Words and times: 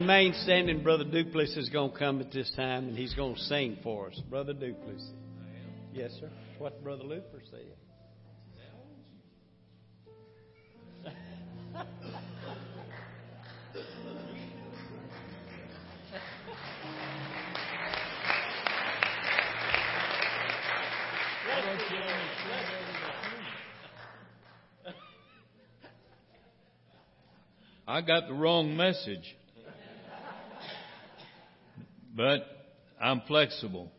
Remain 0.00 0.34
standing. 0.42 0.82
Brother 0.82 1.04
Duplessis 1.04 1.56
is 1.56 1.68
going 1.68 1.92
to 1.92 1.96
come 1.96 2.20
at 2.20 2.32
this 2.32 2.50
time 2.56 2.88
and 2.88 2.98
he's 2.98 3.14
going 3.14 3.36
to 3.36 3.40
sing 3.42 3.78
for 3.80 4.08
us. 4.08 4.20
Brother 4.28 4.52
Duplessis. 4.52 5.12
Yes, 5.92 6.10
sir. 6.18 6.28
What 6.58 6.82
Brother 6.82 7.04
Luther 7.04 7.40
said. 7.48 7.60
I 27.86 28.00
got 28.00 28.26
the 28.26 28.34
wrong 28.34 28.76
message. 28.76 29.36
But 32.16 32.46
I'm 33.00 33.22
flexible. 33.26 33.90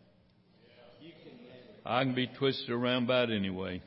I 1.86 2.04
can 2.04 2.16
be 2.16 2.28
twisted 2.28 2.70
around 2.70 3.10
it 3.10 3.30
anyway. 3.30 3.82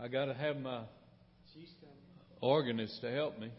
I 0.00 0.08
got 0.08 0.24
to 0.26 0.34
have 0.34 0.56
my 0.56 0.82
organist 2.40 3.00
to 3.02 3.10
help 3.10 3.38
me. 3.38 3.50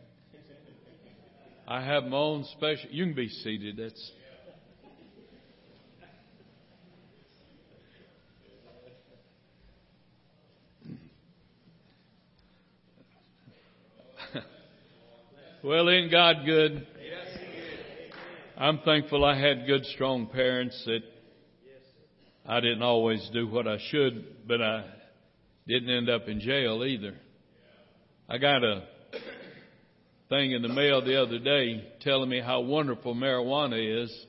I 1.68 1.84
have 1.84 2.04
my 2.06 2.18
own 2.18 2.46
special. 2.56 2.90
You 2.92 3.06
can 3.06 3.14
be 3.14 3.28
seated. 3.28 3.78
That's. 3.78 4.12
well, 15.64 15.90
ain't 15.90 16.12
God 16.12 16.38
good? 16.46 16.88
I'm 18.60 18.80
thankful 18.80 19.24
I 19.24 19.40
had 19.40 19.68
good, 19.68 19.86
strong 19.86 20.26
parents 20.26 20.82
that 20.88 21.02
I 22.44 22.60
didn't 22.60 22.82
always 22.82 23.30
do 23.32 23.48
what 23.48 23.68
I 23.68 23.77
should, 23.91 24.48
but 24.48 24.64
I 24.64 24.84
didn't 25.68 25.91
end 25.91 26.10
up 26.10 26.27
in 26.27 26.40
jail 26.40 26.84
either. 26.84 27.14
I 28.27 28.40
got 28.40 28.64
a 28.64 28.82
thing 30.30 30.54
in 30.54 30.64
the 30.64 30.70
mail 30.70 31.05
the 31.05 31.22
other 31.22 31.38
day 31.38 31.88
telling 32.02 32.32
me 32.32 32.41
how 32.41 32.62
wonderful 32.62 33.14
marijuana 33.14 34.04
is, 34.04 34.26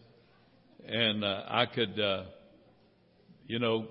and 0.86 1.24
uh, 1.24 1.44
I 1.48 1.64
could, 1.64 1.98
uh, 1.98 2.24
you 3.46 3.58
know, 3.58 3.86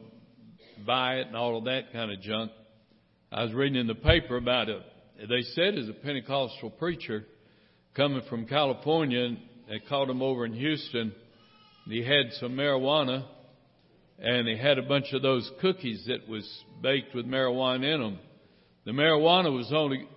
buy 0.85 1.15
it 1.15 1.27
and 1.27 1.35
all 1.35 1.57
of 1.57 1.63
that 1.63 1.91
kind 1.91 2.11
of 2.11 2.21
junk. 2.21 2.51
I 3.31 3.43
was 3.43 3.53
reading 3.53 3.79
in 3.81 3.87
the 3.87 3.95
paper 3.95 4.37
about 4.37 4.69
it. 4.69 4.83
They 5.17 5.41
said 5.55 5.79
as 5.79 5.89
a 5.89 5.93
Pentecostal 5.93 6.69
preacher 6.69 7.25
coming 7.95 8.21
from 8.29 8.45
California 8.45 9.35
they 9.67 9.79
caught 9.79 10.09
him 10.09 10.21
over 10.21 10.45
in 10.45 10.53
Houston. 10.53 11.13
He 11.85 12.03
had 12.03 12.33
some 12.39 12.53
marijuana 12.53 13.25
and 14.19 14.47
he 14.47 14.57
had 14.57 14.77
a 14.77 14.83
bunch 14.83 15.13
of 15.13 15.21
those 15.21 15.49
cookies 15.61 16.05
that 16.07 16.27
was 16.27 16.47
baked 16.81 17.13
with 17.13 17.25
marijuana 17.25 17.93
in 17.93 18.01
them. 18.01 18.19
The 18.85 18.91
marijuana 18.91 19.53
was 19.53 19.71
only 19.73 20.07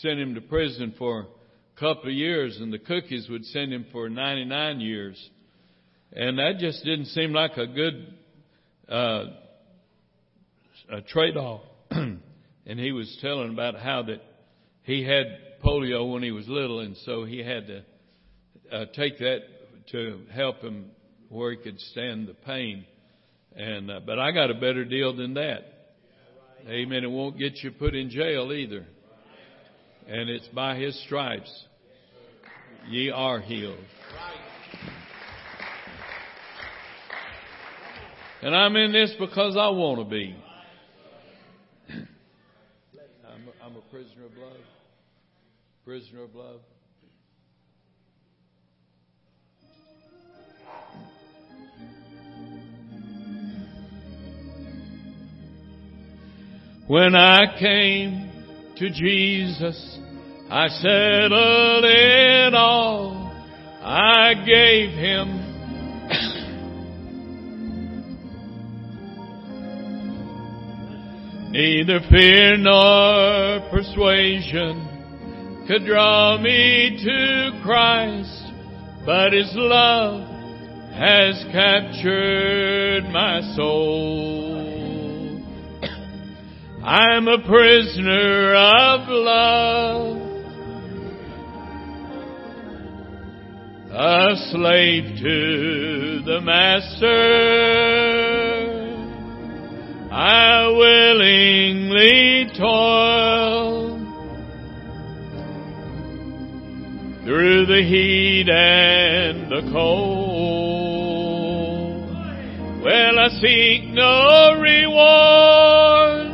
sent 0.00 0.18
him 0.18 0.34
to 0.34 0.40
prison 0.40 0.94
for 0.98 1.20
a 1.20 1.80
couple 1.80 2.10
of 2.10 2.14
years 2.14 2.58
and 2.60 2.72
the 2.72 2.78
cookies 2.78 3.28
would 3.30 3.44
send 3.46 3.72
him 3.72 3.86
for 3.92 4.08
99 4.08 4.80
years. 4.80 5.30
And 6.12 6.38
that 6.38 6.58
just 6.58 6.84
didn't 6.84 7.06
seem 7.06 7.32
like 7.32 7.56
a 7.56 7.66
good, 7.66 8.14
uh, 8.88 9.24
a 10.90 11.00
trade-off. 11.08 11.62
and 11.90 12.80
he 12.80 12.92
was 12.92 13.16
telling 13.20 13.50
about 13.50 13.76
how 13.76 14.02
that 14.02 14.20
he 14.82 15.04
had 15.04 15.26
polio 15.64 16.12
when 16.12 16.22
he 16.22 16.32
was 16.32 16.46
little 16.48 16.80
and 16.80 16.96
so 17.04 17.24
he 17.24 17.38
had 17.38 17.66
to 17.68 17.82
uh, 18.72 18.84
take 18.94 19.18
that 19.18 19.40
to 19.92 20.20
help 20.32 20.60
him 20.60 20.90
where 21.28 21.52
he 21.52 21.56
could 21.58 21.80
stand 21.80 22.28
the 22.28 22.34
pain. 22.34 22.84
And 23.54 23.90
uh, 23.90 24.00
but 24.04 24.18
I 24.18 24.32
got 24.32 24.50
a 24.50 24.54
better 24.54 24.84
deal 24.84 25.16
than 25.16 25.34
that. 25.34 25.76
Amen. 26.68 27.04
It 27.04 27.10
won't 27.10 27.38
get 27.38 27.62
you 27.62 27.70
put 27.70 27.94
in 27.94 28.10
jail 28.10 28.52
either. 28.52 28.84
And 30.08 30.28
it's 30.28 30.48
by 30.48 30.76
his 30.76 31.00
stripes 31.04 31.64
ye 32.88 33.10
are 33.10 33.40
healed. 33.40 33.78
And 38.42 38.54
I'm 38.54 38.76
in 38.76 38.92
this 38.92 39.14
because 39.18 39.56
I 39.56 39.70
want 39.70 40.00
to 40.00 40.04
be. 40.04 40.36
I'm 41.90 42.04
a, 43.48 43.64
I'm 43.64 43.76
a 43.76 43.80
prisoner 43.90 44.26
of 44.26 44.36
love. 44.36 44.60
Prisoner 45.84 46.22
of 46.24 46.34
love. 46.34 46.60
When 56.88 57.14
I 57.16 57.58
came 57.58 58.30
to 58.76 58.90
Jesus, 58.90 59.98
I 60.48 60.68
settled 60.68 61.84
it 61.84 62.54
all. 62.54 63.32
I 63.82 64.34
gave 64.46 64.90
him 64.90 65.42
Neither 71.50 71.98
fear 72.08 72.56
nor 72.56 73.68
persuasion 73.70 74.86
could 75.66 75.84
draw 75.86 76.38
me 76.40 77.00
to 77.02 77.60
Christ, 77.64 78.44
but 79.04 79.32
His 79.32 79.50
love 79.54 80.20
has 80.92 81.44
captured 81.50 83.10
my 83.12 83.40
soul. 83.56 84.55
I'm 86.88 87.26
a 87.26 87.38
prisoner 87.38 88.54
of 88.54 89.08
love, 89.08 90.18
a 93.90 94.36
slave 94.52 95.18
to 95.20 96.22
the 96.24 96.40
master. 96.42 97.06
I 100.12 100.68
willingly 100.78 102.46
toil 102.56 103.98
through 107.24 107.66
the 107.66 107.82
heat 107.82 108.48
and 108.48 109.50
the 109.50 109.62
cold. 109.72 110.06
Well, 112.84 113.18
I 113.18 113.28
seek 113.40 113.88
no 113.88 114.54
reward 114.60 116.25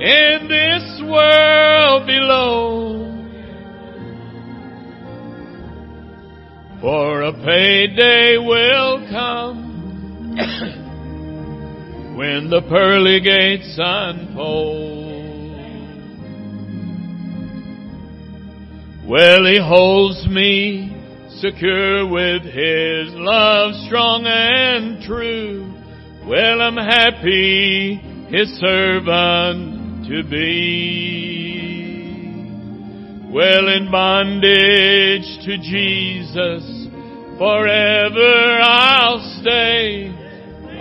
in 0.00 0.48
this 0.48 1.02
world 1.04 2.06
below. 2.06 3.06
For 6.80 7.20
a 7.20 7.32
payday 7.34 8.38
will 8.38 9.06
come 9.10 10.36
when 12.16 12.48
the 12.48 12.62
pearly 12.66 13.20
gates 13.20 13.76
unfold. 13.78 14.88
Well, 19.06 19.44
he 19.44 19.58
holds 19.58 20.26
me 20.28 20.96
secure 21.40 22.06
with 22.08 22.44
his 22.44 23.12
love 23.12 23.74
strong 23.86 24.24
and 24.24 25.02
true. 25.02 25.74
Well, 26.26 26.62
I'm 26.62 26.76
happy 26.76 27.96
his 28.30 28.48
servant 28.60 29.79
to 30.10 30.22
be. 30.24 31.70
Well, 33.32 33.68
in 33.68 33.90
bondage 33.92 35.38
to 35.46 35.56
Jesus, 35.58 36.88
forever 37.38 38.60
I'll 38.60 39.20
stay, 39.40 40.08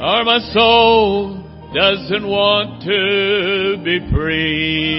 or 0.02 0.24
my 0.26 0.40
soul 0.52 1.44
doesn't 1.76 2.28
want 2.28 2.82
to 2.82 3.78
be 3.86 4.00
free. 4.12 4.90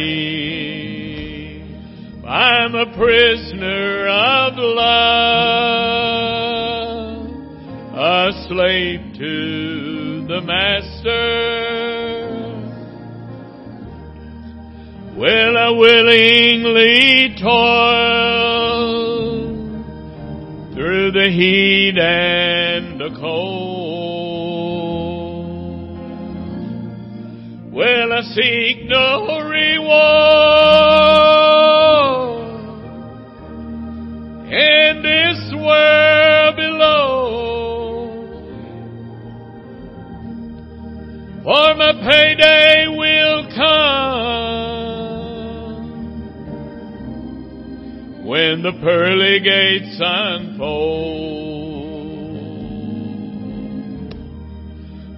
I'm 2.24 2.76
a 2.76 2.86
prisoner 2.96 4.06
of 4.06 4.54
love, 4.56 5.16
a 7.98 8.30
slave 8.46 9.12
to 9.18 10.24
the 10.28 10.40
master. 10.42 11.69
will 15.20 15.56
I 15.58 15.70
willingly 15.72 17.36
toil 17.38 18.80
through 20.72 21.12
the 21.12 21.28
heat 21.28 21.98
and 21.98 22.98
the 22.98 23.10
cold. 23.20 23.50
Will 27.70 28.12
I 28.14 28.22
seek 28.34 28.88
no 28.88 29.42
reward 29.44 30.00
in 34.50 35.02
this 35.02 35.52
world 35.54 36.56
below? 36.56 37.10
For 41.44 41.74
my 41.74 41.92
payday 42.08 42.88
when 48.40 48.62
the 48.62 48.72
pearly 48.80 49.40
gates 49.40 50.00
unfold. 50.00 50.54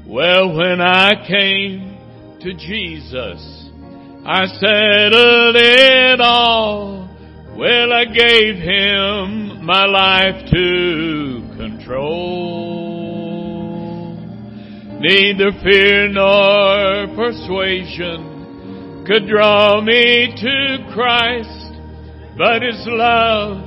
Well, 0.08 0.56
when 0.56 0.80
I 0.80 1.12
came 1.28 1.98
to 2.40 2.52
Jesus, 2.54 3.70
I 4.26 4.46
settled 4.46 5.56
it 5.56 6.20
all. 6.20 7.08
Well, 7.56 7.92
I 7.92 8.06
gave 8.06 8.56
him 8.56 9.64
my 9.64 9.84
life 9.86 10.50
to 10.50 11.42
control. 11.56 12.72
Neither 14.98 15.52
fear 15.62 16.08
nor 16.08 17.06
persuasion 17.14 19.04
could 19.06 19.28
draw 19.28 19.80
me 19.80 20.34
to 20.36 20.90
Christ, 20.92 21.61
but 22.36 22.62
his 22.62 22.86
love 22.86 23.58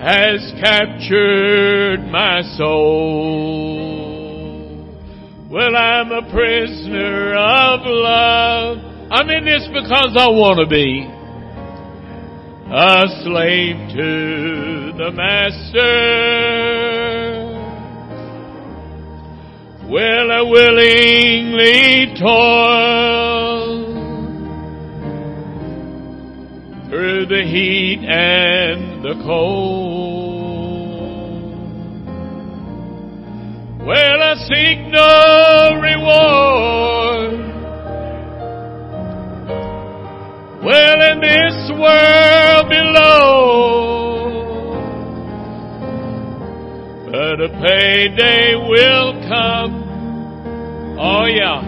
has 0.00 0.52
captured 0.62 2.06
my 2.10 2.42
soul. 2.56 3.98
Well, 5.50 5.76
I'm 5.76 6.12
a 6.12 6.22
prisoner 6.30 7.34
of 7.34 7.80
love. 7.84 8.78
I'm 9.10 9.28
in 9.30 9.44
this 9.44 9.66
because 9.72 10.14
I 10.16 10.28
want 10.28 10.60
to 10.60 10.66
be 10.66 11.08
a 12.70 13.08
slave 13.24 13.88
to 13.96 14.92
the 14.98 15.10
master. 15.10 16.28
Well, 19.90 20.30
I 20.30 20.42
willingly 20.42 22.14
toil 22.20 23.87
through 26.88 27.26
the 27.26 27.42
heat 27.42 28.00
and 28.08 29.04
the 29.04 29.14
cold. 29.24 30.08
Well, 33.86 34.22
I 34.22 34.34
seek 34.48 34.78
no 34.88 35.80
reward. 35.82 37.48
Well, 40.64 41.00
in 41.12 41.20
this 41.20 41.70
world 41.78 42.68
below, 42.68 43.18
but 47.06 47.40
a 47.40 47.48
payday 47.48 48.54
will 48.56 49.12
come. 49.28 49.72
Oh, 50.98 51.26
yeah. 51.26 51.62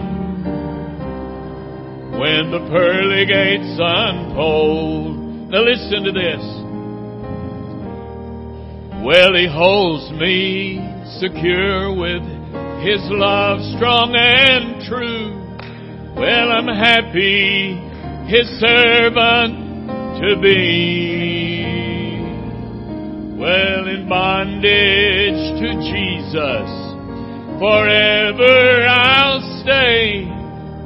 When 2.19 2.51
the 2.51 2.59
pearly 2.69 3.25
gates 3.25 3.79
unfold. 3.79 5.10
Now, 5.51 5.63
listen 5.63 6.05
to 6.05 6.13
this. 6.13 6.43
Well, 9.03 9.35
he 9.35 9.49
holds 9.51 10.09
me 10.11 10.79
secure 11.19 11.91
with 11.91 12.23
His 12.79 13.01
love 13.11 13.59
strong 13.75 14.15
and 14.15 14.79
true. 14.87 15.35
Well, 16.15 16.53
I'm 16.53 16.71
happy 16.71 17.75
His 18.31 18.47
servant 18.61 19.91
to 20.23 20.39
be. 20.41 21.65
Well, 23.37 23.89
in 23.89 24.07
bondage 24.07 25.59
to 25.59 25.69
Jesus, 25.91 26.69
forever 27.59 28.87
I'll 28.87 29.41
stay. 29.63 30.23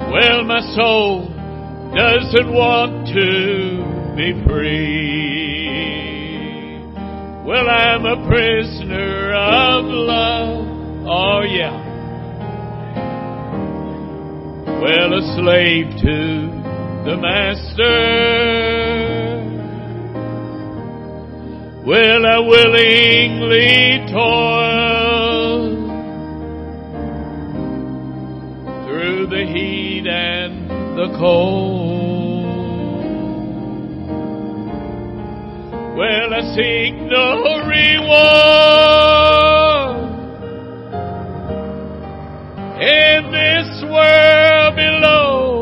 Well, 0.09 0.43
my 0.43 0.61
soul 0.73 1.29
doesn't 1.93 2.51
want 2.51 3.05
to 3.13 3.74
be 4.15 4.31
free. 4.47 6.05
Well, 7.43 7.69
I'm 7.69 8.05
a 8.05 8.25
prisoner 8.27 9.33
of 9.33 9.85
love. 9.85 10.67
Oh, 11.05 11.41
yeah. 11.41 11.83
Well, 14.81 15.13
a 15.13 15.21
slave 15.35 15.97
to 16.01 16.47
the 17.05 17.17
master. 17.17 18.25
Well, 21.85 22.25
I 22.25 22.39
willingly 22.39 24.05
toil 24.11 25.75
through 28.87 29.27
the 29.27 29.45
heat 29.53 30.07
and 30.07 30.69
the 30.97 31.17
cold. 31.19 31.84
Well, 35.95 36.33
I 36.33 36.41
seek 36.53 36.93
no 37.07 37.63
reward 37.69 38.35
in 42.81 43.31
this 43.31 43.81
world 43.89 44.75
below. 44.75 45.55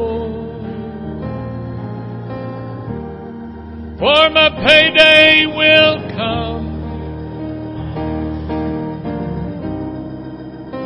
For 4.00 4.30
my 4.32 4.50
payday 4.66 5.46
will 5.46 6.02
come 6.18 6.66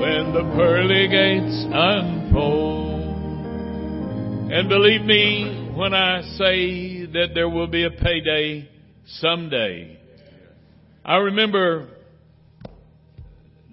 when 0.02 0.34
the 0.34 0.44
pearly 0.58 1.08
gates 1.08 1.66
unfold. 1.72 3.16
And 4.52 4.68
believe 4.68 5.04
me 5.04 5.72
when 5.74 5.94
I 5.94 6.22
say 6.38 7.06
that 7.06 7.30
there 7.34 7.48
will 7.48 7.68
be 7.68 7.86
a 7.86 7.92
payday 7.92 8.68
someday. 9.08 9.98
I 11.04 11.16
remember 11.18 11.88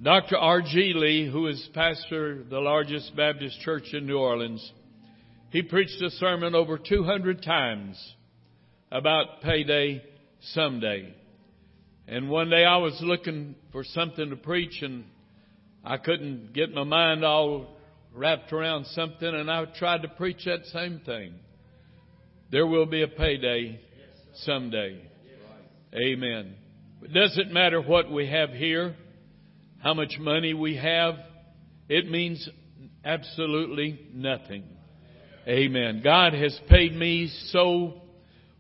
Dr. 0.00 0.36
R.G. 0.36 0.92
Lee, 0.94 1.28
who 1.30 1.48
is 1.48 1.68
pastor 1.74 2.40
of 2.40 2.50
the 2.50 2.60
largest 2.60 3.16
Baptist 3.16 3.60
church 3.60 3.84
in 3.92 4.06
New 4.06 4.18
Orleans. 4.18 4.72
He 5.50 5.62
preached 5.62 6.00
a 6.02 6.10
sermon 6.10 6.54
over 6.54 6.78
200 6.78 7.42
times 7.42 8.14
about 8.92 9.40
payday 9.42 10.04
someday. 10.52 11.14
And 12.06 12.28
one 12.28 12.50
day 12.50 12.64
I 12.64 12.76
was 12.76 12.98
looking 13.00 13.54
for 13.72 13.82
something 13.82 14.30
to 14.30 14.36
preach 14.36 14.82
and 14.82 15.04
I 15.84 15.96
couldn't 15.96 16.52
get 16.52 16.72
my 16.72 16.84
mind 16.84 17.24
all 17.24 17.76
wrapped 18.14 18.52
around 18.52 18.86
something 18.86 19.28
and 19.28 19.50
I 19.50 19.64
tried 19.78 20.02
to 20.02 20.08
preach 20.08 20.44
that 20.44 20.66
same 20.66 21.00
thing. 21.04 21.34
There 22.52 22.66
will 22.66 22.86
be 22.86 23.02
a 23.02 23.08
payday 23.08 23.80
someday. 24.34 25.10
Amen. 25.96 26.56
It 27.02 27.12
doesn't 27.14 27.52
matter 27.52 27.80
what 27.80 28.10
we 28.10 28.28
have 28.28 28.50
here, 28.50 28.96
how 29.78 29.94
much 29.94 30.16
money 30.18 30.52
we 30.52 30.76
have, 30.76 31.14
it 31.88 32.10
means 32.10 32.48
absolutely 33.04 34.00
nothing. 34.12 34.64
Amen. 35.46 36.00
God 36.02 36.32
has 36.32 36.58
paid 36.68 36.96
me 36.96 37.30
so 37.50 38.02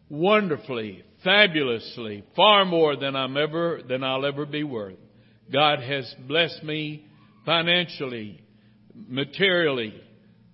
wonderfully, 0.08 1.02
fabulously, 1.24 2.22
far 2.36 2.64
more 2.64 2.94
than 2.94 3.16
I'm 3.16 3.36
ever, 3.36 3.80
than 3.88 4.04
I'll 4.04 4.24
ever 4.24 4.46
be 4.46 4.62
worth. 4.62 4.98
God 5.52 5.80
has 5.80 6.14
blessed 6.28 6.62
me 6.62 7.04
financially, 7.44 8.40
materially, 8.94 10.00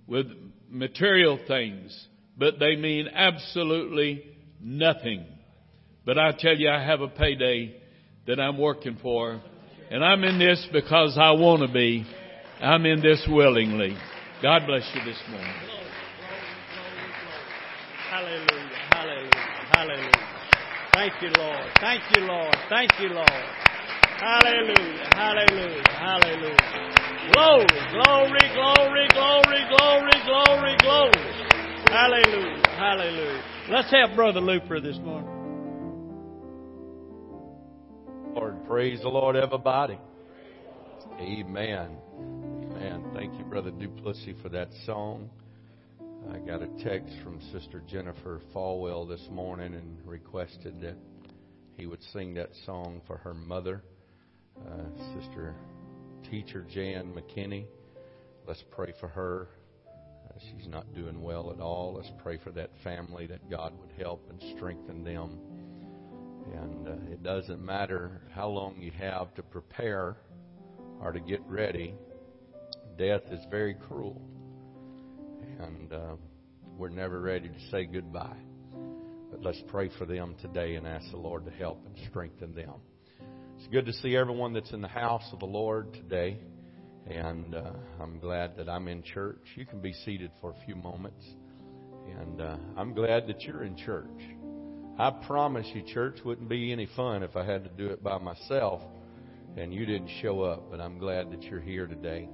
with 0.07 0.29
material 0.71 1.39
things, 1.47 2.07
but 2.39 2.59
they 2.59 2.77
mean 2.77 3.07
absolutely 3.13 4.25
nothing 4.63 5.27
but 6.05 6.19
I 6.19 6.33
tell 6.39 6.57
you, 6.57 6.71
I 6.71 6.83
have 6.85 7.01
a 7.01 7.09
payday 7.09 7.77
that 8.27 8.41
I'm 8.41 8.59
working 8.59 8.99
for. 9.03 9.41
And 9.91 10.05
I'm 10.05 10.23
in 10.23 10.39
this 10.39 10.69
because 10.73 11.19
I 11.21 11.33
want 11.33 11.63
to 11.63 11.73
be. 11.73 12.07
I'm 12.61 12.87
in 12.87 13.01
this 13.01 13.27
willingly. 13.29 13.97
God 14.43 14.63
bless 14.67 14.89
you 14.95 15.05
this 15.05 15.21
morning. 15.29 15.53
Hallelujah, 18.09 18.71
hallelujah, 18.91 19.31
hallelujah. 19.73 20.31
Thank 20.95 21.23
you, 21.23 21.31
Lord. 21.37 21.67
Thank 21.81 22.03
you, 22.15 22.23
Lord. 22.23 22.57
Thank 22.69 22.91
you, 23.01 23.09
Lord. 23.09 23.29
Hallelujah, 24.21 25.09
hallelujah, 25.13 25.83
hallelujah. 25.89 26.57
Glory, 27.33 27.67
glory, 27.91 28.47
glory, 28.55 29.09
glory, 29.11 29.61
glory, 29.77 30.17
glory, 30.25 30.77
glory. 30.83 31.31
Hallelujah, 31.89 32.63
hallelujah. 32.77 33.43
Let's 33.71 33.91
have 33.91 34.15
Brother 34.15 34.41
Looper 34.41 34.81
this 34.81 34.99
morning. 34.99 35.40
Lord. 38.35 38.65
Praise 38.67 39.01
the 39.01 39.09
Lord, 39.09 39.35
everybody. 39.35 39.99
Amen. 41.19 41.97
Amen. 42.19 43.05
Thank 43.13 43.37
you, 43.37 43.45
Brother 43.45 43.73
Duplessis, 43.73 44.37
for 44.41 44.49
that 44.51 44.69
song. 44.87 45.29
I 46.33 46.39
got 46.39 46.63
a 46.63 46.69
text 46.85 47.13
from 47.25 47.41
Sister 47.53 47.83
Jennifer 47.89 48.41
Falwell 48.55 49.09
this 49.09 49.27
morning 49.33 49.75
and 49.75 49.99
requested 50.07 50.81
that 50.81 50.97
he 51.77 51.87
would 51.87 52.03
sing 52.13 52.35
that 52.35 52.51
song 52.67 53.01
for 53.07 53.17
her 53.17 53.35
mother, 53.35 53.83
uh, 54.65 55.21
Sister 55.21 55.57
Teacher 56.31 56.65
Jan 56.73 57.13
McKinney. 57.13 57.67
Let's 58.47 58.63
pray 58.71 58.93
for 59.01 59.09
her. 59.09 59.49
Uh, 60.29 60.39
she's 60.39 60.69
not 60.69 60.95
doing 60.95 61.21
well 61.21 61.51
at 61.51 61.61
all. 61.61 61.95
Let's 61.97 62.13
pray 62.23 62.39
for 62.39 62.53
that 62.53 62.71
family 62.85 63.27
that 63.27 63.51
God 63.51 63.73
would 63.81 63.93
help 63.99 64.25
and 64.31 64.41
strengthen 64.57 65.03
them 65.03 65.39
And 66.55 66.89
uh, 66.89 67.13
it 67.13 67.23
doesn't 67.23 67.65
matter 67.65 68.21
how 68.35 68.49
long 68.49 68.77
you 68.79 68.91
have 68.93 69.35
to 69.35 69.43
prepare 69.43 70.17
or 71.01 71.13
to 71.13 71.21
get 71.21 71.41
ready, 71.47 71.95
death 72.99 73.23
is 73.31 73.41
very 73.51 73.75
cruel. 73.75 74.21
And 75.59 75.93
uh, 75.93 76.17
we're 76.77 76.89
never 76.89 77.21
ready 77.21 77.49
to 77.49 77.71
say 77.71 77.85
goodbye. 77.85 78.37
But 79.31 79.43
let's 79.43 79.63
pray 79.69 79.91
for 79.99 80.07
them 80.07 80.35
today 80.41 80.75
and 80.75 80.87
ask 80.87 81.11
the 81.11 81.17
Lord 81.17 81.45
to 81.45 81.51
help 81.53 81.85
and 81.87 81.95
strengthen 82.09 82.55
them. 82.55 82.75
It's 83.59 83.69
good 83.69 83.87
to 83.87 83.93
see 83.93 84.17
everyone 84.17 84.53
that's 84.53 84.73
in 84.73 84.81
the 84.81 84.89
house 84.89 85.29
of 85.33 85.39
the 85.41 85.47
Lord 85.47 85.93
today. 85.93 86.39
And 87.07 87.55
uh, 87.55 87.73
I'm 88.01 88.19
glad 88.19 88.57
that 88.57 88.69
I'm 88.69 88.89
in 88.89 89.03
church. 89.03 89.43
You 89.57 89.67
can 89.67 89.81
be 89.81 89.93
seated 89.93 90.31
for 90.41 90.51
a 90.51 90.65
few 90.67 90.77
moments. 90.77 91.25
And 92.19 92.41
uh, 92.41 92.57
I'm 92.77 92.95
glad 92.95 93.27
that 93.29 93.43
you're 93.43 93.65
in 93.65 93.77
church. 93.77 94.09
I 95.01 95.09
promise 95.27 95.67
you, 95.73 95.81
church 95.81 96.19
wouldn't 96.27 96.51
be 96.51 96.73
any 96.73 96.87
fun 96.95 97.23
if 97.23 97.35
I 97.35 97.43
had 97.43 97.65
to 97.65 97.71
do 97.71 97.87
it 97.87 98.05
by 98.05 98.19
myself 98.19 98.83
and 99.57 99.73
you 99.73 99.87
didn't 99.87 100.11
show 100.21 100.43
up. 100.43 100.71
But 100.71 100.79
I'm 100.79 100.99
glad 100.99 101.31
that 101.31 101.43
you're 101.45 101.59
here 101.59 101.87
today. 101.87 102.29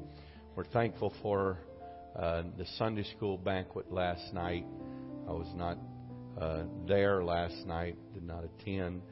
We're 0.57 0.65
thankful 0.65 1.15
for 1.23 1.59
uh, 2.19 2.43
the 2.59 2.67
Sunday 2.77 3.05
school 3.17 3.39
banquet 3.39 3.93
last 3.93 4.35
night. 4.35 4.67
I 5.29 5.31
was 5.31 5.47
not 5.55 5.79
uh, 6.41 6.65
there 6.89 7.23
last 7.23 7.55
night, 7.69 7.99
did 8.15 8.25
not 8.25 8.43
attend, 8.43 9.03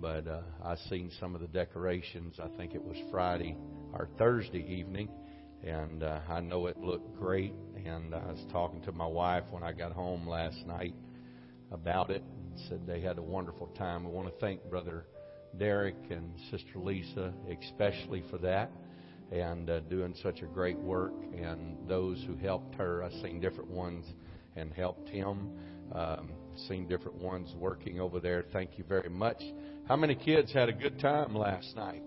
but 0.00 0.26
uh, 0.26 0.40
I 0.64 0.74
seen 0.90 1.12
some 1.20 1.36
of 1.36 1.40
the 1.40 1.46
decorations. 1.46 2.40
I 2.42 2.48
think 2.56 2.74
it 2.74 2.82
was 2.82 2.96
Friday 3.12 3.56
or 3.92 4.08
Thursday 4.18 4.66
evening, 4.68 5.08
and 5.62 6.02
uh, 6.02 6.18
I 6.28 6.40
know 6.40 6.66
it 6.66 6.80
looked 6.80 7.16
great. 7.16 7.54
And 7.76 8.12
I 8.12 8.32
was 8.32 8.44
talking 8.50 8.82
to 8.82 8.90
my 8.90 9.06
wife 9.06 9.44
when 9.52 9.62
I 9.62 9.70
got 9.70 9.92
home 9.92 10.28
last 10.28 10.66
night 10.66 10.96
about 11.70 12.10
it, 12.10 12.24
said 12.68 12.86
they 12.86 13.00
had 13.00 13.18
a 13.18 13.22
wonderful 13.22 13.68
time. 13.68 14.06
I 14.06 14.08
want 14.08 14.28
to 14.28 14.40
thank 14.40 14.62
Brother 14.70 15.06
Derek 15.58 15.96
and 16.10 16.32
Sister 16.50 16.78
Lisa, 16.78 17.32
especially 17.48 18.24
for 18.30 18.38
that 18.38 18.70
and 19.32 19.68
uh, 19.70 19.80
doing 19.80 20.14
such 20.22 20.42
a 20.42 20.46
great 20.46 20.78
work. 20.78 21.12
And 21.36 21.76
those 21.88 22.22
who 22.26 22.36
helped 22.36 22.74
her, 22.76 23.02
I've 23.02 23.12
seen 23.22 23.40
different 23.40 23.70
ones 23.70 24.06
and 24.56 24.72
helped 24.72 25.08
him. 25.08 25.50
Um, 25.92 26.30
seen 26.68 26.86
different 26.88 27.20
ones 27.20 27.52
working 27.58 28.00
over 28.00 28.20
there. 28.20 28.44
Thank 28.52 28.78
you 28.78 28.84
very 28.84 29.10
much. 29.10 29.42
How 29.86 29.96
many 29.96 30.14
kids 30.14 30.52
had 30.52 30.68
a 30.68 30.72
good 30.72 30.98
time 31.00 31.34
last 31.34 31.74
night? 31.76 32.02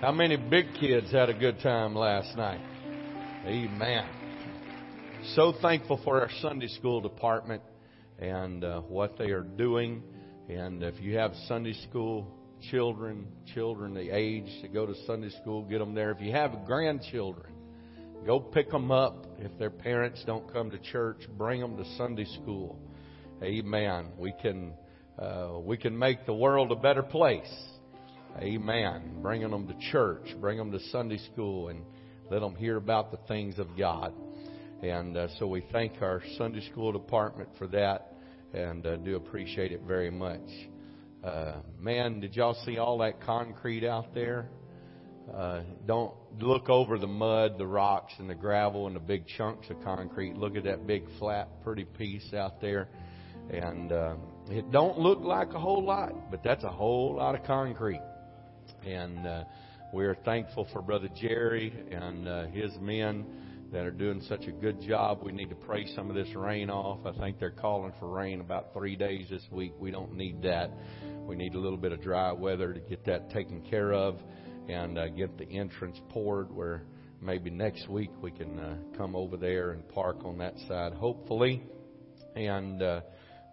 How 0.00 0.12
many 0.12 0.36
big 0.36 0.66
kids 0.80 1.12
had 1.12 1.30
a 1.30 1.34
good 1.34 1.60
time 1.60 1.94
last 1.94 2.36
night? 2.36 2.60
Amen. 3.46 4.21
So 5.26 5.54
thankful 5.62 6.00
for 6.02 6.20
our 6.20 6.28
Sunday 6.40 6.66
school 6.66 7.00
department 7.00 7.62
and 8.18 8.64
uh, 8.64 8.80
what 8.80 9.16
they 9.16 9.30
are 9.30 9.44
doing. 9.44 10.02
And 10.48 10.82
if 10.82 11.00
you 11.00 11.16
have 11.16 11.32
Sunday 11.46 11.74
school 11.88 12.26
children, 12.70 13.28
children 13.54 13.94
the 13.94 14.10
age 14.10 14.50
to 14.62 14.68
go 14.68 14.84
to 14.84 14.94
Sunday 15.06 15.30
school, 15.40 15.62
get 15.62 15.78
them 15.78 15.94
there. 15.94 16.10
If 16.10 16.20
you 16.20 16.32
have 16.32 16.64
grandchildren, 16.66 17.52
go 18.26 18.40
pick 18.40 18.68
them 18.68 18.90
up. 18.90 19.26
If 19.38 19.56
their 19.60 19.70
parents 19.70 20.24
don't 20.26 20.52
come 20.52 20.72
to 20.72 20.78
church, 20.78 21.22
bring 21.38 21.60
them 21.60 21.76
to 21.76 21.84
Sunday 21.96 22.26
school. 22.42 22.76
Amen. 23.44 24.08
We 24.18 24.34
can 24.42 24.74
uh, 25.20 25.60
we 25.60 25.76
can 25.76 25.96
make 25.96 26.26
the 26.26 26.34
world 26.34 26.72
a 26.72 26.76
better 26.76 27.02
place. 27.02 27.52
Amen. 28.38 29.18
Bringing 29.22 29.50
them 29.50 29.68
to 29.68 29.74
church, 29.92 30.34
bring 30.40 30.58
them 30.58 30.72
to 30.72 30.80
Sunday 30.90 31.18
school, 31.32 31.68
and 31.68 31.84
let 32.28 32.40
them 32.40 32.56
hear 32.56 32.76
about 32.76 33.12
the 33.12 33.18
things 33.28 33.60
of 33.60 33.68
God. 33.78 34.12
And 34.82 35.16
uh, 35.16 35.28
so 35.38 35.46
we 35.46 35.64
thank 35.70 36.02
our 36.02 36.20
Sunday 36.36 36.68
school 36.68 36.90
department 36.90 37.48
for 37.56 37.68
that, 37.68 38.14
and 38.52 38.84
uh, 38.84 38.96
do 38.96 39.14
appreciate 39.14 39.70
it 39.70 39.82
very 39.86 40.10
much. 40.10 40.40
Uh, 41.22 41.52
man, 41.78 42.18
did 42.18 42.34
y'all 42.34 42.56
see 42.66 42.78
all 42.78 42.98
that 42.98 43.20
concrete 43.20 43.84
out 43.84 44.12
there? 44.12 44.48
Uh, 45.32 45.60
don't 45.86 46.12
look 46.40 46.68
over 46.68 46.98
the 46.98 47.06
mud, 47.06 47.58
the 47.58 47.66
rocks, 47.66 48.12
and 48.18 48.28
the 48.28 48.34
gravel 48.34 48.88
and 48.88 48.96
the 48.96 49.00
big 49.00 49.24
chunks 49.38 49.70
of 49.70 49.80
concrete. 49.84 50.36
Look 50.36 50.56
at 50.56 50.64
that 50.64 50.84
big 50.84 51.04
flat, 51.16 51.62
pretty 51.62 51.84
piece 51.84 52.34
out 52.34 52.60
there, 52.60 52.88
and 53.50 53.92
uh, 53.92 54.14
it 54.50 54.72
don't 54.72 54.98
look 54.98 55.20
like 55.20 55.52
a 55.52 55.60
whole 55.60 55.84
lot, 55.84 56.12
but 56.28 56.42
that's 56.42 56.64
a 56.64 56.68
whole 56.68 57.14
lot 57.18 57.36
of 57.36 57.44
concrete. 57.44 58.02
And 58.84 59.24
uh, 59.28 59.44
we 59.94 60.06
are 60.06 60.16
thankful 60.24 60.66
for 60.72 60.82
Brother 60.82 61.08
Jerry 61.14 61.72
and 61.92 62.26
uh, 62.26 62.46
his 62.46 62.72
men 62.80 63.24
that 63.72 63.86
are 63.86 63.90
doing 63.90 64.20
such 64.28 64.46
a 64.46 64.52
good 64.52 64.80
job. 64.82 65.20
We 65.22 65.32
need 65.32 65.48
to 65.48 65.54
pray 65.54 65.86
some 65.96 66.10
of 66.10 66.14
this 66.14 66.28
rain 66.36 66.68
off. 66.68 67.06
I 67.06 67.18
think 67.18 67.38
they're 67.38 67.50
calling 67.50 67.92
for 67.98 68.08
rain 68.08 68.40
about 68.40 68.74
three 68.74 68.96
days 68.96 69.28
this 69.30 69.42
week. 69.50 69.72
We 69.78 69.90
don't 69.90 70.14
need 70.14 70.42
that. 70.42 70.70
We 71.26 71.36
need 71.36 71.54
a 71.54 71.58
little 71.58 71.78
bit 71.78 71.92
of 71.92 72.02
dry 72.02 72.32
weather 72.32 72.74
to 72.74 72.80
get 72.80 73.06
that 73.06 73.30
taken 73.30 73.62
care 73.62 73.94
of 73.94 74.18
and 74.68 74.98
uh, 74.98 75.08
get 75.08 75.38
the 75.38 75.46
entrance 75.46 75.98
poured 76.10 76.54
where 76.54 76.82
maybe 77.22 77.48
next 77.48 77.88
week 77.88 78.10
we 78.20 78.30
can 78.30 78.58
uh, 78.58 78.76
come 78.96 79.16
over 79.16 79.38
there 79.38 79.70
and 79.70 79.88
park 79.88 80.18
on 80.24 80.36
that 80.38 80.54
side, 80.68 80.92
hopefully. 80.92 81.62
And 82.36 82.82
uh, 82.82 83.00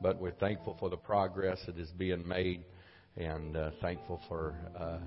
but 0.02 0.20
we're 0.20 0.32
thankful 0.32 0.76
for 0.80 0.90
the 0.90 0.98
progress 0.98 1.60
that 1.66 1.78
is 1.78 1.90
being 1.98 2.26
made, 2.28 2.64
and 3.18 3.56
uh, 3.56 3.72
thankful 3.82 4.22
for 4.28 4.56
uh, 4.78 4.98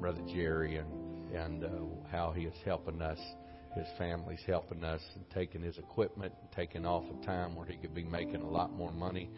Brother 0.00 0.22
Jerry 0.32 0.76
and 0.76 1.34
and 1.34 1.64
uh, 1.64 1.68
how 2.10 2.32
he 2.32 2.42
is 2.42 2.54
helping 2.64 3.02
us 3.02 3.18
his 3.76 3.86
family's 3.98 4.42
helping 4.46 4.82
us 4.82 5.00
and 5.14 5.24
taking 5.30 5.62
his 5.62 5.78
equipment 5.78 6.32
taking 6.54 6.84
off 6.84 7.04
a 7.04 7.26
time 7.26 7.54
where 7.54 7.66
he 7.66 7.76
could 7.76 7.94
be 7.94 8.04
making 8.04 8.42
a 8.42 8.48
lot 8.48 8.72
more 8.72 8.92
money 8.92 9.30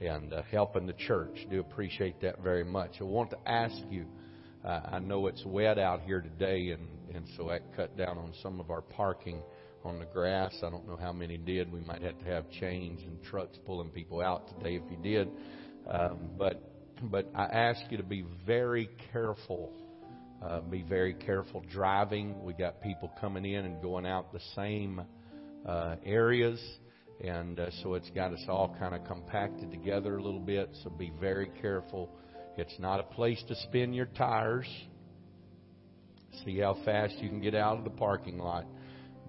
and 0.00 0.32
uh, 0.32 0.42
helping 0.50 0.86
the 0.86 0.92
church. 0.92 1.46
Do 1.50 1.60
appreciate 1.60 2.20
that 2.20 2.42
very 2.42 2.64
much. 2.64 2.96
I 3.00 3.04
want 3.04 3.30
to 3.30 3.38
ask 3.46 3.76
you. 3.90 4.06
Uh, 4.64 4.80
I 4.92 4.98
know 4.98 5.26
it's 5.28 5.44
wet 5.44 5.78
out 5.78 6.02
here 6.02 6.20
today, 6.20 6.70
and 6.70 6.88
and 7.14 7.26
so 7.36 7.48
that 7.48 7.74
cut 7.74 7.96
down 7.96 8.18
on 8.18 8.32
some 8.42 8.60
of 8.60 8.70
our 8.70 8.82
parking 8.82 9.42
on 9.84 9.98
the 9.98 10.04
grass. 10.06 10.52
I 10.62 10.70
don't 10.70 10.86
know 10.86 10.96
how 10.96 11.12
many 11.12 11.38
did. 11.38 11.72
We 11.72 11.80
might 11.80 12.02
have 12.02 12.18
to 12.18 12.24
have 12.26 12.50
chains 12.50 13.00
and 13.02 13.22
trucks 13.22 13.58
pulling 13.64 13.90
people 13.90 14.20
out 14.20 14.48
today 14.48 14.76
if 14.76 14.82
you 14.90 14.98
did. 15.02 15.28
Um, 15.88 16.30
but 16.36 16.72
but 17.04 17.30
I 17.34 17.44
ask 17.44 17.80
you 17.90 17.96
to 17.96 18.02
be 18.02 18.24
very 18.46 18.90
careful 19.12 19.72
uh, 20.42 20.60
be 20.60 20.82
very 20.82 21.14
careful 21.14 21.62
driving. 21.72 22.42
We 22.44 22.52
got 22.52 22.80
people 22.82 23.10
coming 23.20 23.44
in 23.44 23.64
and 23.64 23.80
going 23.80 24.06
out 24.06 24.32
the 24.32 24.40
same 24.54 25.02
uh, 25.64 25.96
areas, 26.04 26.60
and 27.20 27.58
uh, 27.58 27.70
so 27.82 27.94
it's 27.94 28.10
got 28.10 28.32
us 28.32 28.44
all 28.48 28.74
kind 28.78 28.94
of 28.94 29.04
compacted 29.04 29.70
together 29.70 30.18
a 30.18 30.22
little 30.22 30.40
bit. 30.40 30.70
So 30.82 30.90
be 30.90 31.12
very 31.20 31.50
careful. 31.60 32.10
It's 32.56 32.78
not 32.78 33.00
a 33.00 33.02
place 33.02 33.42
to 33.48 33.54
spin 33.64 33.92
your 33.92 34.06
tires. 34.06 34.68
See 36.44 36.58
how 36.58 36.76
fast 36.84 37.14
you 37.18 37.28
can 37.28 37.40
get 37.40 37.54
out 37.54 37.78
of 37.78 37.84
the 37.84 37.90
parking 37.90 38.38
lot. 38.38 38.66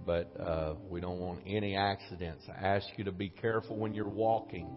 But 0.05 0.31
uh, 0.39 0.75
we 0.89 1.01
don't 1.01 1.19
want 1.19 1.41
any 1.45 1.75
accidents. 1.75 2.43
I 2.49 2.65
ask 2.65 2.85
you 2.97 3.03
to 3.05 3.11
be 3.11 3.29
careful 3.29 3.77
when 3.77 3.93
you're 3.93 4.07
walking. 4.07 4.69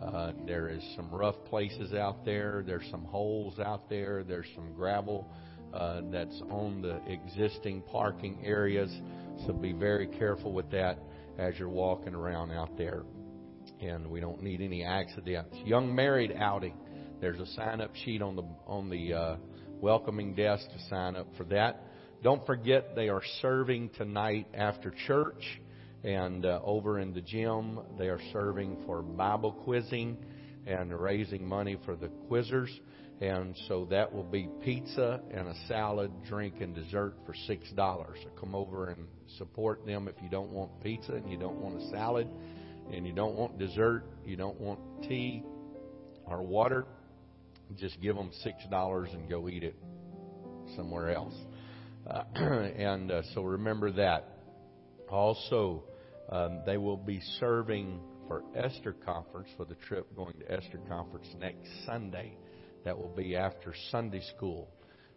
Uh, 0.00 0.32
there 0.46 0.68
is 0.68 0.82
some 0.96 1.10
rough 1.10 1.36
places 1.48 1.92
out 1.92 2.24
there. 2.24 2.62
There's 2.66 2.88
some 2.90 3.04
holes 3.04 3.58
out 3.58 3.88
there. 3.88 4.24
There's 4.24 4.46
some 4.54 4.72
gravel 4.74 5.30
uh, 5.72 6.02
that's 6.10 6.40
on 6.50 6.82
the 6.82 7.00
existing 7.10 7.82
parking 7.82 8.38
areas. 8.44 8.90
So 9.46 9.52
be 9.52 9.72
very 9.72 10.06
careful 10.06 10.52
with 10.52 10.70
that 10.70 10.98
as 11.38 11.58
you're 11.58 11.68
walking 11.68 12.14
around 12.14 12.52
out 12.52 12.76
there. 12.76 13.02
And 13.80 14.08
we 14.08 14.20
don't 14.20 14.42
need 14.42 14.60
any 14.60 14.84
accidents. 14.84 15.56
Young 15.64 15.94
married 15.94 16.34
outing. 16.38 16.74
There's 17.20 17.40
a 17.40 17.46
sign 17.46 17.80
up 17.80 17.94
sheet 18.04 18.22
on 18.22 18.36
the 18.36 18.44
on 18.66 18.88
the 18.88 19.12
uh, 19.12 19.36
welcoming 19.80 20.34
desk 20.34 20.64
to 20.70 20.88
sign 20.88 21.16
up 21.16 21.26
for 21.36 21.44
that. 21.44 21.82
Don't 22.22 22.44
forget 22.46 22.94
they 22.94 23.08
are 23.08 23.22
serving 23.40 23.90
tonight 23.90 24.46
after 24.54 24.92
church 25.06 25.60
and 26.04 26.46
uh, 26.46 26.60
over 26.64 27.00
in 27.00 27.12
the 27.12 27.20
gym 27.20 27.80
they 27.98 28.08
are 28.08 28.20
serving 28.32 28.76
for 28.86 29.02
Bible 29.02 29.52
quizzing 29.52 30.16
and 30.66 30.98
raising 30.98 31.46
money 31.46 31.76
for 31.84 31.96
the 31.96 32.08
quizzers. 32.30 32.70
And 33.20 33.56
so 33.66 33.86
that 33.90 34.12
will 34.12 34.24
be 34.24 34.48
pizza 34.62 35.20
and 35.30 35.48
a 35.48 35.54
salad, 35.68 36.10
drink, 36.28 36.56
and 36.60 36.74
dessert 36.74 37.14
for 37.24 37.34
six 37.46 37.70
dollars. 37.70 38.18
So 38.22 38.28
come 38.38 38.54
over 38.54 38.88
and 38.88 39.06
support 39.38 39.86
them 39.86 40.06
if 40.06 40.14
you 40.22 40.28
don't 40.28 40.50
want 40.50 40.70
pizza 40.82 41.12
and 41.14 41.30
you 41.30 41.38
don't 41.38 41.56
want 41.56 41.80
a 41.80 41.88
salad 41.90 42.28
and 42.92 43.06
you 43.06 43.14
don't 43.14 43.34
want 43.34 43.58
dessert, 43.58 44.04
you 44.26 44.36
don't 44.36 44.60
want 44.60 44.80
tea 45.08 45.42
or 46.26 46.42
water. 46.42 46.84
Just 47.78 48.00
give 48.02 48.16
them 48.16 48.30
six 48.42 48.58
dollars 48.70 49.08
and 49.12 49.28
go 49.30 49.48
eat 49.48 49.64
it 49.64 49.76
somewhere 50.76 51.10
else. 51.10 51.34
Uh, 52.08 52.22
and 52.34 53.10
uh, 53.10 53.22
so 53.34 53.42
remember 53.42 53.92
that. 53.92 54.28
Also, 55.08 55.84
um, 56.28 56.60
they 56.66 56.76
will 56.76 56.96
be 56.96 57.20
serving 57.40 58.00
for 58.28 58.42
Esther 58.54 58.92
Conference 58.92 59.48
for 59.56 59.64
the 59.64 59.76
trip 59.86 60.14
going 60.16 60.34
to 60.40 60.52
Esther 60.52 60.80
Conference 60.88 61.28
next 61.40 61.68
Sunday. 61.86 62.36
That 62.86 62.96
will 62.96 63.12
be 63.16 63.34
after 63.34 63.74
Sunday 63.90 64.22
school. 64.36 64.68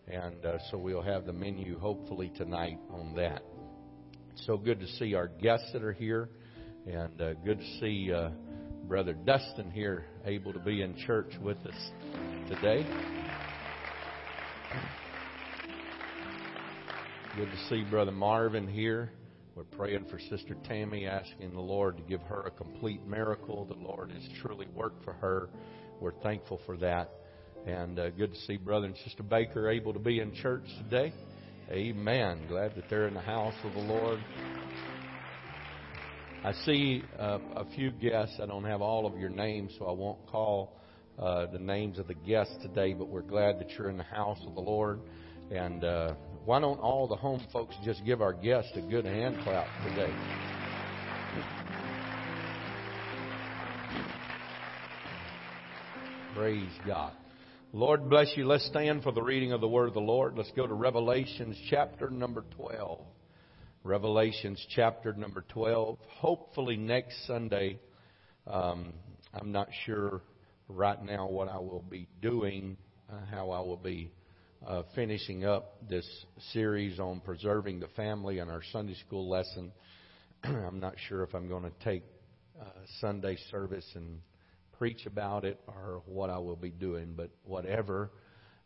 And 0.07 0.43
uh, 0.43 0.57
so 0.71 0.77
we'll 0.79 1.03
have 1.03 1.27
the 1.27 1.33
menu 1.33 1.77
hopefully 1.77 2.31
tonight 2.35 2.79
on 2.89 3.13
that. 3.15 3.43
So 4.47 4.57
good 4.57 4.79
to 4.79 4.87
see 4.87 5.13
our 5.13 5.27
guests 5.27 5.69
that 5.73 5.83
are 5.83 5.93
here, 5.93 6.29
and 6.87 7.21
uh, 7.21 7.35
good 7.45 7.59
to 7.59 7.79
see 7.79 8.11
uh, 8.11 8.31
Brother 8.87 9.13
Dustin 9.13 9.69
here 9.69 10.05
able 10.25 10.51
to 10.51 10.57
be 10.57 10.81
in 10.81 10.97
church 11.05 11.31
with 11.43 11.57
us 11.57 11.91
today. 12.47 12.87
Good 17.35 17.51
to 17.51 17.57
see 17.69 17.83
Brother 17.87 18.11
Marvin 18.11 18.67
here. 18.67 19.11
We're 19.53 19.63
praying 19.65 20.05
for 20.09 20.17
Sister 20.17 20.55
Tammy, 20.67 21.05
asking 21.05 21.53
the 21.53 21.61
Lord 21.61 21.97
to 21.97 22.03
give 22.03 22.21
her 22.21 22.47
a 22.47 22.51
complete 22.51 23.05
miracle. 23.05 23.65
The 23.65 23.75
Lord 23.75 24.11
has 24.11 24.23
truly 24.41 24.65
worked 24.73 25.03
for 25.03 25.13
her. 25.13 25.49
We're 26.01 26.19
thankful 26.23 26.61
for 26.65 26.75
that. 26.77 27.11
And 27.69 27.99
uh, 27.99 28.09
good 28.09 28.33
to 28.33 28.39
see 28.47 28.57
Brother 28.57 28.87
and 28.87 28.95
Sister 29.03 29.21
Baker 29.21 29.69
able 29.69 29.93
to 29.93 29.99
be 29.99 30.21
in 30.21 30.33
church 30.33 30.63
today. 30.83 31.13
Amen. 31.69 32.41
Glad 32.47 32.75
that 32.75 32.85
they're 32.89 33.07
in 33.07 33.13
the 33.13 33.21
house 33.21 33.53
of 33.63 33.73
the 33.73 33.79
Lord. 33.79 34.19
I 36.43 36.53
see 36.65 37.03
uh, 37.19 37.37
a 37.55 37.65
few 37.75 37.91
guests. 37.91 38.39
I 38.41 38.47
don't 38.47 38.63
have 38.63 38.81
all 38.81 39.05
of 39.05 39.19
your 39.19 39.29
names, 39.29 39.71
so 39.77 39.85
I 39.85 39.91
won't 39.91 40.25
call 40.25 40.81
uh, 41.19 41.45
the 41.51 41.59
names 41.59 41.99
of 41.99 42.07
the 42.07 42.15
guests 42.15 42.55
today, 42.63 42.93
but 42.93 43.07
we're 43.07 43.21
glad 43.21 43.59
that 43.59 43.69
you're 43.77 43.91
in 43.91 43.97
the 43.97 44.03
house 44.03 44.39
of 44.47 44.55
the 44.55 44.61
Lord. 44.61 45.01
And 45.51 45.83
uh, 45.83 46.13
why 46.45 46.59
don't 46.59 46.79
all 46.79 47.07
the 47.07 47.17
home 47.17 47.45
folks 47.53 47.75
just 47.85 48.03
give 48.03 48.19
our 48.19 48.33
guests 48.33 48.71
a 48.73 48.81
good 48.81 49.05
hand 49.05 49.37
clap 49.43 49.67
today? 49.83 50.11
Praise 56.33 56.71
God. 56.87 57.13
Lord 57.71 58.09
bless 58.09 58.33
you. 58.35 58.47
Let's 58.47 58.65
stand 58.65 59.03
for 59.03 59.11
the 59.11 59.21
reading 59.21 59.51
of 59.51 59.61
the 59.61 59.67
word 59.67 59.89
of 59.89 59.93
the 59.93 59.99
Lord. 59.99 60.35
Let's 60.35 60.51
go 60.55 60.65
to 60.65 60.73
Revelations 60.73 61.55
chapter 61.69 62.09
number 62.09 62.43
12. 62.55 62.99
Revelations 63.83 64.65
chapter 64.75 65.13
number 65.13 65.45
12. 65.49 65.99
Hopefully 66.17 66.77
next 66.77 67.27
Sunday, 67.27 67.79
um, 68.47 68.91
I'm 69.35 69.51
not 69.51 69.67
sure 69.85 70.23
right 70.67 70.99
now 71.03 71.29
what 71.29 71.47
I 71.47 71.59
will 71.59 71.85
be 71.87 72.07
doing, 72.23 72.75
uh, 73.07 73.17
how 73.29 73.51
I 73.51 73.59
will 73.59 73.77
be 73.77 74.11
uh, 74.65 74.81
finishing 74.95 75.45
up 75.45 75.75
this 75.87 76.07
series 76.51 76.99
on 76.99 77.19
preserving 77.19 77.81
the 77.81 77.89
family 77.89 78.39
and 78.39 78.49
our 78.49 78.63
Sunday 78.71 78.95
school 79.05 79.29
lesson. 79.29 79.71
I'm 80.43 80.79
not 80.79 80.95
sure 81.07 81.21
if 81.21 81.35
I'm 81.35 81.47
going 81.47 81.65
to 81.65 81.73
take 81.83 82.01
uh, 82.59 82.65
Sunday 82.99 83.37
service 83.51 83.85
and 83.93 84.21
preach 84.79 85.05
about 85.05 85.45
it 85.45 85.59
or 85.67 86.01
what 86.05 86.31
I 86.31 86.39
will 86.39 86.55
be 86.55 86.71
doing, 86.71 87.13
but 87.15 87.29
whatever 87.43 88.09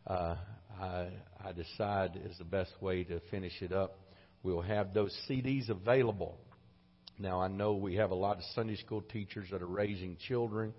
uh, 0.06 0.36
I, 0.80 1.08
I 1.44 1.52
decide 1.52 2.18
is 2.24 2.38
the 2.38 2.44
best 2.44 2.72
way 2.80 3.04
to 3.04 3.20
finish 3.30 3.60
it 3.60 3.72
up, 3.72 3.98
we'll 4.42 4.62
have 4.62 4.94
those 4.94 5.14
CDs 5.28 5.68
available. 5.68 6.38
Now, 7.18 7.42
I 7.42 7.48
know 7.48 7.74
we 7.74 7.96
have 7.96 8.10
a 8.10 8.14
lot 8.14 8.38
of 8.38 8.44
Sunday 8.54 8.76
school 8.76 9.02
teachers 9.02 9.48
that 9.50 9.60
are 9.60 9.66
raising 9.66 10.16
children 10.26 10.72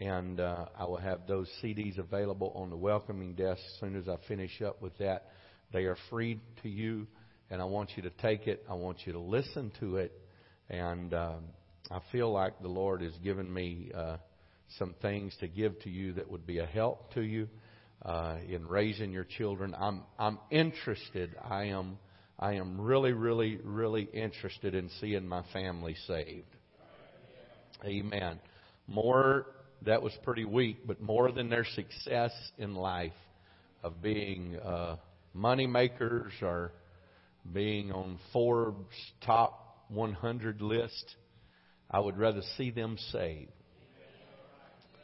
and 0.00 0.38
uh, 0.38 0.66
I 0.78 0.84
will 0.84 0.96
have 0.96 1.26
those 1.26 1.48
CDs 1.62 1.98
available 1.98 2.52
on 2.54 2.70
the 2.70 2.76
welcoming 2.76 3.34
desk 3.34 3.60
as 3.64 3.80
soon 3.80 3.96
as 3.96 4.08
I 4.08 4.16
finish 4.28 4.62
up 4.62 4.80
with 4.80 4.96
that. 4.98 5.26
They 5.72 5.84
are 5.84 5.96
free 6.08 6.40
to 6.62 6.68
you, 6.68 7.06
and 7.50 7.60
I 7.60 7.64
want 7.64 7.90
you 7.96 8.02
to 8.04 8.10
take 8.10 8.46
it. 8.46 8.64
I 8.70 8.74
want 8.74 8.98
you 9.06 9.12
to 9.12 9.18
listen 9.18 9.72
to 9.80 9.96
it, 9.96 10.12
and 10.70 11.12
um, 11.14 11.44
I 11.90 12.00
feel 12.12 12.32
like 12.32 12.60
the 12.62 12.68
Lord 12.68 13.02
has 13.02 13.12
given 13.24 13.52
me 13.52 13.90
uh, 13.94 14.18
some 14.78 14.94
things 15.00 15.34
to 15.40 15.48
give 15.48 15.78
to 15.80 15.90
you 15.90 16.12
that 16.14 16.30
would 16.30 16.46
be 16.46 16.58
a 16.58 16.66
help 16.66 17.12
to 17.14 17.22
you 17.22 17.48
uh, 18.02 18.36
in 18.48 18.66
raising 18.66 19.12
your 19.12 19.24
children. 19.24 19.74
I'm 19.78 20.02
I'm 20.18 20.38
interested. 20.50 21.34
I 21.42 21.64
am 21.64 21.98
I 22.38 22.54
am 22.54 22.80
really 22.80 23.12
really 23.12 23.58
really 23.64 24.08
interested 24.12 24.74
in 24.74 24.90
seeing 25.00 25.26
my 25.26 25.42
family 25.52 25.96
saved. 26.06 26.54
Amen. 27.84 28.40
More 28.86 29.46
that 29.82 30.02
was 30.02 30.12
pretty 30.24 30.44
weak, 30.44 30.86
but 30.86 31.00
more 31.00 31.30
than 31.30 31.48
their 31.48 31.64
success 31.64 32.32
in 32.58 32.74
life 32.74 33.12
of 33.82 34.02
being 34.02 34.56
uh, 34.56 34.96
money 35.34 35.66
makers 35.66 36.32
or 36.42 36.72
being 37.52 37.92
on 37.92 38.18
Forbes 38.32 38.94
top 39.24 39.84
100 39.88 40.60
list, 40.60 41.14
I 41.90 42.00
would 42.00 42.18
rather 42.18 42.42
see 42.56 42.70
them 42.70 42.96
saved. 43.12 43.52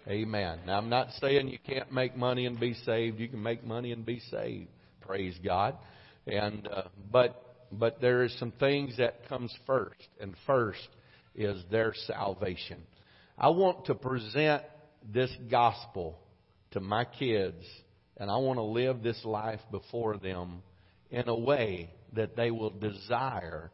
Amen. 0.07 0.61
Now 0.67 0.77
I'm 0.77 0.91
not 0.91 1.09
saying 1.21 1.49
you 1.49 1.59
can't 1.59 1.91
make 1.91 2.17
money 2.17 2.45
and 2.45 2.61
be 2.61 2.75
saved. 2.85 3.19
You 3.19 3.29
can 3.29 3.43
make 3.43 3.65
money 3.65 3.93
and 3.93 4.05
be 4.05 4.21
saved. 4.31 4.69
Praise 5.01 5.35
God. 5.43 5.77
And 6.27 6.69
uh, 6.69 6.85
but 7.11 7.41
but 7.73 8.01
there 8.01 8.23
is 8.23 8.37
some 8.39 8.53
things 8.53 8.97
that 8.99 9.29
comes 9.29 9.55
first, 9.67 10.09
and 10.21 10.35
first 10.47 10.89
is 11.35 11.63
their 11.71 11.95
salvation. 12.07 12.83
I 13.39 13.49
want 13.49 13.87
to 13.87 13.95
present 13.95 14.63
this 15.13 15.31
gospel 15.51 16.19
to 16.73 16.81
my 16.81 17.05
kids, 17.05 17.65
and 18.17 18.31
I 18.31 18.37
want 18.37 18.59
to 18.59 18.63
live 18.63 19.03
this 19.03 19.21
life 19.25 19.61
before 19.71 20.19
them 20.19 20.63
in 21.11 21.29
a 21.29 21.35
way 21.35 21.91
that 22.13 22.37
they 22.37 22.51
will 22.51 22.71
desire 22.71 23.71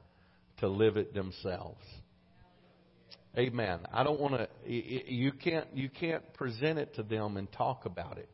to 0.59 0.69
live 0.69 0.97
it 0.97 1.13
themselves. 1.13 1.85
Amen. 3.39 3.81
I 3.93 4.03
don't 4.03 4.21
want 4.21 4.35
to. 4.35 4.49
You 4.67 5.33
can't. 5.33 5.67
You 5.75 5.89
can't 5.89 6.33
present 6.35 6.79
it 6.79 6.95
to 6.97 7.03
them 7.03 7.37
and 7.37 7.51
talk 7.53 7.85
about 7.87 8.19
it 8.19 8.29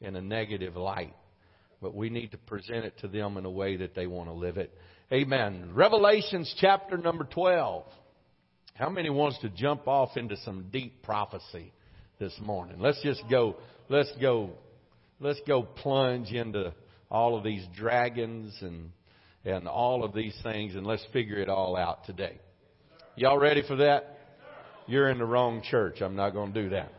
in 0.00 0.16
a 0.16 0.22
negative 0.22 0.76
light, 0.76 1.14
but 1.82 1.94
we 1.94 2.08
need 2.08 2.30
to 2.32 2.38
present 2.38 2.84
it 2.84 2.98
to 3.00 3.08
them 3.08 3.36
in 3.36 3.44
a 3.44 3.50
way 3.50 3.76
that 3.76 3.94
they 3.94 4.06
want 4.06 4.28
to 4.28 4.32
live 4.32 4.56
it. 4.56 4.72
Amen. 5.12 5.70
Revelations 5.74 6.54
chapter 6.60 6.96
number 6.96 7.24
twelve. 7.24 7.84
How 8.74 8.90
many 8.90 9.08
wants 9.08 9.38
to 9.40 9.48
jump 9.48 9.88
off 9.88 10.16
into 10.16 10.36
some 10.38 10.66
deep 10.70 11.02
prophecy 11.02 11.72
this 12.18 12.34
morning? 12.42 12.78
Let's 12.78 13.02
just 13.02 13.22
go, 13.30 13.56
let's 13.88 14.12
go, 14.20 14.50
let's 15.18 15.40
go 15.46 15.62
plunge 15.62 16.30
into 16.30 16.74
all 17.10 17.38
of 17.38 17.44
these 17.44 17.64
dragons 17.74 18.54
and, 18.60 18.90
and 19.46 19.66
all 19.66 20.04
of 20.04 20.12
these 20.12 20.36
things 20.42 20.74
and 20.74 20.86
let's 20.86 21.04
figure 21.10 21.38
it 21.38 21.48
all 21.48 21.74
out 21.74 22.04
today. 22.04 22.38
Y'all 23.18 23.38
ready 23.38 23.62
for 23.66 23.76
that? 23.76 24.18
You're 24.86 25.08
in 25.08 25.16
the 25.16 25.24
wrong 25.24 25.62
church. 25.62 26.02
I'm 26.02 26.16
not 26.16 26.34
going 26.34 26.52
to 26.52 26.62
do 26.64 26.68
that. 26.68 26.92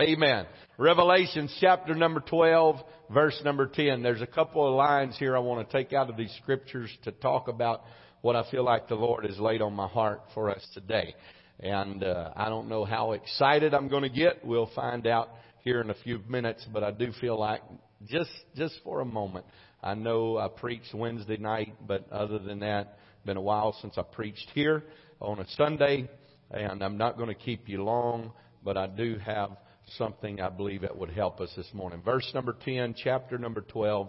Amen. 0.00 0.46
Revelation 0.78 1.48
chapter 1.60 1.96
number 1.96 2.20
12, 2.20 2.76
verse 3.12 3.40
number 3.44 3.66
10. 3.66 4.04
There's 4.04 4.22
a 4.22 4.26
couple 4.26 4.64
of 4.68 4.76
lines 4.76 5.18
here 5.18 5.36
I 5.36 5.40
want 5.40 5.68
to 5.68 5.76
take 5.76 5.92
out 5.92 6.08
of 6.08 6.16
these 6.16 6.32
scriptures 6.40 6.96
to 7.02 7.10
talk 7.10 7.48
about 7.48 7.82
what 8.20 8.36
I 8.36 8.48
feel 8.52 8.62
like 8.62 8.86
the 8.86 8.94
Lord 8.94 9.24
has 9.24 9.36
laid 9.40 9.62
on 9.62 9.72
my 9.72 9.88
heart 9.88 10.20
for 10.32 10.48
us 10.48 10.64
today. 10.74 11.12
And 11.58 12.04
uh, 12.04 12.30
I 12.36 12.48
don't 12.48 12.68
know 12.68 12.84
how 12.84 13.10
excited 13.10 13.74
I'm 13.74 13.88
going 13.88 14.04
to 14.04 14.08
get. 14.10 14.44
We'll 14.44 14.70
find 14.76 15.08
out 15.08 15.30
here 15.64 15.80
in 15.80 15.90
a 15.90 15.96
few 16.04 16.20
minutes. 16.28 16.64
But 16.72 16.84
I 16.84 16.92
do 16.92 17.10
feel 17.20 17.36
like 17.36 17.62
just 18.06 18.30
just 18.54 18.78
for 18.84 19.00
a 19.00 19.04
moment. 19.04 19.44
I 19.82 19.94
know 19.94 20.38
I 20.38 20.46
preached 20.46 20.94
Wednesday 20.94 21.36
night, 21.36 21.74
but 21.84 22.08
other 22.12 22.38
than 22.38 22.60
that, 22.60 22.96
been 23.24 23.36
a 23.36 23.42
while 23.42 23.76
since 23.80 23.98
I 23.98 24.02
preached 24.02 24.48
here 24.54 24.84
on 25.22 25.38
a 25.38 25.46
Sunday, 25.56 26.08
and 26.50 26.82
I'm 26.82 26.98
not 26.98 27.16
going 27.16 27.28
to 27.28 27.34
keep 27.34 27.68
you 27.68 27.82
long. 27.82 28.32
But 28.64 28.76
I 28.76 28.86
do 28.86 29.18
have 29.24 29.50
something 29.96 30.40
I 30.40 30.48
believe 30.48 30.82
that 30.82 30.96
would 30.96 31.10
help 31.10 31.40
us 31.40 31.50
this 31.56 31.68
morning. 31.72 32.02
Verse 32.04 32.30
number 32.34 32.56
10, 32.64 32.94
chapter 33.02 33.38
number 33.38 33.62
12. 33.62 34.08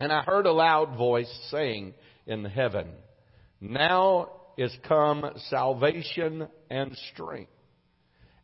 And 0.00 0.12
I 0.12 0.22
heard 0.22 0.46
a 0.46 0.52
loud 0.52 0.96
voice 0.96 1.30
saying 1.50 1.94
in 2.26 2.42
the 2.42 2.48
heaven, 2.48 2.88
now 3.60 4.30
is 4.56 4.74
come 4.86 5.24
salvation 5.50 6.48
and 6.70 6.96
strength, 7.12 7.50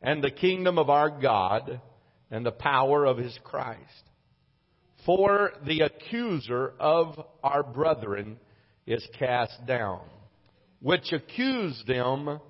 and 0.02 0.22
the 0.22 0.30
kingdom 0.30 0.78
of 0.78 0.90
our 0.90 1.10
God, 1.10 1.80
and 2.30 2.44
the 2.44 2.52
power 2.52 3.04
of 3.04 3.18
his 3.18 3.36
Christ. 3.42 3.80
For 5.06 5.52
the 5.66 5.80
accuser 5.80 6.74
of 6.78 7.18
our 7.42 7.62
brethren 7.62 8.38
is 8.86 9.06
cast 9.18 9.66
down, 9.66 10.02
which 10.80 11.12
accused 11.12 11.86
them 11.86 12.40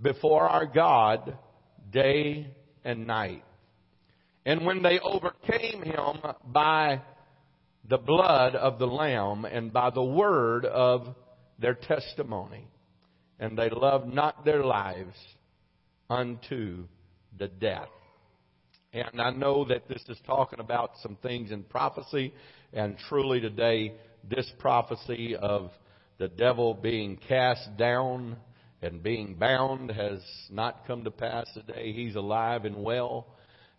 before 0.00 0.48
our 0.48 0.66
God 0.66 1.36
day 1.90 2.54
and 2.84 3.06
night. 3.06 3.44
And 4.44 4.66
when 4.66 4.82
they 4.82 4.98
overcame 4.98 5.82
him 5.82 6.20
by 6.46 7.00
the 7.88 7.98
blood 7.98 8.54
of 8.54 8.78
the 8.78 8.86
Lamb 8.86 9.44
and 9.44 9.72
by 9.72 9.90
the 9.90 10.02
word 10.02 10.64
of 10.64 11.14
their 11.58 11.74
testimony, 11.74 12.66
and 13.38 13.56
they 13.56 13.70
loved 13.70 14.12
not 14.12 14.44
their 14.44 14.64
lives 14.64 15.16
unto 16.10 16.86
the 17.38 17.48
death. 17.48 17.88
And 18.92 19.20
I 19.20 19.30
know 19.30 19.64
that 19.66 19.88
this 19.88 20.02
is 20.08 20.18
talking 20.26 20.60
about 20.60 20.92
some 21.02 21.16
things 21.22 21.50
in 21.50 21.62
prophecy, 21.62 22.34
and 22.72 22.96
truly 23.08 23.40
today, 23.40 23.94
this 24.28 24.50
prophecy 24.58 25.34
of 25.36 25.70
the 26.22 26.28
devil 26.28 26.72
being 26.72 27.18
cast 27.26 27.76
down 27.76 28.36
and 28.80 29.02
being 29.02 29.34
bound 29.34 29.90
has 29.90 30.20
not 30.52 30.86
come 30.86 31.02
to 31.02 31.10
pass 31.10 31.48
today. 31.52 31.92
He's 31.92 32.14
alive 32.14 32.64
and 32.64 32.76
well, 32.76 33.26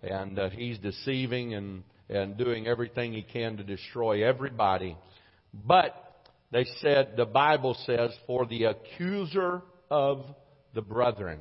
and 0.01 0.37
uh, 0.37 0.49
he's 0.49 0.77
deceiving 0.77 1.53
and, 1.53 1.83
and 2.09 2.37
doing 2.37 2.67
everything 2.67 3.13
he 3.13 3.21
can 3.21 3.55
to 3.55 3.63
destroy 3.63 4.27
everybody. 4.27 4.97
But 5.53 5.95
they 6.51 6.65
said, 6.81 7.13
the 7.15 7.23
Bible 7.23 7.77
says, 7.85 8.11
for 8.27 8.45
the 8.45 8.65
accuser 8.65 9.61
of 9.89 10.25
the 10.73 10.81
brethren. 10.81 11.39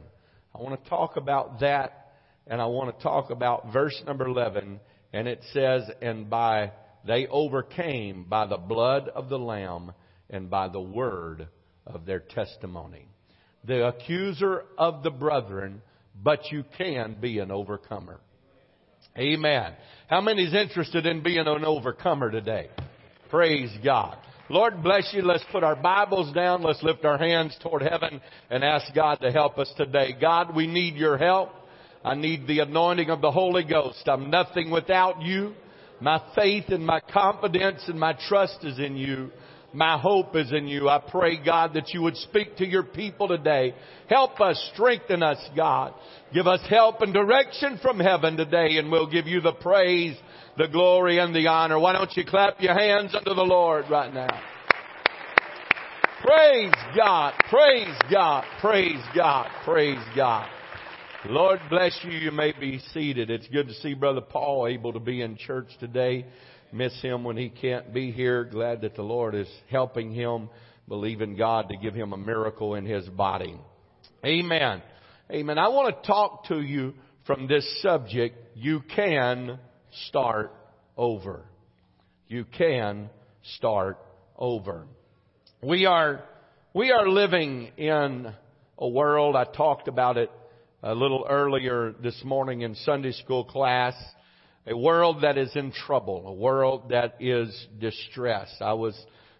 I 0.54 0.62
want 0.62 0.84
to 0.84 0.88
talk 0.88 1.16
about 1.16 1.58
that, 1.58 2.12
and 2.46 2.62
I 2.62 2.66
want 2.66 2.96
to 2.96 3.02
talk 3.02 3.30
about 3.30 3.72
verse 3.72 4.00
number 4.06 4.28
11, 4.28 4.78
and 5.12 5.26
it 5.26 5.42
says, 5.52 5.82
And 6.00 6.30
by 6.30 6.70
they 7.04 7.26
overcame 7.26 8.22
by 8.28 8.46
the 8.46 8.56
blood 8.56 9.08
of 9.08 9.28
the 9.28 9.38
Lamb 9.40 9.94
and 10.32 10.50
by 10.50 10.66
the 10.68 10.80
word 10.80 11.46
of 11.86 12.06
their 12.06 12.20
testimony. 12.20 13.06
The 13.64 13.86
accuser 13.86 14.64
of 14.76 15.04
the 15.04 15.10
brethren, 15.10 15.82
but 16.20 16.50
you 16.50 16.64
can 16.76 17.16
be 17.20 17.38
an 17.38 17.52
overcomer. 17.52 18.18
Amen. 19.16 19.74
How 20.08 20.20
many 20.20 20.44
is 20.44 20.54
interested 20.54 21.06
in 21.06 21.22
being 21.22 21.46
an 21.46 21.64
overcomer 21.64 22.30
today? 22.30 22.70
Praise 23.30 23.70
God. 23.84 24.16
Lord 24.48 24.82
bless 24.82 25.10
you. 25.12 25.22
Let's 25.22 25.44
put 25.52 25.62
our 25.62 25.76
Bibles 25.76 26.34
down. 26.34 26.62
Let's 26.62 26.82
lift 26.82 27.04
our 27.04 27.18
hands 27.18 27.56
toward 27.62 27.82
heaven 27.82 28.20
and 28.50 28.64
ask 28.64 28.92
God 28.94 29.16
to 29.22 29.30
help 29.30 29.58
us 29.58 29.72
today. 29.76 30.14
God, 30.20 30.54
we 30.54 30.66
need 30.66 30.96
your 30.96 31.16
help. 31.16 31.50
I 32.04 32.14
need 32.14 32.46
the 32.46 32.60
anointing 32.60 33.10
of 33.10 33.20
the 33.20 33.30
Holy 33.30 33.64
Ghost. 33.64 34.02
I'm 34.06 34.30
nothing 34.30 34.70
without 34.70 35.22
you. 35.22 35.54
My 36.00 36.20
faith 36.34 36.64
and 36.68 36.84
my 36.84 37.00
confidence 37.00 37.82
and 37.86 37.98
my 37.98 38.16
trust 38.28 38.64
is 38.64 38.78
in 38.78 38.96
you. 38.96 39.30
My 39.74 39.98
hope 39.98 40.36
is 40.36 40.52
in 40.52 40.66
you. 40.66 40.88
I 40.88 40.98
pray, 40.98 41.42
God, 41.42 41.74
that 41.74 41.94
you 41.94 42.02
would 42.02 42.16
speak 42.16 42.56
to 42.58 42.66
your 42.66 42.82
people 42.82 43.28
today. 43.28 43.74
Help 44.08 44.40
us, 44.40 44.70
strengthen 44.74 45.22
us, 45.22 45.38
God. 45.56 45.94
Give 46.34 46.46
us 46.46 46.60
help 46.68 47.00
and 47.00 47.12
direction 47.12 47.78
from 47.80 47.98
heaven 47.98 48.36
today, 48.36 48.76
and 48.76 48.90
we'll 48.90 49.10
give 49.10 49.26
you 49.26 49.40
the 49.40 49.52
praise, 49.52 50.16
the 50.58 50.68
glory, 50.68 51.18
and 51.18 51.34
the 51.34 51.46
honor. 51.46 51.78
Why 51.78 51.92
don't 51.92 52.14
you 52.16 52.24
clap 52.26 52.60
your 52.60 52.74
hands 52.74 53.14
unto 53.14 53.34
the 53.34 53.42
Lord 53.42 53.86
right 53.90 54.12
now? 54.12 54.40
Praise 56.22 56.72
God, 56.96 57.34
praise 57.48 57.98
God, 58.10 58.44
praise 58.60 59.02
God, 59.14 59.48
praise 59.64 59.98
God. 60.14 60.48
Lord 61.26 61.60
bless 61.70 61.98
you. 62.02 62.10
You 62.12 62.32
may 62.32 62.52
be 62.52 62.80
seated. 62.92 63.30
It's 63.30 63.46
good 63.48 63.68
to 63.68 63.74
see 63.74 63.94
Brother 63.94 64.20
Paul 64.20 64.66
able 64.66 64.92
to 64.92 65.00
be 65.00 65.22
in 65.22 65.36
church 65.36 65.68
today 65.78 66.26
miss 66.72 67.00
him 67.02 67.24
when 67.24 67.36
he 67.36 67.48
can't 67.48 67.92
be 67.92 68.10
here. 68.10 68.44
Glad 68.44 68.82
that 68.82 68.94
the 68.94 69.02
Lord 69.02 69.34
is 69.34 69.48
helping 69.70 70.12
him. 70.12 70.48
Believe 70.88 71.20
in 71.20 71.36
God 71.36 71.68
to 71.68 71.76
give 71.76 71.94
him 71.94 72.12
a 72.12 72.16
miracle 72.16 72.74
in 72.74 72.84
his 72.84 73.08
body. 73.08 73.58
Amen. 74.24 74.82
Amen. 75.30 75.58
I 75.58 75.68
want 75.68 75.94
to 75.94 76.06
talk 76.06 76.46
to 76.46 76.60
you 76.60 76.94
from 77.26 77.46
this 77.46 77.82
subject. 77.82 78.36
You 78.54 78.82
can 78.94 79.58
start 80.08 80.52
over. 80.96 81.44
You 82.28 82.44
can 82.44 83.10
start 83.56 83.98
over. 84.36 84.86
We 85.62 85.86
are, 85.86 86.24
we 86.74 86.90
are 86.90 87.08
living 87.08 87.70
in 87.76 88.32
a 88.78 88.88
world, 88.88 89.36
I 89.36 89.44
talked 89.44 89.86
about 89.86 90.16
it 90.16 90.30
a 90.82 90.92
little 90.94 91.24
earlier 91.28 91.94
this 92.02 92.20
morning 92.24 92.62
in 92.62 92.74
Sunday 92.74 93.12
school 93.12 93.44
class 93.44 93.94
a 94.66 94.76
world 94.76 95.22
that 95.22 95.38
is 95.38 95.54
in 95.56 95.72
trouble, 95.72 96.26
a 96.26 96.32
world 96.32 96.90
that 96.90 97.16
is 97.20 97.66
distressed. 97.80 98.60
I 98.60 98.74
was 98.74 98.94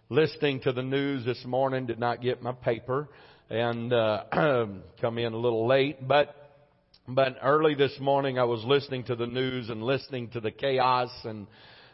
listening 0.09 0.61
to 0.61 0.73
the 0.73 0.83
news 0.83 1.25
this 1.25 1.43
morning, 1.45 1.85
did 1.85 1.99
not 1.99 2.21
get 2.21 2.41
my 2.41 2.51
paper, 2.51 3.07
and 3.49 3.93
uh, 3.93 4.23
come 5.01 5.17
in 5.17 5.33
a 5.33 5.37
little 5.37 5.67
late, 5.67 6.07
but 6.07 6.35
but 7.07 7.37
early 7.41 7.75
this 7.75 7.97
morning 7.99 8.39
I 8.39 8.45
was 8.45 8.63
listening 8.63 9.03
to 9.05 9.15
the 9.15 9.27
news 9.27 9.69
and 9.69 9.83
listening 9.83 10.29
to 10.29 10.39
the 10.39 10.51
chaos 10.51 11.09
and 11.25 11.47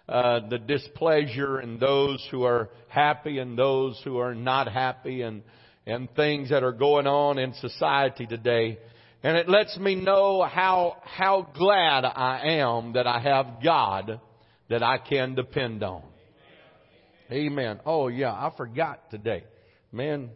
uh, 0.07 0.47
the 0.47 0.59
displeasure 0.59 1.57
and 1.57 1.79
those 1.79 2.25
who 2.29 2.43
are 2.43 2.69
happy 2.89 3.39
and 3.39 3.57
those 3.57 3.99
who 4.03 4.19
are 4.19 4.35
not 4.35 4.71
happy 4.71 5.23
and 5.23 5.41
and 5.85 6.13
things 6.15 6.49
that 6.49 6.63
are 6.63 6.71
going 6.71 7.07
on 7.07 7.39
in 7.39 7.53
society 7.55 8.27
today. 8.27 8.77
And 9.21 9.35
it 9.35 9.49
lets 9.49 9.77
me 9.77 9.95
know 9.95 10.43
how, 10.43 10.97
how 11.03 11.47
glad 11.53 12.05
I 12.05 12.59
am 12.59 12.93
that 12.93 13.05
I 13.05 13.19
have 13.19 13.61
God 13.63 14.21
that 14.69 14.81
I 14.81 14.97
can 14.97 15.35
depend 15.35 15.83
on. 15.83 16.03
Amen. 17.31 17.79
Oh 17.85 18.07
yeah, 18.07 18.31
I 18.31 18.51
forgot 18.55 19.09
today. 19.11 19.43
Man, 19.91 20.29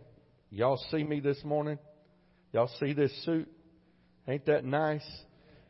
y'all 0.50 0.82
see 0.92 1.04
me 1.04 1.22
this 1.22 1.42
morning? 1.46 1.80
Y'all 2.52 2.70
see 2.80 2.94
this 2.94 3.12
suit? 3.24 3.48
Ain't 4.28 4.46
that 4.48 4.66
nice? 4.66 5.06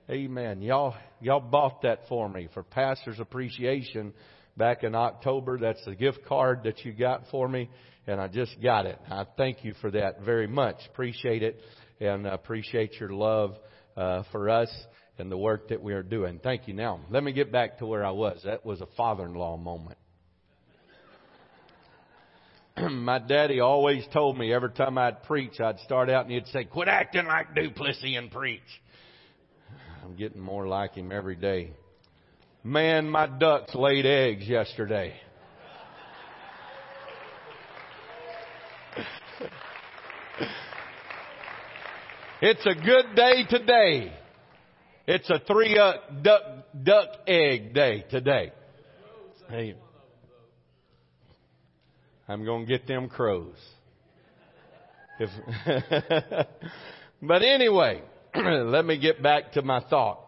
Amen. 0.09 0.61
Y'all, 0.61 0.95
y'all 1.21 1.39
bought 1.39 1.83
that 1.83 2.01
for 2.09 2.27
me 2.27 2.49
for 2.53 2.63
pastor's 2.63 3.19
appreciation 3.19 4.13
back 4.57 4.83
in 4.83 4.95
October. 4.95 5.57
That's 5.59 5.83
the 5.85 5.95
gift 5.95 6.25
card 6.27 6.63
that 6.63 6.83
you 6.83 6.93
got 6.93 7.23
for 7.31 7.47
me 7.47 7.69
and 8.07 8.19
I 8.19 8.27
just 8.27 8.61
got 8.61 8.85
it. 8.85 8.99
I 9.09 9.25
thank 9.37 9.63
you 9.63 9.73
for 9.81 9.91
that 9.91 10.21
very 10.21 10.47
much. 10.47 10.75
Appreciate 10.91 11.43
it 11.43 11.59
and 11.99 12.27
appreciate 12.27 12.99
your 12.99 13.09
love 13.09 13.57
uh, 13.95 14.23
for 14.31 14.49
us 14.49 14.69
and 15.17 15.31
the 15.31 15.37
work 15.37 15.69
that 15.69 15.81
we 15.81 15.93
are 15.93 16.03
doing. 16.03 16.39
Thank 16.41 16.67
you. 16.67 16.73
Now, 16.73 16.99
let 17.09 17.23
me 17.23 17.31
get 17.33 17.51
back 17.51 17.77
to 17.79 17.85
where 17.85 18.03
I 18.03 18.11
was. 18.11 18.41
That 18.45 18.65
was 18.65 18.81
a 18.81 18.87
father-in-law 18.97 19.57
moment. 19.57 19.97
My 22.91 23.19
daddy 23.19 23.59
always 23.59 24.05
told 24.11 24.37
me 24.37 24.51
every 24.51 24.71
time 24.71 24.97
I'd 24.97 25.23
preach, 25.23 25.59
I'd 25.59 25.79
start 25.79 26.09
out 26.09 26.25
and 26.25 26.33
he'd 26.33 26.47
say, 26.47 26.63
"Quit 26.63 26.87
acting 26.87 27.25
like 27.25 27.53
Duplessis 27.53 28.15
and 28.17 28.31
preach." 28.31 28.61
I'm 30.03 30.15
getting 30.15 30.41
more 30.41 30.67
like 30.67 30.95
him 30.95 31.11
every 31.11 31.35
day. 31.35 31.73
Man, 32.63 33.09
my 33.09 33.27
ducks 33.27 33.75
laid 33.75 34.05
eggs 34.05 34.47
yesterday. 34.47 35.13
It's 42.45 42.65
a 42.65 42.75
good 42.75 43.15
day 43.15 43.45
today. 43.49 44.11
It's 45.07 45.29
a 45.29 45.39
three 45.47 45.79
uh, 45.79 45.93
duck, 46.21 46.41
duck 46.83 47.07
egg 47.25 47.73
day 47.73 48.03
today. 48.11 48.51
Hey, 49.47 49.75
I'm 52.27 52.43
going 52.43 52.65
to 52.65 52.69
get 52.69 52.85
them 52.85 53.07
crows. 53.07 53.55
If, 55.21 55.29
but 57.21 57.43
anyway, 57.43 58.01
let 58.35 58.83
me 58.83 58.99
get 58.99 59.23
back 59.23 59.53
to 59.53 59.61
my 59.61 59.79
thought. 59.79 60.19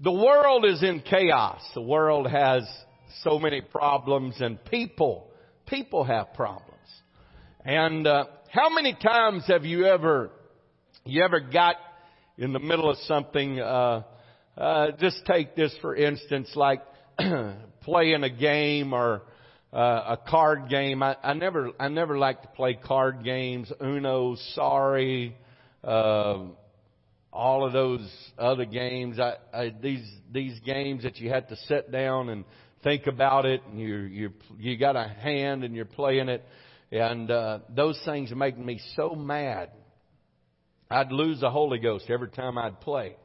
The 0.00 0.12
world 0.12 0.66
is 0.66 0.82
in 0.82 1.00
chaos. 1.00 1.62
The 1.74 1.80
world 1.80 2.28
has 2.28 2.68
so 3.22 3.38
many 3.38 3.62
problems 3.62 4.42
and 4.42 4.62
people, 4.66 5.30
people 5.66 6.04
have 6.04 6.34
problems. 6.34 6.74
And 7.64 8.06
uh, 8.06 8.26
how 8.50 8.68
many 8.68 8.92
times 8.92 9.44
have 9.46 9.64
you 9.64 9.86
ever 9.86 10.30
you 11.06 11.22
ever 11.22 11.40
got 11.40 11.76
in 12.38 12.54
the 12.54 12.58
middle 12.58 12.88
of 12.88 12.96
something, 13.06 13.60
uh, 13.60 14.02
uh, 14.56 14.86
just 14.98 15.20
take 15.26 15.54
this 15.54 15.76
for 15.82 15.94
instance, 15.94 16.50
like 16.56 16.80
playing 17.82 18.24
a 18.24 18.30
game 18.30 18.94
or 18.94 19.22
uh, 19.70 20.16
a 20.16 20.18
card 20.26 20.70
game. 20.70 21.02
I, 21.02 21.16
I 21.22 21.34
never, 21.34 21.72
I 21.78 21.88
never 21.88 22.16
like 22.16 22.40
to 22.40 22.48
play 22.48 22.78
card 22.82 23.22
games. 23.22 23.70
Uno, 23.82 24.36
sorry, 24.54 25.36
uh, 25.82 26.44
all 27.30 27.66
of 27.66 27.74
those 27.74 28.08
other 28.38 28.64
games. 28.64 29.18
I, 29.20 29.34
I, 29.52 29.74
these 29.78 30.10
these 30.32 30.58
games 30.60 31.02
that 31.02 31.18
you 31.18 31.28
had 31.28 31.50
to 31.50 31.56
sit 31.68 31.92
down 31.92 32.30
and 32.30 32.46
think 32.82 33.06
about 33.06 33.44
it, 33.44 33.60
and 33.70 33.78
you 33.78 33.96
you 33.96 34.32
you 34.58 34.78
got 34.78 34.96
a 34.96 35.06
hand 35.06 35.64
and 35.64 35.74
you're 35.74 35.84
playing 35.84 36.30
it, 36.30 36.42
and 36.90 37.30
uh, 37.30 37.58
those 37.68 38.00
things 38.06 38.32
make 38.34 38.56
me 38.56 38.80
so 38.96 39.14
mad 39.14 39.68
I'd 40.94 41.10
lose 41.10 41.40
the 41.40 41.50
Holy 41.50 41.78
Ghost 41.78 42.06
every 42.08 42.28
time 42.28 42.56
I'd 42.56 42.80
play. 42.80 43.16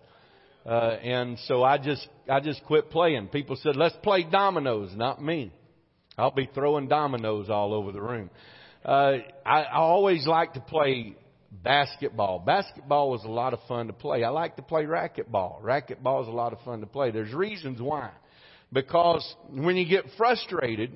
Uh, 0.65 0.97
and 1.03 1.37
so 1.45 1.63
I 1.63 1.77
just, 1.77 2.07
I 2.27 2.39
just 2.39 2.63
quit 2.65 2.89
playing. 2.89 3.27
People 3.27 3.57
said, 3.61 3.75
let's 3.75 3.95
play 4.01 4.23
dominoes. 4.23 4.91
Not 4.95 5.21
me. 5.21 5.53
I'll 6.17 6.31
be 6.31 6.49
throwing 6.53 6.87
dominoes 6.87 7.47
all 7.49 7.73
over 7.75 7.91
the 7.91 8.01
room. 8.01 8.31
Uh, 8.83 9.17
I, 9.45 9.61
I 9.61 9.77
always 9.77 10.25
like 10.25 10.53
to 10.53 10.61
play 10.61 11.15
basketball. 11.51 12.39
Basketball 12.39 13.11
was 13.11 13.23
a 13.23 13.29
lot 13.29 13.53
of 13.53 13.59
fun 13.67 13.85
to 13.87 13.93
play. 13.93 14.23
I 14.23 14.29
like 14.29 14.55
to 14.55 14.63
play 14.63 14.85
racquetball. 14.85 15.61
Racquetball 15.61 16.23
is 16.23 16.27
a 16.27 16.31
lot 16.31 16.53
of 16.53 16.59
fun 16.61 16.79
to 16.79 16.87
play. 16.87 17.11
There's 17.11 17.33
reasons 17.33 17.79
why. 17.79 18.09
Because 18.73 19.35
when 19.51 19.77
you 19.77 19.87
get 19.87 20.05
frustrated, 20.17 20.91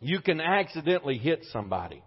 you 0.00 0.20
can 0.20 0.40
accidentally 0.40 1.18
hit 1.18 1.44
somebody. 1.52 2.02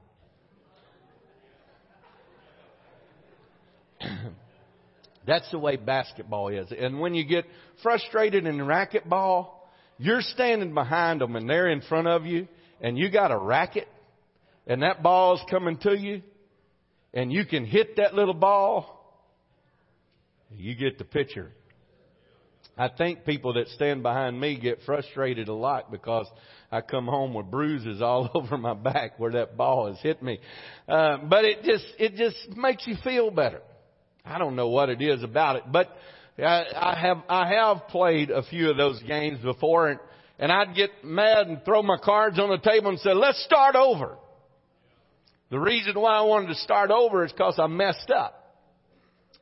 That's 5.25 5.49
the 5.51 5.59
way 5.59 5.77
basketball 5.77 6.49
is. 6.49 6.71
And 6.77 6.99
when 6.99 7.13
you 7.13 7.25
get 7.25 7.45
frustrated 7.81 8.45
in 8.45 8.57
racquetball, 8.57 9.49
you're 9.97 10.21
standing 10.21 10.73
behind 10.73 11.21
them 11.21 11.35
and 11.35 11.49
they're 11.49 11.69
in 11.69 11.81
front 11.81 12.07
of 12.07 12.25
you 12.25 12.47
and 12.81 12.97
you 12.97 13.09
got 13.09 13.31
a 13.31 13.37
racket 13.37 13.87
and 14.67 14.81
that 14.81 15.01
ball's 15.01 15.41
coming 15.49 15.77
to 15.77 15.97
you 15.97 16.21
and 17.13 17.31
you 17.31 17.45
can 17.45 17.65
hit 17.65 17.97
that 17.97 18.13
little 18.13 18.33
ball. 18.33 18.99
You 20.51 20.75
get 20.75 20.97
the 20.97 21.05
picture. 21.05 21.51
I 22.77 22.89
think 22.89 23.23
people 23.23 23.53
that 23.53 23.67
stand 23.69 24.01
behind 24.01 24.39
me 24.39 24.59
get 24.59 24.79
frustrated 24.85 25.47
a 25.47 25.53
lot 25.53 25.91
because 25.91 26.27
I 26.71 26.81
come 26.81 27.05
home 27.05 27.33
with 27.35 27.51
bruises 27.51 28.01
all 28.01 28.29
over 28.35 28.57
my 28.57 28.73
back 28.73 29.19
where 29.19 29.31
that 29.33 29.55
ball 29.55 29.87
has 29.87 29.99
hit 30.01 30.23
me. 30.23 30.39
Uh, 30.87 31.17
but 31.29 31.45
it 31.45 31.63
just, 31.63 31.85
it 31.99 32.15
just 32.15 32.57
makes 32.57 32.85
you 32.87 32.95
feel 33.03 33.29
better. 33.29 33.61
I 34.25 34.37
don't 34.37 34.55
know 34.55 34.69
what 34.69 34.89
it 34.89 35.01
is 35.01 35.21
about 35.21 35.57
it, 35.57 35.63
but 35.69 35.89
I, 36.37 36.63
I 36.75 36.99
have 36.99 37.17
I 37.27 37.49
have 37.49 37.87
played 37.89 38.29
a 38.29 38.43
few 38.43 38.69
of 38.69 38.77
those 38.77 39.01
games 39.03 39.39
before, 39.39 39.89
and 39.89 39.99
and 40.39 40.51
I'd 40.51 40.75
get 40.75 40.91
mad 41.03 41.47
and 41.47 41.63
throw 41.65 41.83
my 41.83 41.97
cards 41.97 42.39
on 42.39 42.49
the 42.49 42.57
table 42.57 42.89
and 42.89 42.99
say, 42.99 43.13
"Let's 43.13 43.43
start 43.43 43.75
over." 43.75 44.17
The 45.49 45.59
reason 45.59 45.99
why 45.99 46.17
I 46.17 46.21
wanted 46.21 46.47
to 46.47 46.55
start 46.55 46.89
over 46.89 47.25
is 47.25 47.31
because 47.31 47.59
I 47.59 47.67
messed 47.67 48.09
up, 48.09 48.57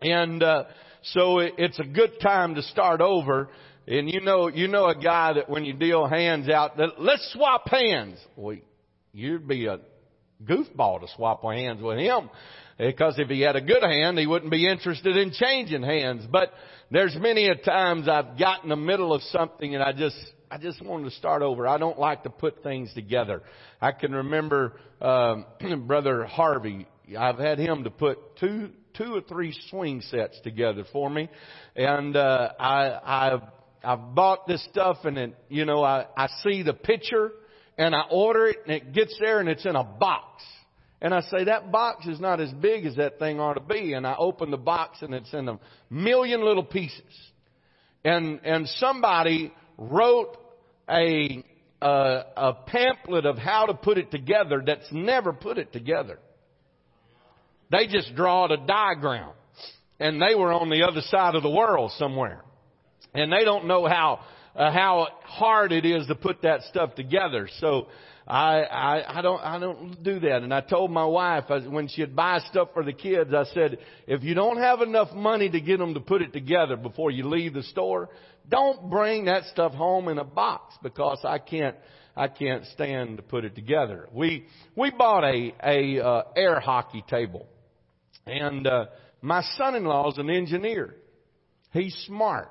and 0.01 0.41
uh, 0.41 0.63
so 1.03 1.39
it, 1.39 1.53
it's 1.59 1.79
a 1.79 1.85
good 1.85 2.19
time 2.19 2.55
to 2.55 2.63
start 2.63 3.01
over. 3.01 3.49
And 3.87 4.09
you 4.09 4.21
know, 4.21 4.47
you 4.47 4.67
know 4.67 4.87
a 4.87 4.95
guy 4.95 5.33
that 5.33 5.49
when 5.49 5.63
you 5.63 5.73
deal 5.73 6.07
hands 6.07 6.49
out, 6.49 6.77
that 6.77 6.99
let's 6.99 7.31
swap 7.33 7.69
hands. 7.69 8.17
Well, 8.35 8.57
you'd 9.13 9.47
be 9.47 9.67
a 9.67 9.79
goofball 10.43 11.01
to 11.01 11.07
swap 11.15 11.43
hands 11.43 11.81
with 11.81 11.97
him. 11.97 12.29
Because 12.77 13.15
if 13.17 13.27
he 13.27 13.41
had 13.41 13.55
a 13.55 13.61
good 13.61 13.83
hand, 13.83 14.17
he 14.17 14.27
wouldn't 14.27 14.51
be 14.51 14.67
interested 14.67 15.17
in 15.17 15.31
changing 15.31 15.83
hands. 15.83 16.25
But 16.29 16.51
there's 16.89 17.15
many 17.15 17.47
a 17.47 17.55
times 17.55 18.07
I've 18.07 18.37
got 18.37 18.63
in 18.63 18.69
the 18.69 18.75
middle 18.75 19.13
of 19.13 19.21
something 19.23 19.75
and 19.75 19.83
I 19.83 19.93
just, 19.93 20.17
I 20.49 20.57
just 20.57 20.83
wanted 20.83 21.05
to 21.05 21.11
start 21.11 21.41
over. 21.41 21.67
I 21.67 21.77
don't 21.77 21.99
like 21.99 22.23
to 22.23 22.29
put 22.29 22.63
things 22.63 22.93
together. 22.93 23.41
I 23.79 23.91
can 23.91 24.13
remember, 24.13 24.73
um, 25.01 25.45
Brother 25.87 26.25
Harvey. 26.25 26.87
I've 27.17 27.39
had 27.39 27.59
him 27.59 27.83
to 27.83 27.89
put 27.89 28.37
two, 28.37 28.69
two 28.97 29.15
or 29.15 29.21
three 29.21 29.55
swing 29.69 30.01
sets 30.01 30.39
together 30.41 30.83
for 30.91 31.09
me. 31.09 31.29
And, 31.75 32.15
uh, 32.15 32.53
I, 32.59 32.99
I've, 33.03 33.41
I've 33.83 34.15
bought 34.15 34.47
this 34.47 34.63
stuff 34.69 34.97
and 35.05 35.17
it, 35.17 35.35
you 35.49 35.65
know, 35.65 35.83
I, 35.83 36.05
I 36.15 36.27
see 36.43 36.63
the 36.63 36.73
picture 36.73 37.31
and 37.77 37.95
I 37.95 38.03
order 38.11 38.47
it 38.47 38.57
and 38.65 38.75
it 38.75 38.93
gets 38.93 39.15
there 39.19 39.39
and 39.39 39.49
it's 39.49 39.65
in 39.65 39.75
a 39.75 39.83
box. 39.83 40.43
And 41.01 41.15
I 41.15 41.21
say, 41.21 41.45
that 41.45 41.71
box 41.71 42.05
is 42.05 42.19
not 42.19 42.39
as 42.39 42.51
big 42.53 42.85
as 42.85 42.95
that 42.97 43.17
thing 43.17 43.39
ought 43.39 43.55
to 43.55 43.59
be. 43.59 43.93
And 43.93 44.05
I 44.05 44.15
open 44.17 44.51
the 44.51 44.57
box 44.57 45.01
and 45.01 45.13
it's 45.15 45.33
in 45.33 45.49
a 45.49 45.59
million 45.89 46.45
little 46.45 46.63
pieces. 46.63 47.01
And, 48.05 48.39
and 48.43 48.67
somebody 48.77 49.51
wrote 49.77 50.37
a, 50.87 51.43
a, 51.81 52.23
a 52.37 52.53
pamphlet 52.67 53.25
of 53.25 53.39
how 53.39 53.65
to 53.65 53.73
put 53.73 53.97
it 53.97 54.11
together 54.11 54.61
that's 54.63 54.87
never 54.91 55.33
put 55.33 55.57
it 55.57 55.73
together. 55.73 56.19
They 57.71 57.87
just 57.87 58.15
drawed 58.15 58.51
a 58.51 58.57
diagram. 58.57 59.31
And 59.99 60.21
they 60.21 60.35
were 60.35 60.51
on 60.53 60.69
the 60.69 60.83
other 60.83 61.01
side 61.01 61.35
of 61.35 61.41
the 61.41 61.49
world 61.49 61.91
somewhere. 61.97 62.41
And 63.13 63.31
they 63.31 63.43
don't 63.43 63.65
know 63.65 63.87
how, 63.87 64.19
uh, 64.55 64.71
how 64.71 65.07
hard 65.23 65.71
it 65.71 65.85
is 65.85 66.07
to 66.07 66.15
put 66.15 66.43
that 66.43 66.61
stuff 66.63 66.95
together. 66.95 67.47
So, 67.59 67.87
I, 68.27 68.61
I, 68.61 69.19
I 69.19 69.21
don't, 69.21 69.41
I 69.41 69.59
don't 69.59 70.03
do 70.03 70.19
that. 70.19 70.43
And 70.43 70.53
I 70.53 70.61
told 70.61 70.91
my 70.91 71.05
wife 71.05 71.45
I, 71.49 71.59
when 71.59 71.87
she'd 71.87 72.15
buy 72.15 72.39
stuff 72.49 72.69
for 72.73 72.83
the 72.83 72.93
kids, 72.93 73.33
I 73.33 73.45
said, 73.53 73.79
if 74.07 74.23
you 74.23 74.33
don't 74.33 74.57
have 74.57 74.81
enough 74.81 75.11
money 75.13 75.49
to 75.49 75.59
get 75.59 75.79
them 75.79 75.93
to 75.95 75.99
put 75.99 76.21
it 76.21 76.31
together 76.33 76.75
before 76.75 77.11
you 77.11 77.27
leave 77.27 77.53
the 77.53 77.63
store, 77.63 78.09
don't 78.47 78.89
bring 78.89 79.25
that 79.25 79.45
stuff 79.45 79.73
home 79.73 80.07
in 80.07 80.17
a 80.17 80.23
box 80.23 80.75
because 80.83 81.19
I 81.23 81.39
can't, 81.39 81.75
I 82.15 82.27
can't 82.27 82.65
stand 82.67 83.17
to 83.17 83.23
put 83.23 83.45
it 83.45 83.55
together. 83.55 84.07
We, 84.13 84.45
we 84.75 84.91
bought 84.91 85.23
a, 85.23 85.53
a, 85.63 86.05
uh, 86.05 86.23
air 86.35 86.59
hockey 86.59 87.03
table 87.09 87.47
and, 88.25 88.67
uh, 88.67 88.85
my 89.21 89.43
son-in-law 89.55 90.11
is 90.11 90.17
an 90.17 90.31
engineer. 90.31 90.95
He's 91.71 91.95
smart. 92.07 92.49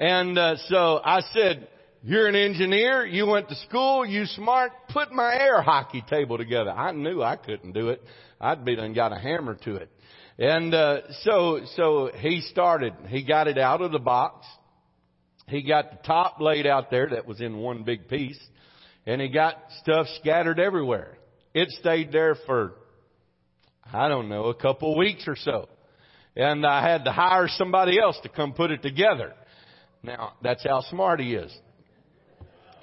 And 0.00 0.38
uh, 0.38 0.56
so 0.68 1.00
I 1.04 1.20
said, 1.34 1.68
"You're 2.02 2.26
an 2.26 2.34
engineer. 2.34 3.04
You 3.04 3.26
went 3.26 3.48
to 3.50 3.54
school. 3.54 4.04
You 4.04 4.24
smart. 4.24 4.72
Put 4.88 5.12
my 5.12 5.34
air 5.34 5.60
hockey 5.60 6.02
table 6.08 6.38
together." 6.38 6.70
I 6.70 6.92
knew 6.92 7.22
I 7.22 7.36
couldn't 7.36 7.72
do 7.72 7.90
it. 7.90 8.02
I'd 8.40 8.64
be 8.64 8.74
done 8.74 8.94
got 8.94 9.12
a 9.12 9.18
hammer 9.18 9.54
to 9.64 9.76
it. 9.76 9.90
And 10.38 10.74
uh, 10.74 11.02
so 11.22 11.60
so 11.76 12.10
he 12.16 12.40
started. 12.40 12.94
He 13.08 13.22
got 13.22 13.46
it 13.46 13.58
out 13.58 13.82
of 13.82 13.92
the 13.92 13.98
box. 13.98 14.46
He 15.46 15.62
got 15.62 15.90
the 15.90 16.06
top 16.06 16.40
laid 16.40 16.66
out 16.66 16.90
there 16.90 17.10
that 17.10 17.26
was 17.26 17.40
in 17.40 17.58
one 17.58 17.84
big 17.84 18.08
piece, 18.08 18.40
and 19.06 19.20
he 19.20 19.28
got 19.28 19.56
stuff 19.82 20.06
scattered 20.20 20.58
everywhere. 20.58 21.18
It 21.52 21.68
stayed 21.80 22.10
there 22.10 22.36
for 22.46 22.72
I 23.92 24.08
don't 24.08 24.28
know 24.30 24.44
a 24.46 24.54
couple 24.54 24.96
weeks 24.96 25.28
or 25.28 25.36
so 25.36 25.68
and 26.36 26.64
I 26.64 26.88
had 26.88 27.04
to 27.04 27.12
hire 27.12 27.48
somebody 27.48 27.98
else 28.00 28.18
to 28.22 28.28
come 28.28 28.52
put 28.52 28.70
it 28.70 28.82
together. 28.82 29.34
Now, 30.02 30.34
that's 30.42 30.64
how 30.64 30.80
smart 30.82 31.20
he 31.20 31.34
is. 31.34 31.54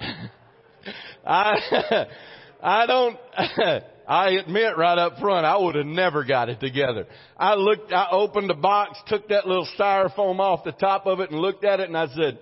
I, 1.26 2.06
I 2.62 2.86
don't, 2.86 3.18
I 4.08 4.30
admit 4.30 4.76
right 4.76 4.98
up 4.98 5.18
front, 5.18 5.44
I 5.44 5.56
would 5.58 5.74
have 5.74 5.86
never 5.86 6.24
got 6.24 6.48
it 6.48 6.60
together. 6.60 7.06
I 7.36 7.54
looked, 7.54 7.92
I 7.92 8.08
opened 8.10 8.48
the 8.48 8.54
box, 8.54 8.98
took 9.06 9.28
that 9.28 9.46
little 9.46 9.68
styrofoam 9.78 10.38
off 10.38 10.64
the 10.64 10.72
top 10.72 11.06
of 11.06 11.20
it 11.20 11.30
and 11.30 11.40
looked 11.40 11.64
at 11.64 11.80
it 11.80 11.88
and 11.88 11.96
I 11.96 12.06
said, 12.08 12.38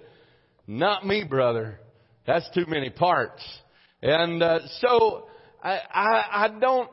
not 0.67 1.07
me, 1.07 1.25
brother. 1.25 1.81
That's 2.27 2.49
too 2.55 2.65
many 2.67 2.91
parts. 2.91 3.43
And, 4.03 4.43
uh, 4.43 4.61
so, 4.81 5.29
I, 5.63 5.81
I, 5.93 6.25
I 6.33 6.49
don't, 6.61 6.91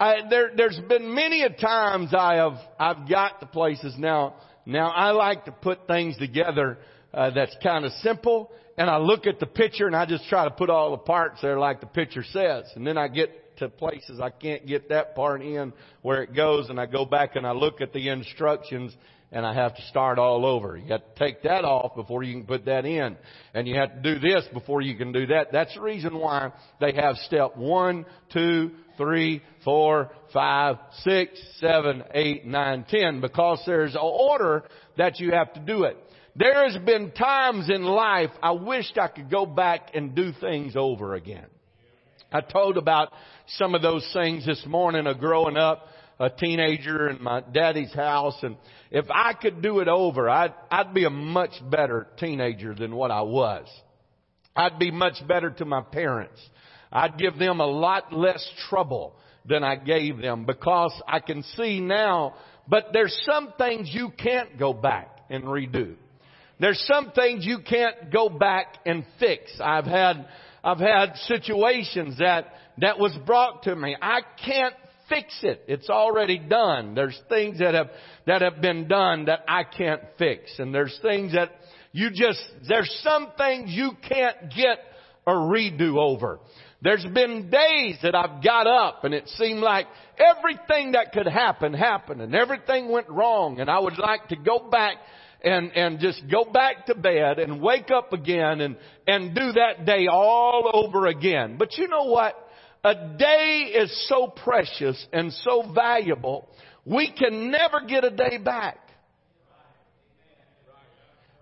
I, 0.00 0.16
there, 0.28 0.50
there's 0.56 0.78
been 0.88 1.14
many 1.14 1.42
a 1.42 1.50
times 1.50 2.14
I 2.14 2.36
have, 2.36 2.58
I've 2.78 3.08
got 3.08 3.40
to 3.40 3.46
places 3.46 3.94
now. 3.98 4.36
Now 4.68 4.90
I 4.90 5.12
like 5.12 5.46
to 5.46 5.52
put 5.52 5.86
things 5.86 6.18
together 6.18 6.76
uh, 7.14 7.30
that's 7.30 7.56
kind 7.62 7.86
of 7.86 7.92
simple, 8.02 8.52
and 8.76 8.90
I 8.90 8.98
look 8.98 9.26
at 9.26 9.40
the 9.40 9.46
picture 9.46 9.86
and 9.86 9.96
I 9.96 10.04
just 10.04 10.28
try 10.28 10.44
to 10.44 10.50
put 10.50 10.68
all 10.68 10.90
the 10.90 10.98
parts 10.98 11.40
there 11.40 11.58
like 11.58 11.80
the 11.80 11.86
picture 11.86 12.22
says, 12.22 12.64
and 12.76 12.86
then 12.86 12.98
I 12.98 13.08
get 13.08 13.56
to 13.56 13.70
places 13.70 14.20
I 14.20 14.28
can't 14.28 14.66
get 14.66 14.90
that 14.90 15.16
part 15.16 15.40
in 15.40 15.72
where 16.02 16.22
it 16.22 16.36
goes, 16.36 16.68
and 16.68 16.78
I 16.78 16.84
go 16.84 17.06
back 17.06 17.34
and 17.34 17.46
I 17.46 17.52
look 17.52 17.80
at 17.80 17.94
the 17.94 18.10
instructions 18.10 18.94
and 19.32 19.46
I 19.46 19.54
have 19.54 19.74
to 19.74 19.82
start 19.86 20.18
all 20.18 20.44
over. 20.44 20.76
You 20.76 20.92
have 20.92 21.14
to 21.14 21.18
take 21.18 21.42
that 21.42 21.64
off 21.64 21.94
before 21.94 22.22
you 22.22 22.34
can 22.34 22.46
put 22.46 22.66
that 22.66 22.84
in. 22.86 23.16
And 23.52 23.68
you 23.68 23.74
have 23.76 23.94
to 23.94 24.14
do 24.14 24.18
this 24.18 24.46
before 24.54 24.80
you 24.80 24.96
can 24.96 25.12
do 25.12 25.26
that. 25.28 25.48
That's 25.52 25.74
the 25.74 25.82
reason 25.82 26.18
why 26.18 26.52
they 26.80 26.92
have 26.92 27.16
step 27.16 27.56
one, 27.56 28.06
two, 28.32 28.70
three, 28.98 29.42
four, 29.64 30.10
five, 30.34 30.76
six, 31.00 31.40
seven, 31.58 32.04
eight, 32.12 32.44
nine, 32.44 32.84
ten, 32.90 33.22
because 33.22 33.62
there's 33.64 33.94
an 33.94 34.02
order 34.02 34.64
that 34.98 35.18
you 35.18 35.32
have 35.32 35.54
to 35.54 35.60
do 35.60 35.84
it. 35.84 35.96
There 36.36 36.68
has 36.68 36.76
been 36.84 37.10
times 37.12 37.70
in 37.70 37.82
life 37.82 38.30
I 38.42 38.52
wished 38.52 38.98
I 38.98 39.08
could 39.08 39.30
go 39.30 39.46
back 39.46 39.92
and 39.94 40.14
do 40.14 40.32
things 40.38 40.74
over 40.76 41.14
again. 41.14 41.46
I 42.30 42.42
told 42.42 42.76
about 42.76 43.10
some 43.46 43.74
of 43.74 43.80
those 43.80 44.08
things 44.12 44.44
this 44.44 44.62
morning 44.66 45.06
of 45.06 45.18
growing 45.18 45.56
up 45.56 45.86
a 46.20 46.28
teenager 46.28 47.08
in 47.08 47.22
my 47.22 47.40
daddy's 47.40 47.92
house 47.94 48.36
and 48.42 48.56
if 48.90 49.06
I 49.10 49.32
could 49.34 49.62
do 49.62 49.80
it 49.80 49.88
over, 49.88 50.28
I'd, 50.28 50.54
I'd 50.70 50.94
be 50.94 51.04
a 51.04 51.10
much 51.10 51.52
better 51.70 52.06
teenager 52.18 52.74
than 52.74 52.94
what 52.94 53.10
I 53.10 53.22
was. 53.22 53.66
I'd 54.56 54.78
be 54.78 54.90
much 54.90 55.14
better 55.26 55.50
to 55.50 55.64
my 55.64 55.82
parents. 55.82 56.40
I'd 56.92 57.18
give 57.18 57.38
them 57.38 57.60
a 57.60 57.66
lot 57.66 58.12
less 58.12 58.46
trouble 58.68 59.14
than 59.44 59.64
I 59.64 59.76
gave 59.76 60.18
them 60.18 60.44
because 60.44 60.92
I 61.06 61.20
can 61.20 61.42
see 61.56 61.80
now, 61.80 62.34
but 62.68 62.88
there's 62.92 63.18
some 63.24 63.52
things 63.58 63.90
you 63.92 64.10
can't 64.16 64.58
go 64.58 64.72
back 64.72 65.18
and 65.30 65.44
redo. 65.44 65.94
There's 66.60 66.82
some 66.86 67.12
things 67.12 67.46
you 67.46 67.58
can't 67.60 68.10
go 68.12 68.28
back 68.28 68.78
and 68.84 69.04
fix. 69.18 69.52
I've 69.62 69.84
had, 69.84 70.26
I've 70.64 70.80
had 70.80 71.14
situations 71.26 72.18
that, 72.18 72.52
that 72.78 72.98
was 72.98 73.16
brought 73.26 73.62
to 73.64 73.76
me. 73.76 73.96
I 74.00 74.20
can't 74.44 74.74
fix 75.08 75.38
it. 75.42 75.62
It's 75.68 75.88
already 75.88 76.38
done. 76.38 76.94
There's 76.94 77.18
things 77.28 77.60
that 77.60 77.74
have, 77.74 77.90
that 78.26 78.42
have 78.42 78.60
been 78.60 78.88
done 78.88 79.26
that 79.26 79.40
I 79.48 79.64
can't 79.64 80.02
fix. 80.18 80.58
And 80.58 80.74
there's 80.74 80.98
things 81.00 81.32
that 81.32 81.52
you 81.92 82.10
just, 82.10 82.40
there's 82.68 82.92
some 83.02 83.28
things 83.38 83.70
you 83.70 83.92
can't 84.08 84.50
get 84.54 84.78
a 85.26 85.32
redo 85.32 85.96
over. 85.96 86.40
There's 86.80 87.04
been 87.04 87.50
days 87.50 87.98
that 88.02 88.14
I've 88.14 88.42
got 88.42 88.68
up 88.68 89.02
and 89.02 89.12
it 89.12 89.28
seemed 89.30 89.60
like 89.60 89.86
everything 90.16 90.92
that 90.92 91.12
could 91.12 91.26
happen 91.26 91.74
happened 91.74 92.20
and 92.20 92.34
everything 92.34 92.88
went 92.88 93.08
wrong 93.08 93.58
and 93.58 93.68
I 93.68 93.80
would 93.80 93.98
like 93.98 94.28
to 94.28 94.36
go 94.36 94.68
back 94.70 94.96
and, 95.42 95.72
and 95.72 95.98
just 95.98 96.22
go 96.30 96.44
back 96.44 96.86
to 96.86 96.94
bed 96.94 97.40
and 97.40 97.60
wake 97.60 97.90
up 97.90 98.12
again 98.12 98.60
and, 98.60 98.76
and 99.08 99.34
do 99.34 99.52
that 99.52 99.86
day 99.86 100.06
all 100.10 100.70
over 100.72 101.06
again. 101.06 101.56
But 101.58 101.76
you 101.78 101.88
know 101.88 102.04
what? 102.04 102.34
A 102.84 102.94
day 103.18 103.72
is 103.74 104.08
so 104.08 104.28
precious 104.28 105.04
and 105.12 105.32
so 105.32 105.72
valuable, 105.74 106.48
we 106.84 107.12
can 107.12 107.50
never 107.50 107.80
get 107.86 108.04
a 108.04 108.10
day 108.10 108.38
back. 108.38 108.78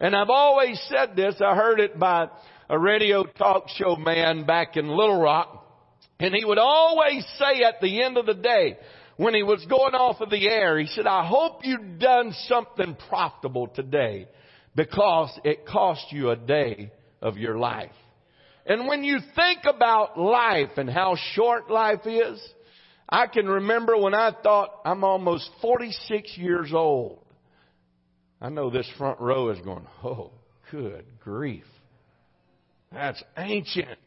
And 0.00 0.14
I've 0.14 0.30
always 0.30 0.80
said 0.88 1.16
this, 1.16 1.36
I 1.40 1.54
heard 1.54 1.80
it 1.80 1.98
by 1.98 2.28
a 2.68 2.78
radio 2.78 3.24
talk 3.24 3.68
show 3.68 3.96
man 3.96 4.44
back 4.44 4.76
in 4.76 4.88
Little 4.88 5.20
Rock. 5.20 5.64
And 6.18 6.34
he 6.34 6.44
would 6.44 6.58
always 6.58 7.24
say 7.38 7.62
at 7.62 7.80
the 7.80 8.02
end 8.02 8.16
of 8.16 8.26
the 8.26 8.34
day, 8.34 8.78
when 9.16 9.34
he 9.34 9.42
was 9.42 9.64
going 9.66 9.94
off 9.94 10.20
of 10.20 10.30
the 10.30 10.48
air, 10.48 10.78
he 10.78 10.86
said, 10.86 11.06
I 11.06 11.26
hope 11.26 11.60
you've 11.62 11.98
done 11.98 12.32
something 12.48 12.96
profitable 13.08 13.68
today 13.68 14.28
because 14.74 15.30
it 15.44 15.66
cost 15.66 16.06
you 16.10 16.30
a 16.30 16.36
day 16.36 16.92
of 17.22 17.38
your 17.38 17.58
life. 17.58 17.92
And 18.66 18.88
when 18.88 19.04
you 19.04 19.18
think 19.34 19.60
about 19.64 20.18
life 20.18 20.70
and 20.76 20.90
how 20.90 21.16
short 21.34 21.70
life 21.70 22.04
is, 22.04 22.42
I 23.08 23.26
can 23.28 23.46
remember 23.46 23.96
when 23.96 24.14
I 24.14 24.32
thought 24.42 24.80
I'm 24.84 25.04
almost 25.04 25.48
46 25.62 26.36
years 26.36 26.72
old. 26.74 27.20
I 28.40 28.48
know 28.48 28.68
this 28.68 28.90
front 28.98 29.20
row 29.20 29.50
is 29.50 29.60
going, 29.60 29.86
oh, 30.04 30.32
good 30.70 31.06
grief. 31.20 31.64
That's 32.96 33.22
ancient. 33.36 33.98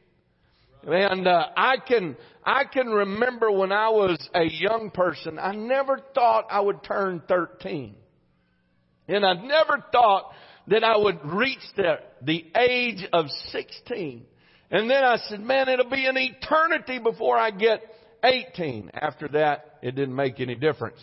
And 0.83 1.27
uh, 1.27 1.47
I 1.55 1.75
can 1.77 2.17
I 2.43 2.63
can 2.63 2.87
remember 2.87 3.51
when 3.51 3.71
I 3.71 3.89
was 3.89 4.17
a 4.33 4.45
young 4.45 4.89
person, 4.91 5.37
I 5.37 5.53
never 5.53 5.99
thought 6.15 6.47
I 6.49 6.59
would 6.59 6.83
turn 6.83 7.21
13. 7.27 7.95
And 9.07 9.25
I 9.25 9.33
never 9.33 9.83
thought 9.91 10.31
that 10.67 10.83
I 10.83 10.97
would 10.97 11.19
reach 11.23 11.59
the, 11.75 11.99
the 12.23 12.45
age 12.57 13.05
of 13.13 13.27
16. 13.51 14.25
And 14.71 14.89
then 14.89 15.03
I 15.03 15.17
said, 15.27 15.41
man, 15.41 15.69
it'll 15.69 15.89
be 15.89 16.05
an 16.05 16.17
eternity 16.17 16.99
before 16.99 17.37
I 17.37 17.51
get 17.51 17.81
18. 18.23 18.91
After 18.93 19.27
that, 19.29 19.77
it 19.83 19.95
didn't 19.95 20.15
make 20.15 20.39
any 20.39 20.55
difference. 20.55 20.97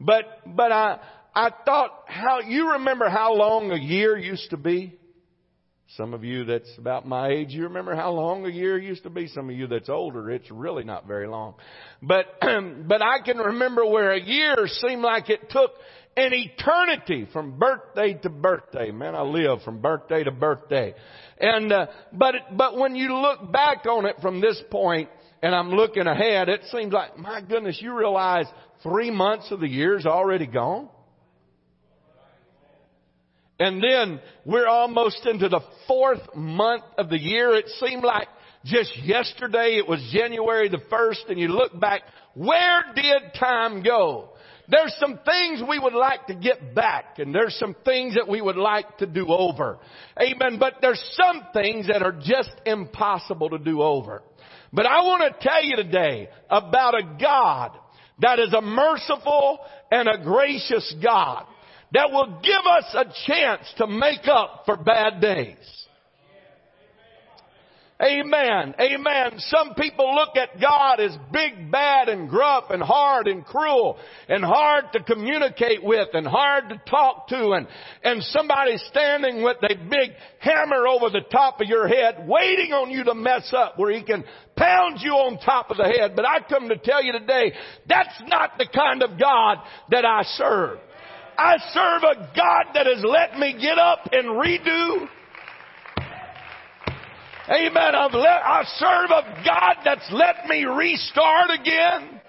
But, 0.00 0.24
but 0.46 0.72
I, 0.72 1.00
I 1.34 1.50
thought 1.64 2.04
how, 2.06 2.40
you 2.40 2.72
remember 2.72 3.08
how 3.08 3.34
long 3.34 3.70
a 3.70 3.78
year 3.78 4.16
used 4.16 4.50
to 4.50 4.56
be? 4.56 4.98
Some 5.96 6.14
of 6.14 6.24
you 6.24 6.44
that's 6.44 6.70
about 6.78 7.06
my 7.06 7.28
age, 7.28 7.50
you 7.50 7.64
remember 7.64 7.94
how 7.94 8.12
long 8.12 8.46
a 8.46 8.48
year 8.48 8.78
used 8.78 9.02
to 9.02 9.10
be. 9.10 9.26
Some 9.26 9.50
of 9.50 9.56
you 9.56 9.66
that's 9.66 9.90
older, 9.90 10.30
it's 10.30 10.50
really 10.50 10.84
not 10.84 11.06
very 11.06 11.28
long. 11.28 11.54
But, 12.00 12.26
but 12.40 13.02
I 13.02 13.18
can 13.22 13.36
remember 13.36 13.84
where 13.84 14.12
a 14.12 14.20
year 14.20 14.56
seemed 14.66 15.02
like 15.02 15.28
it 15.28 15.50
took 15.50 15.72
an 16.16 16.32
eternity 16.32 17.28
from 17.30 17.58
birthday 17.58 18.14
to 18.14 18.30
birthday. 18.30 18.90
Man, 18.90 19.14
I 19.14 19.22
live 19.22 19.62
from 19.64 19.82
birthday 19.82 20.24
to 20.24 20.30
birthday. 20.30 20.94
And, 21.38 21.70
uh, 21.70 21.86
but, 22.12 22.36
but 22.56 22.78
when 22.78 22.96
you 22.96 23.14
look 23.14 23.52
back 23.52 23.84
on 23.84 24.06
it 24.06 24.16
from 24.22 24.40
this 24.40 24.62
point, 24.70 25.10
and 25.42 25.54
I'm 25.54 25.70
looking 25.70 26.06
ahead, 26.06 26.48
it 26.48 26.62
seems 26.70 26.92
like, 26.92 27.18
my 27.18 27.42
goodness, 27.42 27.78
you 27.82 27.94
realize 27.94 28.46
three 28.82 29.10
months 29.10 29.50
of 29.50 29.60
the 29.60 29.68
year's 29.68 30.06
already 30.06 30.46
gone? 30.46 30.88
And 33.62 33.80
then 33.80 34.20
we're 34.44 34.66
almost 34.66 35.24
into 35.24 35.48
the 35.48 35.60
fourth 35.86 36.34
month 36.34 36.82
of 36.98 37.08
the 37.08 37.18
year. 37.18 37.54
It 37.54 37.68
seemed 37.78 38.02
like 38.02 38.26
just 38.64 38.90
yesterday 39.04 39.76
it 39.76 39.86
was 39.86 40.04
January 40.12 40.68
the 40.68 40.82
1st 40.90 41.28
and 41.28 41.38
you 41.38 41.46
look 41.46 41.78
back, 41.78 42.02
where 42.34 42.82
did 42.96 43.34
time 43.38 43.84
go? 43.84 44.30
There's 44.66 44.92
some 44.98 45.20
things 45.24 45.62
we 45.68 45.78
would 45.78 45.94
like 45.94 46.26
to 46.26 46.34
get 46.34 46.74
back 46.74 47.20
and 47.20 47.32
there's 47.32 47.54
some 47.54 47.76
things 47.84 48.16
that 48.16 48.26
we 48.26 48.40
would 48.40 48.56
like 48.56 48.98
to 48.98 49.06
do 49.06 49.28
over. 49.28 49.78
Amen. 50.20 50.58
But 50.58 50.78
there's 50.80 51.02
some 51.12 51.42
things 51.52 51.86
that 51.86 52.02
are 52.02 52.18
just 52.20 52.50
impossible 52.66 53.50
to 53.50 53.58
do 53.58 53.80
over. 53.80 54.24
But 54.72 54.86
I 54.86 55.02
want 55.04 55.22
to 55.22 55.48
tell 55.48 55.62
you 55.62 55.76
today 55.76 56.30
about 56.50 56.98
a 56.98 57.16
God 57.20 57.78
that 58.18 58.40
is 58.40 58.52
a 58.52 58.60
merciful 58.60 59.60
and 59.92 60.08
a 60.08 60.20
gracious 60.24 60.96
God 61.00 61.46
that 61.92 62.10
will 62.10 62.40
give 62.42 62.66
us 62.70 62.94
a 62.94 63.04
chance 63.26 63.72
to 63.78 63.86
make 63.86 64.26
up 64.26 64.62
for 64.66 64.76
bad 64.76 65.20
days. 65.20 65.82
Amen. 68.02 68.74
Amen. 68.80 69.38
Some 69.38 69.74
people 69.74 70.12
look 70.16 70.36
at 70.36 70.60
God 70.60 70.98
as 70.98 71.16
big, 71.32 71.70
bad, 71.70 72.08
and 72.08 72.28
gruff, 72.28 72.64
and 72.70 72.82
hard, 72.82 73.28
and 73.28 73.44
cruel, 73.44 73.96
and 74.28 74.44
hard 74.44 74.86
to 74.94 75.04
communicate 75.04 75.84
with, 75.84 76.08
and 76.12 76.26
hard 76.26 76.70
to 76.70 76.82
talk 76.90 77.28
to, 77.28 77.52
and, 77.52 77.68
and 78.02 78.20
somebody 78.24 78.76
standing 78.90 79.44
with 79.44 79.58
a 79.62 79.76
big 79.88 80.10
hammer 80.40 80.88
over 80.88 81.10
the 81.10 81.24
top 81.30 81.60
of 81.60 81.68
your 81.68 81.86
head, 81.86 82.26
waiting 82.26 82.72
on 82.72 82.90
you 82.90 83.04
to 83.04 83.14
mess 83.14 83.52
up, 83.56 83.78
where 83.78 83.92
he 83.92 84.02
can 84.02 84.24
pound 84.56 84.98
you 85.00 85.12
on 85.12 85.38
top 85.38 85.70
of 85.70 85.76
the 85.76 85.84
head. 85.84 86.16
But 86.16 86.26
I 86.26 86.38
come 86.48 86.68
to 86.70 86.78
tell 86.78 87.04
you 87.04 87.12
today, 87.12 87.52
that's 87.88 88.20
not 88.26 88.58
the 88.58 88.66
kind 88.74 89.04
of 89.04 89.10
God 89.10 89.58
that 89.90 90.04
I 90.04 90.22
serve. 90.24 90.80
I 91.38 91.56
serve 91.72 92.02
a 92.02 92.30
God 92.36 92.64
that 92.74 92.86
has 92.86 93.04
let 93.04 93.38
me 93.38 93.56
get 93.60 93.78
up 93.78 94.08
and 94.12 94.26
redo 94.28 95.08
Amen. 97.48 97.94
I've 97.94 98.14
let, 98.14 98.24
I 98.24 98.62
serve 98.76 99.10
a 99.10 99.44
God 99.44 99.76
that's 99.84 100.08
let 100.12 100.46
me 100.48 100.64
restart 100.64 101.50
again. 101.50 102.20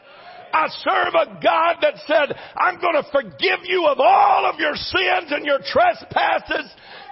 I 0.53 0.67
serve 0.69 1.13
a 1.15 1.41
God 1.41 1.77
that 1.81 1.95
said, 2.05 2.37
I'm 2.55 2.79
going 2.79 2.93
to 2.93 3.09
forgive 3.11 3.65
you 3.65 3.87
of 3.87 3.99
all 3.99 4.45
of 4.45 4.59
your 4.59 4.75
sins 4.75 5.31
and 5.31 5.45
your 5.45 5.57
trespasses. 5.65 6.71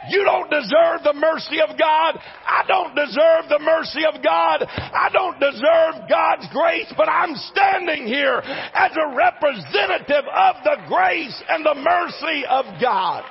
You 0.09 0.23
don't 0.23 0.49
deserve 0.49 1.03
the 1.03 1.13
mercy 1.13 1.59
of 1.59 1.77
God. 1.77 2.19
I 2.45 2.63
don't 2.67 2.95
deserve 2.95 3.49
the 3.49 3.59
mercy 3.59 4.05
of 4.05 4.23
God. 4.23 4.65
I 4.67 5.09
don't 5.11 5.39
deserve 5.39 6.07
God's 6.07 6.47
grace, 6.53 6.93
but 6.95 7.09
I'm 7.09 7.35
standing 7.35 8.05
here 8.05 8.41
as 8.45 8.91
a 8.95 9.15
representative 9.15 10.25
of 10.31 10.55
the 10.63 10.77
grace 10.87 11.43
and 11.49 11.65
the 11.65 11.75
mercy 11.75 12.43
of 12.47 12.65
God. 12.79 13.23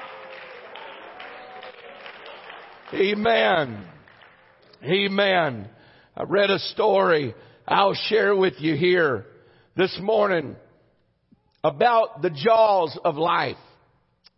Amen. 2.92 3.86
Amen. 4.82 5.68
I 6.16 6.22
read 6.24 6.50
a 6.50 6.58
story 6.58 7.34
I'll 7.66 7.94
share 7.94 8.34
with 8.34 8.54
you 8.58 8.74
here 8.74 9.26
this 9.80 9.98
morning 9.98 10.56
about 11.64 12.20
the 12.20 12.28
jaws 12.28 12.98
of 13.02 13.16
life. 13.16 13.56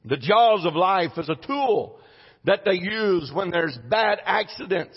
The 0.05 0.17
jaws 0.17 0.65
of 0.65 0.77
life 0.77 1.11
is 1.17 1.29
a 1.29 1.35
tool 1.35 1.99
that 2.45 2.61
they 2.65 2.75
use 2.75 3.33
when 3.35 3.51
there's 3.51 3.77
bad 3.91 4.21
accidents 4.25 4.97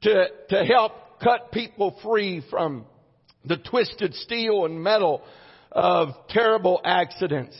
to, 0.00 0.24
to 0.48 0.64
help 0.64 0.92
cut 1.22 1.52
people 1.52 1.98
free 2.02 2.42
from 2.48 2.86
the 3.44 3.58
twisted 3.58 4.14
steel 4.14 4.64
and 4.64 4.82
metal 4.82 5.20
of 5.70 6.08
terrible 6.30 6.80
accidents. 6.82 7.54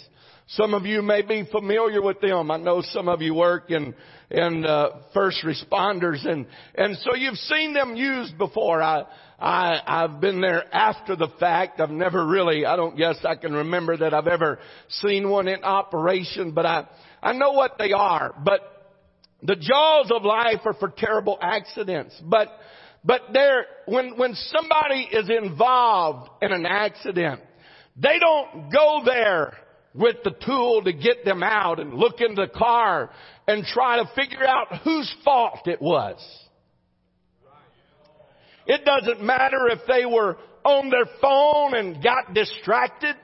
Some 0.46 0.72
of 0.72 0.86
you 0.86 1.02
may 1.02 1.20
be 1.20 1.46
familiar 1.52 2.00
with 2.00 2.22
them. 2.22 2.50
I 2.50 2.56
know 2.56 2.80
some 2.80 3.08
of 3.08 3.20
you 3.20 3.34
work 3.34 3.70
in 3.70 3.94
in 4.30 4.64
uh, 4.64 4.88
first 5.12 5.44
responders, 5.44 6.26
and 6.26 6.46
and 6.74 6.96
so 6.98 7.14
you've 7.14 7.36
seen 7.36 7.74
them 7.74 7.96
used 7.96 8.38
before. 8.38 8.82
I 8.82 9.04
I 9.44 9.80
I've 9.86 10.20
been 10.22 10.40
there 10.40 10.64
after 10.74 11.16
the 11.16 11.28
fact. 11.38 11.78
I've 11.78 11.90
never 11.90 12.26
really. 12.26 12.64
I 12.64 12.76
don't 12.76 12.96
guess 12.96 13.16
I 13.24 13.34
can 13.34 13.52
remember 13.52 13.94
that 13.98 14.14
I've 14.14 14.26
ever 14.26 14.58
seen 14.88 15.28
one 15.28 15.48
in 15.48 15.62
operation, 15.62 16.52
but 16.52 16.64
I 16.64 16.88
I 17.22 17.34
know 17.34 17.52
what 17.52 17.72
they 17.78 17.92
are. 17.92 18.34
But 18.42 18.60
the 19.42 19.56
jaws 19.56 20.10
of 20.10 20.24
life 20.24 20.60
are 20.64 20.74
for 20.74 20.88
terrible 20.88 21.38
accidents, 21.40 22.20
but. 22.24 22.48
But 23.06 23.20
there, 23.34 23.66
when, 23.84 24.16
when 24.16 24.34
somebody 24.34 25.00
is 25.12 25.28
involved 25.28 26.30
in 26.40 26.52
an 26.52 26.64
accident, 26.64 27.42
they 27.96 28.18
don't 28.18 28.70
go 28.72 29.02
there 29.04 29.52
with 29.92 30.16
the 30.24 30.30
tool 30.30 30.82
to 30.84 30.92
get 30.94 31.22
them 31.22 31.42
out 31.42 31.80
and 31.80 31.92
look 31.92 32.22
in 32.22 32.34
the 32.34 32.46
car 32.46 33.10
and 33.46 33.62
try 33.66 33.98
to 33.98 34.10
figure 34.14 34.46
out 34.46 34.80
whose 34.84 35.14
fault 35.22 35.66
it 35.66 35.82
was. 35.82 36.18
It 38.66 38.84
doesn't 38.84 39.22
matter 39.22 39.68
if 39.68 39.80
they 39.86 40.06
were 40.06 40.36
on 40.64 40.90
their 40.90 41.06
phone 41.20 41.74
and 41.74 42.02
got 42.02 42.32
distracted. 42.34 43.16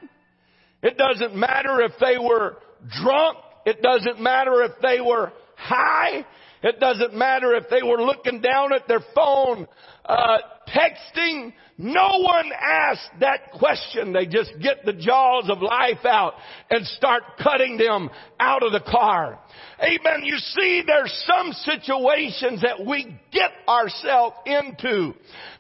It 0.82 0.96
doesn't 0.96 1.34
matter 1.34 1.80
if 1.82 1.92
they 2.00 2.18
were 2.18 2.56
drunk. 3.02 3.38
It 3.66 3.82
doesn't 3.82 4.20
matter 4.20 4.62
if 4.64 4.72
they 4.82 5.00
were 5.00 5.32
high. 5.56 6.24
It 6.62 6.78
doesn't 6.78 7.14
matter 7.14 7.54
if 7.54 7.68
they 7.70 7.82
were 7.82 8.02
looking 8.02 8.40
down 8.40 8.72
at 8.74 8.86
their 8.86 9.02
phone, 9.14 9.66
uh, 10.04 10.38
texting. 10.74 11.52
No 11.78 12.18
one 12.20 12.50
asks 12.60 13.08
that 13.20 13.52
question. 13.52 14.12
They 14.12 14.26
just 14.26 14.52
get 14.60 14.84
the 14.84 14.92
jaws 14.92 15.48
of 15.48 15.62
life 15.62 16.04
out 16.04 16.34
and 16.68 16.86
start 16.86 17.22
cutting 17.42 17.78
them 17.78 18.10
out 18.38 18.62
of 18.62 18.72
the 18.72 18.80
car. 18.80 19.38
Amen. 19.80 20.24
You 20.24 20.36
see, 20.38 20.82
there's 20.86 21.24
some 21.26 21.52
situations 21.52 22.62
that 22.62 22.84
we 22.86 23.18
get 23.32 23.50
ourselves 23.68 24.36
into 24.44 25.14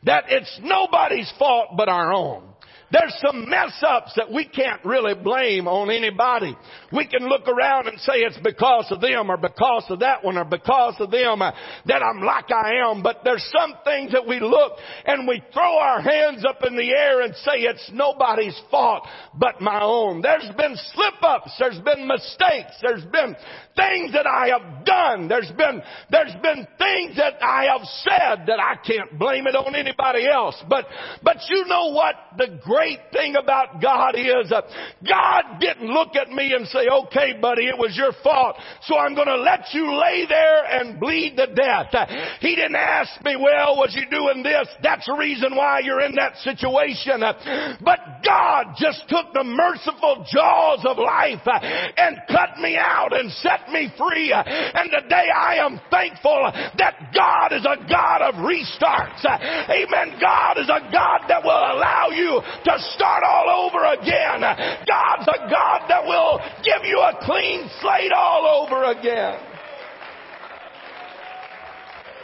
that 0.04 0.24
it's 0.28 0.60
nobody's 0.62 1.32
fault 1.38 1.70
but 1.76 1.88
our 1.88 2.12
own. 2.12 2.49
There's 2.92 3.14
some 3.24 3.48
mess 3.48 3.82
ups 3.86 4.12
that 4.16 4.32
we 4.32 4.44
can't 4.44 4.84
really 4.84 5.14
blame 5.14 5.68
on 5.68 5.90
anybody. 5.90 6.56
We 6.92 7.06
can 7.06 7.28
look 7.28 7.46
around 7.46 7.86
and 7.86 8.00
say 8.00 8.14
it's 8.14 8.38
because 8.42 8.86
of 8.90 9.00
them 9.00 9.30
or 9.30 9.36
because 9.36 9.84
of 9.90 10.00
that 10.00 10.24
one 10.24 10.36
or 10.36 10.44
because 10.44 10.96
of 10.98 11.10
them 11.10 11.40
uh, 11.40 11.52
that 11.86 12.02
I'm 12.02 12.20
like 12.20 12.50
I 12.50 12.90
am. 12.90 13.02
But 13.02 13.20
there's 13.22 13.48
some 13.56 13.74
things 13.84 14.10
that 14.12 14.26
we 14.26 14.40
look 14.40 14.72
and 15.06 15.28
we 15.28 15.40
throw 15.52 15.78
our 15.78 16.00
hands 16.00 16.44
up 16.44 16.64
in 16.66 16.76
the 16.76 16.90
air 16.90 17.20
and 17.22 17.34
say 17.36 17.60
it's 17.62 17.90
nobody's 17.92 18.60
fault 18.70 19.06
but 19.38 19.60
my 19.60 19.80
own. 19.82 20.20
There's 20.20 20.50
been 20.56 20.76
slip 20.92 21.22
ups. 21.22 21.52
There's 21.58 21.78
been 21.80 22.08
mistakes. 22.08 22.74
There's 22.82 23.04
been 23.04 23.36
things 23.76 24.12
that 24.12 24.26
I 24.26 24.48
have 24.48 24.84
done. 24.84 25.28
There's 25.28 25.52
been, 25.56 25.80
there's 26.10 26.34
been 26.42 26.66
things 26.76 27.16
that 27.16 27.40
I 27.40 27.66
have 27.70 27.86
said 28.02 28.46
that 28.46 28.58
I 28.58 28.76
can't 28.84 29.16
blame 29.18 29.46
it 29.46 29.54
on 29.54 29.76
anybody 29.76 30.26
else. 30.28 30.56
But, 30.68 30.86
but 31.22 31.36
you 31.48 31.66
know 31.66 31.92
what? 31.92 32.14
The 32.36 32.58
great 32.64 32.79
great 32.80 33.12
thing 33.12 33.36
about 33.36 33.82
God 33.82 34.14
is 34.16 34.50
uh, 34.50 34.62
God 35.06 35.60
didn't 35.60 35.92
look 35.92 36.16
at 36.16 36.30
me 36.30 36.54
and 36.56 36.66
say, 36.68 36.88
okay 36.88 37.38
buddy, 37.38 37.68
it 37.68 37.76
was 37.76 37.94
your 37.94 38.12
fault, 38.22 38.56
so 38.84 38.96
I'm 38.96 39.14
gonna 39.14 39.36
let 39.36 39.68
you 39.72 39.84
lay 39.84 40.24
there 40.26 40.64
and 40.64 40.98
bleed 40.98 41.36
to 41.36 41.46
death. 41.52 41.92
Uh, 41.92 42.06
he 42.40 42.56
didn't 42.56 42.76
ask 42.76 43.22
me, 43.22 43.36
well, 43.36 43.76
was 43.76 43.94
you 43.94 44.08
doing 44.08 44.42
this? 44.42 44.66
That's 44.82 45.04
the 45.04 45.12
reason 45.12 45.54
why 45.54 45.80
you're 45.80 46.00
in 46.00 46.14
that 46.14 46.36
situation. 46.38 47.22
Uh, 47.22 47.76
but 47.84 47.98
God 48.24 48.72
just 48.78 49.04
took 49.08 49.28
the 49.34 49.44
merciful 49.44 50.24
jaws 50.32 50.80
of 50.88 50.96
life 50.96 51.44
uh, 51.44 51.60
and 51.60 52.16
cut 52.32 52.56
me 52.60 52.78
out 52.80 53.12
and 53.12 53.30
set 53.44 53.68
me 53.68 53.92
free. 53.98 54.32
And 54.32 54.88
today 54.88 55.28
I 55.28 55.56
am 55.60 55.78
thankful 55.90 56.48
that 56.78 57.12
God 57.12 57.52
is 57.52 57.66
a 57.68 57.76
God 57.84 58.22
of 58.24 58.40
restarts. 58.40 59.20
Amen. 59.68 60.16
God 60.16 60.56
is 60.56 60.68
a 60.72 60.80
God 60.88 61.28
that 61.28 61.44
will 61.44 61.52
allow 61.52 62.08
you 62.08 62.40
to 62.64 62.69
start 62.78 63.22
all 63.24 63.68
over 63.68 63.84
again. 63.94 64.40
God's 64.86 65.28
a 65.28 65.50
God 65.50 65.88
that 65.88 66.04
will 66.04 66.40
give 66.64 66.84
you 66.84 66.98
a 66.98 67.18
clean 67.22 67.68
slate 67.80 68.12
all 68.12 68.64
over 68.64 68.84
again. 68.84 69.38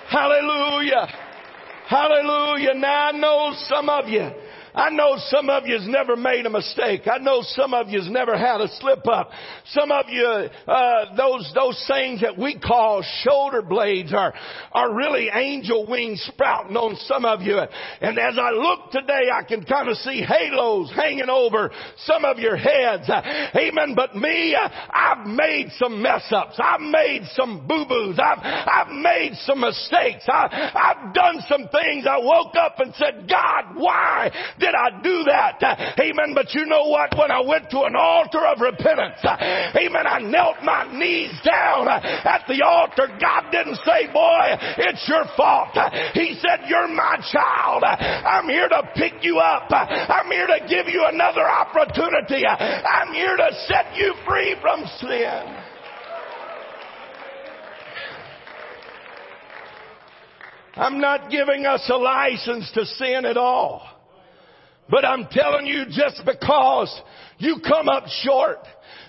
Hallelujah. 0.09 1.07
Hallelujah. 1.89 2.75
Now 2.75 3.09
I 3.09 3.13
know 3.13 3.53
some 3.69 3.89
of 3.89 4.09
you 4.09 4.31
I 4.77 4.91
know 4.91 5.17
some 5.31 5.49
of 5.49 5.67
you's 5.67 5.89
never 5.89 6.17
made 6.17 6.45
a 6.45 6.51
mistake. 6.51 7.09
I 7.11 7.17
know 7.17 7.41
some 7.41 7.73
of 7.73 7.89
you's 7.89 8.11
never 8.11 8.37
had 8.37 8.61
a 8.61 8.69
slip 8.77 9.09
up. 9.09 9.31
Some 9.69 9.91
of 9.91 10.05
you, 10.11 10.27
uh, 10.27 11.17
those, 11.17 11.51
those 11.55 11.83
things 11.89 12.21
that 12.21 12.37
we 12.37 12.59
call 12.59 13.03
shoulder 13.23 13.63
blades 13.63 14.13
are, 14.13 14.35
are 14.73 14.95
really 14.95 15.31
angel 15.33 15.87
wings 15.89 16.21
sprouting 16.31 16.77
on 16.77 16.95
some 17.07 17.25
of 17.25 17.41
you. 17.41 17.59
And 18.03 18.19
as 18.19 18.39
I 18.39 18.51
look 18.51 18.91
today, 18.91 19.31
I 19.33 19.45
can 19.45 19.65
kind 19.65 19.89
of 19.89 19.97
see 19.97 20.21
halos 20.21 20.93
hanging 20.95 21.31
over 21.31 21.71
some 22.05 22.27
of 22.27 22.39
your 22.39 22.57
heads. 22.57 23.09
Amen. 23.09 23.95
But 23.97 24.15
me, 24.15 24.55
I've 24.55 25.27
made 25.27 25.71
some 25.79 26.03
mess 26.03 26.31
ups. 26.31 26.61
I've 26.63 26.83
made 26.83 27.23
some 27.33 27.67
boo-boos. 27.67 28.19
I've, 28.23 28.41
I've 28.43 28.93
made 28.93 29.33
some 29.45 29.61
mistakes. 29.61 30.27
I, 30.29 30.71
I've 30.75 31.15
done 31.15 31.41
some 31.49 31.69
things. 31.73 32.07
I 32.07 32.19
woke 32.19 32.55
up 32.61 32.79
and 32.79 32.95
said, 32.97 33.27
God, 33.27 33.75
why 33.77 34.31
did 34.67 34.75
I 34.75 34.91
do 35.01 35.23
that? 35.31 35.63
Amen. 36.01 36.35
But 36.35 36.53
you 36.55 36.67
know 36.67 36.89
what? 36.89 37.15
When 37.17 37.31
I 37.31 37.41
went 37.41 37.71
to 37.71 37.83
an 37.87 37.95
altar 37.95 38.43
of 38.47 38.61
repentance, 38.61 39.23
amen, 39.23 40.07
I 40.07 40.19
knelt 40.19 40.57
my 40.63 40.91
knees 40.91 41.39
down 41.45 41.87
at 41.87 42.43
the 42.49 42.63
altar. 42.67 43.07
God 43.21 43.51
didn't 43.53 43.79
say, 43.87 44.11
boy, 44.13 44.59
it's 44.79 45.07
your 45.09 45.25
fault. 45.37 45.79
He 46.15 46.35
said, 46.43 46.67
you're 46.67 46.89
my 46.89 47.19
child. 47.31 47.85
I'm 47.85 48.49
here 48.49 48.69
to 48.69 48.91
pick 48.97 49.23
you 49.23 49.39
up. 49.39 49.71
I'm 49.71 50.31
here 50.31 50.47
to 50.47 50.67
give 50.69 50.89
you 50.89 51.07
another 51.07 51.47
opportunity. 51.49 52.45
I'm 52.47 53.13
here 53.13 53.37
to 53.37 53.51
set 53.69 53.95
you 53.95 54.15
free 54.27 54.57
from 54.61 54.85
sin. 55.01 55.57
I'm 60.79 61.01
not 61.01 61.31
giving 61.31 61.65
us 61.65 61.89
a 61.91 61.97
license 61.97 62.71
to 62.73 62.85
sin 62.85 63.25
at 63.25 63.39
all. 63.39 63.96
But 64.89 65.05
I'm 65.05 65.27
telling 65.31 65.67
you, 65.67 65.85
just 65.91 66.23
because 66.25 67.03
you 67.39 67.57
come 67.67 67.89
up 67.89 68.05
short, 68.23 68.59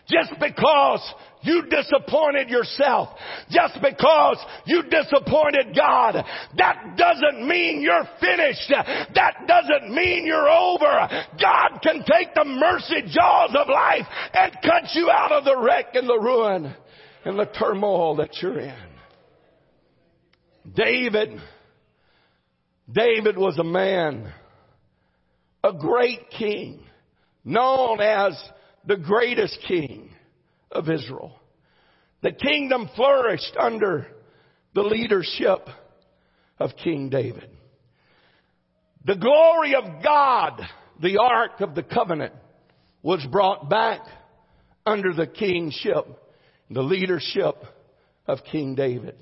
just 0.07 0.33
because 0.39 1.13
you 1.41 1.63
disappointed 1.69 2.49
yourself, 2.49 3.09
just 3.49 3.75
because 3.81 4.43
you 4.65 4.83
disappointed 4.83 5.75
God, 5.75 6.23
that 6.57 6.95
doesn't 6.97 7.47
mean 7.47 7.81
you're 7.81 8.07
finished. 8.19 8.73
That 9.13 9.45
doesn't 9.47 9.93
mean 9.93 10.25
you're 10.25 10.49
over. 10.49 11.07
God 11.39 11.79
can 11.83 12.03
take 12.11 12.33
the 12.33 12.45
mercy 12.45 13.03
jaws 13.07 13.55
of 13.55 13.67
life 13.69 14.05
and 14.33 14.53
cut 14.63 14.93
you 14.93 15.09
out 15.11 15.31
of 15.31 15.45
the 15.45 15.57
wreck 15.57 15.93
and 15.93 16.09
the 16.09 16.19
ruin 16.19 16.73
and 17.23 17.37
the 17.37 17.45
turmoil 17.45 18.15
that 18.15 18.41
you're 18.41 18.59
in. 18.59 18.73
David, 20.73 21.39
David 22.91 23.37
was 23.37 23.57
a 23.59 23.63
man 23.63 24.33
a 25.67 25.73
great 25.73 26.29
king, 26.29 26.79
known 27.43 27.99
as 27.99 28.41
the 28.85 28.97
greatest 28.97 29.59
king 29.67 30.09
of 30.71 30.89
Israel. 30.89 31.39
The 32.21 32.31
kingdom 32.31 32.89
flourished 32.95 33.55
under 33.59 34.07
the 34.73 34.81
leadership 34.81 35.67
of 36.59 36.71
King 36.83 37.09
David. 37.09 37.49
The 39.05 39.15
glory 39.15 39.75
of 39.75 40.03
God, 40.03 40.61
the 41.01 41.17
Ark 41.17 41.61
of 41.61 41.75
the 41.75 41.83
Covenant, 41.83 42.33
was 43.03 43.25
brought 43.31 43.69
back 43.69 44.01
under 44.85 45.13
the 45.13 45.27
kingship, 45.27 46.05
the 46.69 46.81
leadership 46.81 47.55
of 48.25 48.39
King 48.51 48.75
David. 48.75 49.15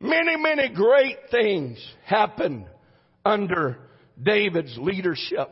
Many, 0.00 0.36
many 0.36 0.68
great 0.68 1.16
things 1.30 1.78
happened 2.04 2.66
under 3.24 3.78
David's 4.22 4.76
leadership. 4.78 5.50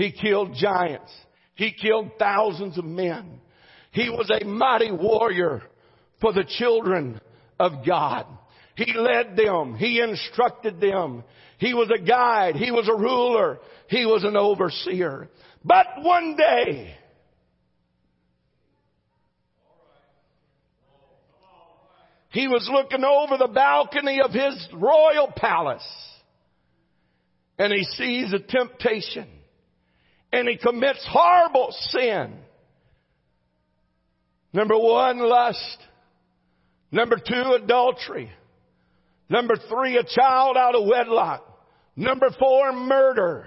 He 0.00 0.12
killed 0.12 0.54
giants. 0.54 1.12
He 1.56 1.72
killed 1.72 2.12
thousands 2.18 2.78
of 2.78 2.86
men. 2.86 3.38
He 3.92 4.08
was 4.08 4.30
a 4.30 4.46
mighty 4.46 4.90
warrior 4.90 5.60
for 6.22 6.32
the 6.32 6.44
children 6.48 7.20
of 7.58 7.84
God. 7.86 8.24
He 8.76 8.94
led 8.94 9.36
them. 9.36 9.74
He 9.74 10.00
instructed 10.00 10.80
them. 10.80 11.22
He 11.58 11.74
was 11.74 11.90
a 11.94 12.02
guide. 12.02 12.56
He 12.56 12.70
was 12.70 12.88
a 12.88 12.96
ruler. 12.96 13.60
He 13.88 14.06
was 14.06 14.24
an 14.24 14.38
overseer. 14.38 15.28
But 15.62 15.86
one 15.98 16.34
day, 16.34 16.94
he 22.30 22.48
was 22.48 22.66
looking 22.72 23.04
over 23.04 23.36
the 23.36 23.52
balcony 23.52 24.18
of 24.24 24.30
his 24.30 24.66
royal 24.72 25.30
palace 25.36 25.86
and 27.58 27.70
he 27.70 27.84
sees 27.84 28.32
a 28.32 28.38
temptation 28.38 29.28
and 30.32 30.48
he 30.48 30.56
commits 30.56 31.04
horrible 31.08 31.74
sin. 31.90 32.34
Number 34.52 34.78
one, 34.78 35.18
lust. 35.18 35.78
Number 36.92 37.16
two, 37.16 37.58
adultery. 37.62 38.30
Number 39.28 39.54
three, 39.68 39.96
a 39.96 40.04
child 40.04 40.56
out 40.56 40.74
of 40.74 40.86
wedlock. 40.86 41.44
Number 41.94 42.30
four, 42.38 42.72
murder. 42.72 43.46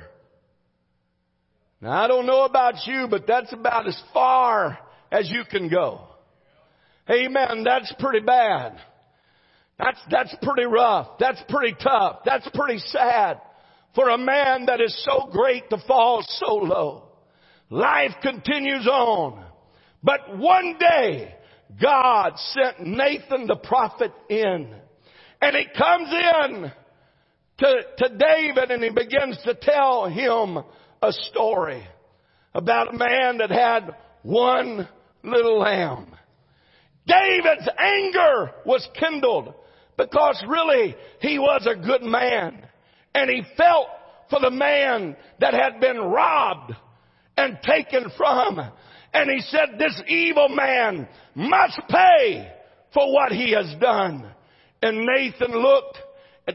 Now 1.81 2.03
I 2.03 2.07
don't 2.07 2.25
know 2.25 2.45
about 2.45 2.75
you, 2.85 3.07
but 3.09 3.27
that's 3.27 3.51
about 3.51 3.87
as 3.87 4.01
far 4.13 4.77
as 5.11 5.29
you 5.29 5.43
can 5.49 5.69
go. 5.69 6.01
Amen. 7.09 7.63
That's 7.65 7.93
pretty 7.99 8.25
bad. 8.25 8.77
That's, 9.77 9.99
that's 10.09 10.35
pretty 10.41 10.65
rough. 10.65 11.17
That's 11.19 11.41
pretty 11.49 11.75
tough. 11.81 12.19
That's 12.25 12.47
pretty 12.53 12.79
sad 12.79 13.41
for 13.95 14.09
a 14.09 14.17
man 14.17 14.65
that 14.67 14.81
is 14.81 15.05
so 15.05 15.29
great 15.31 15.69
to 15.69 15.77
fall 15.87 16.23
so 16.27 16.55
low. 16.55 17.03
Life 17.69 18.13
continues 18.21 18.87
on. 18.87 19.43
But 20.03 20.37
one 20.37 20.77
day, 20.79 21.33
God 21.81 22.33
sent 22.37 22.87
Nathan 22.87 23.47
the 23.47 23.55
prophet 23.55 24.11
in. 24.29 24.73
And 25.41 25.55
he 25.55 25.65
comes 25.77 26.09
in 26.09 26.71
to, 27.59 27.75
to 27.97 28.17
David 28.17 28.71
and 28.71 28.83
he 28.83 28.89
begins 28.89 29.37
to 29.45 29.55
tell 29.55 30.07
him 30.07 30.57
a 31.01 31.11
story 31.29 31.85
about 32.53 32.93
a 32.93 32.97
man 32.97 33.39
that 33.39 33.49
had 33.49 33.95
one 34.21 34.87
little 35.23 35.59
lamb. 35.59 36.07
David's 37.05 37.67
anger 37.77 38.51
was 38.65 38.87
kindled 38.97 39.53
because 39.97 40.41
really 40.47 40.95
he 41.19 41.37
was 41.39 41.67
a 41.67 41.75
good 41.75 42.03
man. 42.03 42.65
And 43.15 43.29
he 43.29 43.43
felt 43.55 43.87
for 44.29 44.39
the 44.39 44.51
man 44.51 45.15
that 45.39 45.53
had 45.53 45.79
been 45.79 45.97
robbed 45.97 46.73
and 47.37 47.57
taken 47.63 48.11
from. 48.17 48.59
And 49.13 49.29
he 49.29 49.41
said, 49.41 49.77
this 49.77 50.01
evil 50.07 50.49
man 50.49 51.07
must 51.35 51.79
pay 51.89 52.51
for 52.93 53.13
what 53.13 53.31
he 53.31 53.51
has 53.51 53.73
done. 53.79 54.25
And 54.81 55.05
Nathan 55.05 55.51
looked. 55.51 55.97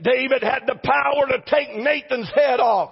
David 0.02 0.42
had 0.42 0.64
the 0.66 0.78
power 0.82 1.28
to 1.28 1.38
take 1.46 1.76
Nathan's 1.76 2.30
head 2.34 2.60
off. 2.60 2.90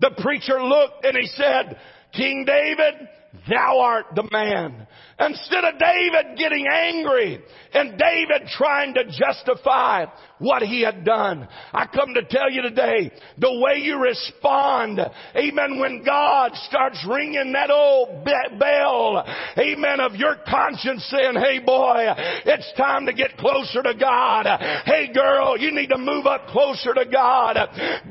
The 0.00 0.12
preacher 0.22 0.62
looked 0.62 1.04
and 1.04 1.16
he 1.16 1.26
said, 1.26 1.78
King 2.12 2.44
David, 2.46 3.08
thou 3.48 3.80
art 3.80 4.06
the 4.14 4.28
man. 4.32 4.86
Instead 5.20 5.64
of 5.64 5.78
David 5.78 6.38
getting 6.38 6.66
angry 6.66 7.42
and 7.74 7.98
David 7.98 8.48
trying 8.48 8.94
to 8.94 9.04
justify 9.04 10.06
what 10.38 10.62
he 10.62 10.80
had 10.80 11.04
done, 11.04 11.46
I 11.72 11.86
come 11.86 12.14
to 12.14 12.24
tell 12.24 12.50
you 12.50 12.62
today, 12.62 13.10
the 13.36 13.60
way 13.60 13.80
you 13.80 14.00
respond, 14.00 14.98
amen, 15.36 15.78
when 15.78 16.02
God 16.04 16.52
starts 16.54 17.04
ringing 17.06 17.52
that 17.52 17.70
old 17.70 18.24
bell, 18.24 19.24
amen, 19.58 20.00
of 20.00 20.14
your 20.14 20.36
conscience 20.48 21.06
saying, 21.10 21.34
hey 21.36 21.58
boy, 21.58 22.06
it's 22.46 22.72
time 22.78 23.04
to 23.04 23.12
get 23.12 23.36
closer 23.36 23.82
to 23.82 23.94
God. 23.94 24.46
Hey 24.86 25.12
girl, 25.12 25.58
you 25.58 25.70
need 25.72 25.88
to 25.88 25.98
move 25.98 26.24
up 26.26 26.46
closer 26.46 26.94
to 26.94 27.04
God. 27.04 27.56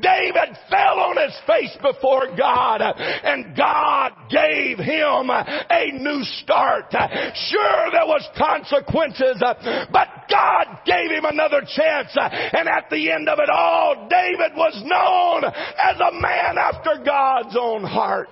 David 0.00 0.56
fell 0.70 1.00
on 1.00 1.16
his 1.16 1.36
face 1.46 1.76
before 1.82 2.36
God 2.36 2.80
and 2.80 3.56
God 3.56 4.12
gave 4.30 4.78
him 4.78 5.28
a 5.30 5.90
new 5.92 6.22
start. 6.42 6.94
Sure, 7.34 7.90
there 7.92 8.06
was 8.06 8.26
consequences, 8.36 9.42
uh, 9.42 9.86
but 9.92 10.08
God 10.28 10.80
gave 10.84 11.10
him 11.10 11.24
another 11.24 11.60
chance. 11.60 12.08
Uh, 12.16 12.28
and 12.30 12.68
at 12.68 12.90
the 12.90 13.10
end 13.10 13.28
of 13.28 13.38
it 13.38 13.48
all, 13.50 14.08
David 14.08 14.56
was 14.56 14.80
known 14.84 15.44
as 15.44 16.00
a 16.00 16.12
man 16.20 16.58
after 16.58 17.02
God's 17.04 17.56
own 17.58 17.84
heart. 17.84 18.28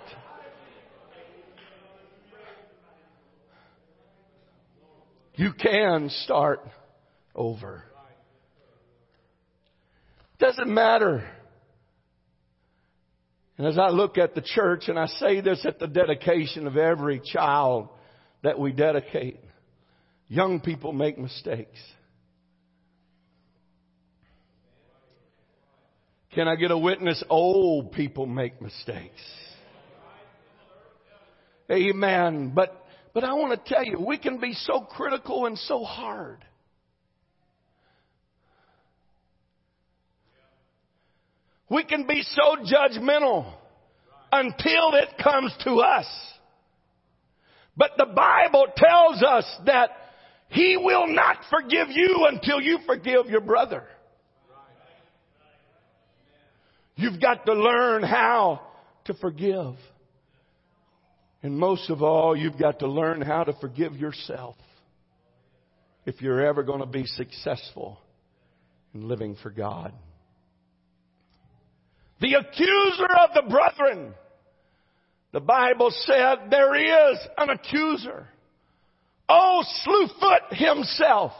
You 5.34 5.52
can 5.52 6.10
start 6.24 6.60
over. 7.34 7.84
Doesn't 10.40 10.72
matter. 10.72 11.28
And 13.56 13.66
as 13.66 13.78
I 13.78 13.88
look 13.88 14.18
at 14.18 14.34
the 14.34 14.40
church, 14.40 14.88
and 14.88 14.98
I 14.98 15.06
say 15.06 15.40
this 15.40 15.64
at 15.64 15.78
the 15.78 15.86
dedication 15.86 16.66
of 16.66 16.76
every 16.76 17.20
child 17.24 17.88
that 18.42 18.58
we 18.58 18.72
dedicate. 18.72 19.40
Young 20.28 20.60
people 20.60 20.92
make 20.92 21.18
mistakes. 21.18 21.78
Can 26.34 26.46
I 26.46 26.56
get 26.56 26.70
a 26.70 26.78
witness? 26.78 27.22
Old 27.28 27.92
people 27.92 28.26
make 28.26 28.60
mistakes. 28.60 29.20
Amen. 31.70 32.52
But, 32.54 32.84
but 33.12 33.24
I 33.24 33.32
want 33.32 33.64
to 33.64 33.74
tell 33.74 33.84
you, 33.84 33.98
we 33.98 34.18
can 34.18 34.38
be 34.38 34.52
so 34.52 34.80
critical 34.80 35.46
and 35.46 35.58
so 35.58 35.84
hard. 35.84 36.44
We 41.70 41.84
can 41.84 42.06
be 42.06 42.22
so 42.22 42.56
judgmental 42.64 43.52
until 44.32 44.94
it 44.94 45.22
comes 45.22 45.54
to 45.64 45.80
us. 45.80 46.06
But 47.78 47.92
the 47.96 48.06
Bible 48.06 48.66
tells 48.76 49.22
us 49.22 49.46
that 49.66 49.90
He 50.48 50.76
will 50.76 51.06
not 51.06 51.36
forgive 51.48 51.88
you 51.90 52.26
until 52.28 52.60
you 52.60 52.80
forgive 52.84 53.26
your 53.26 53.40
brother. 53.40 53.84
You've 56.96 57.20
got 57.20 57.46
to 57.46 57.54
learn 57.54 58.02
how 58.02 58.60
to 59.04 59.14
forgive. 59.14 59.74
And 61.44 61.56
most 61.56 61.88
of 61.88 62.02
all, 62.02 62.36
you've 62.36 62.58
got 62.58 62.80
to 62.80 62.88
learn 62.88 63.20
how 63.20 63.44
to 63.44 63.52
forgive 63.60 63.94
yourself 63.94 64.56
if 66.04 66.20
you're 66.20 66.44
ever 66.44 66.64
going 66.64 66.80
to 66.80 66.86
be 66.86 67.04
successful 67.06 68.00
in 68.92 69.06
living 69.06 69.36
for 69.40 69.50
God. 69.50 69.92
The 72.20 72.34
accuser 72.34 73.06
of 73.22 73.30
the 73.34 73.48
brethren 73.48 74.14
the 75.32 75.40
Bible 75.40 75.90
said 75.90 76.50
there 76.50 76.74
is 77.12 77.18
an 77.36 77.50
accuser. 77.50 78.26
Oh, 79.28 79.62
Slewfoot 79.86 80.56
himself 80.56 81.32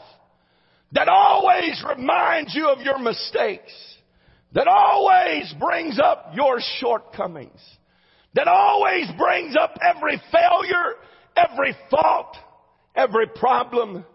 that 0.91 1.07
always 1.07 1.83
reminds 1.87 2.53
you 2.53 2.69
of 2.69 2.81
your 2.81 2.99
mistakes, 2.99 3.71
that 4.53 4.67
always 4.67 5.53
brings 5.59 5.99
up 5.99 6.31
your 6.35 6.59
shortcomings, 6.79 7.59
that 8.35 8.47
always 8.47 9.07
brings 9.17 9.55
up 9.59 9.75
every 9.81 10.21
failure, 10.31 10.95
every 11.35 11.75
fault, 11.89 12.35
every 12.95 13.27
problem 13.27 14.05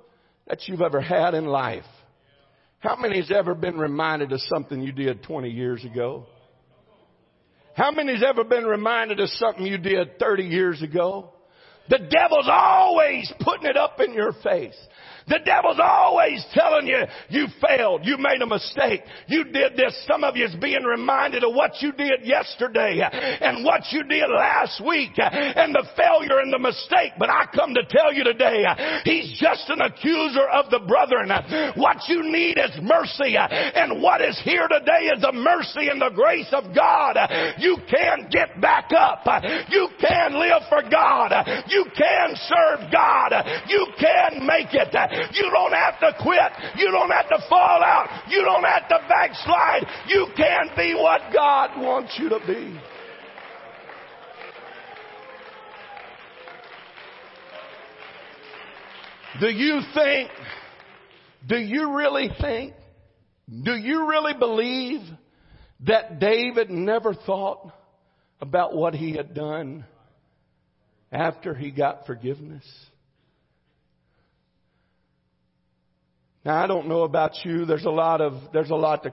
that 0.46 0.68
you've 0.68 0.82
ever 0.82 1.00
had 1.00 1.34
in 1.34 1.46
life. 1.46 1.84
How 2.78 2.96
many 2.96 3.16
has 3.16 3.30
ever 3.30 3.54
been 3.54 3.78
reminded 3.78 4.32
of 4.32 4.40
something 4.42 4.82
you 4.82 4.92
did 4.92 5.22
20 5.22 5.48
years 5.48 5.84
ago? 5.84 6.26
How 7.74 7.90
many's 7.90 8.22
ever 8.22 8.44
been 8.44 8.64
reminded 8.64 9.20
of 9.20 9.28
something 9.30 9.66
you 9.66 9.78
did 9.78 10.18
30 10.18 10.44
years 10.44 10.80
ago? 10.82 11.30
The 11.88 11.98
devil's 11.98 12.48
always 12.50 13.32
putting 13.40 13.66
it 13.66 13.76
up 13.76 14.00
in 14.00 14.14
your 14.14 14.32
face. 14.32 14.76
The 15.26 15.40
devil's 15.44 15.80
always 15.82 16.44
telling 16.52 16.86
you, 16.86 17.00
you 17.30 17.46
failed, 17.60 18.02
you 18.04 18.18
made 18.18 18.42
a 18.42 18.46
mistake, 18.46 19.00
you 19.26 19.44
did 19.44 19.76
this. 19.76 19.96
Some 20.06 20.22
of 20.22 20.36
you 20.36 20.44
is 20.44 20.54
being 20.56 20.84
reminded 20.84 21.44
of 21.44 21.54
what 21.54 21.80
you 21.80 21.92
did 21.92 22.24
yesterday 22.24 23.00
and 23.02 23.64
what 23.64 23.80
you 23.90 24.02
did 24.04 24.28
last 24.28 24.84
week 24.84 25.12
and 25.16 25.74
the 25.74 25.84
failure 25.96 26.40
and 26.40 26.52
the 26.52 26.58
mistake. 26.58 27.12
But 27.18 27.30
I 27.30 27.46
come 27.54 27.72
to 27.74 27.82
tell 27.88 28.12
you 28.12 28.24
today, 28.24 28.64
he's 29.04 29.38
just 29.40 29.64
an 29.70 29.80
accuser 29.80 30.44
of 30.52 30.70
the 30.70 30.80
brethren. 30.80 31.32
What 31.76 32.04
you 32.08 32.22
need 32.30 32.58
is 32.58 32.76
mercy 32.82 33.36
and 33.38 34.02
what 34.02 34.20
is 34.20 34.38
here 34.44 34.68
today 34.68 35.08
is 35.08 35.22
the 35.22 35.32
mercy 35.32 35.88
and 35.88 36.00
the 36.00 36.12
grace 36.14 36.52
of 36.52 36.74
God. 36.74 37.16
You 37.58 37.78
can 37.88 38.28
get 38.30 38.60
back 38.60 38.90
up. 38.96 39.24
You 39.70 39.88
can 40.00 40.38
live 40.38 40.68
for 40.68 40.82
God. 40.90 41.32
You 41.68 41.86
can 41.96 42.36
serve 42.36 42.92
God. 42.92 43.32
You 43.68 43.86
can 43.98 44.46
make 44.46 44.68
it. 44.74 44.92
You 45.32 45.50
don't 45.50 45.72
have 45.72 46.00
to 46.00 46.12
quit. 46.22 46.52
You 46.76 46.90
don't 46.90 47.10
have 47.10 47.28
to 47.28 47.38
fall 47.48 47.82
out. 47.82 48.24
You 48.28 48.42
don't 48.42 48.64
have 48.64 48.88
to 48.88 48.98
backslide. 49.08 49.86
You 50.08 50.26
can 50.36 50.70
be 50.76 50.94
what 50.94 51.20
God 51.32 51.80
wants 51.80 52.14
you 52.18 52.28
to 52.30 52.38
be. 52.46 52.80
Do 59.40 59.48
you 59.48 59.80
think, 59.94 60.30
do 61.48 61.56
you 61.56 61.96
really 61.96 62.28
think, 62.40 62.74
do 63.64 63.74
you 63.74 64.08
really 64.08 64.32
believe 64.32 65.00
that 65.80 66.20
David 66.20 66.70
never 66.70 67.14
thought 67.14 67.72
about 68.40 68.76
what 68.76 68.94
he 68.94 69.16
had 69.16 69.34
done 69.34 69.84
after 71.10 71.52
he 71.52 71.72
got 71.72 72.06
forgiveness? 72.06 72.64
Now 76.44 76.62
I 76.62 76.66
don't 76.66 76.88
know 76.88 77.02
about 77.02 77.32
you. 77.44 77.64
There's 77.64 77.86
a 77.86 77.90
lot 77.90 78.20
of 78.20 78.34
there's 78.52 78.70
a 78.70 78.74
lot 78.74 79.06
of 79.06 79.12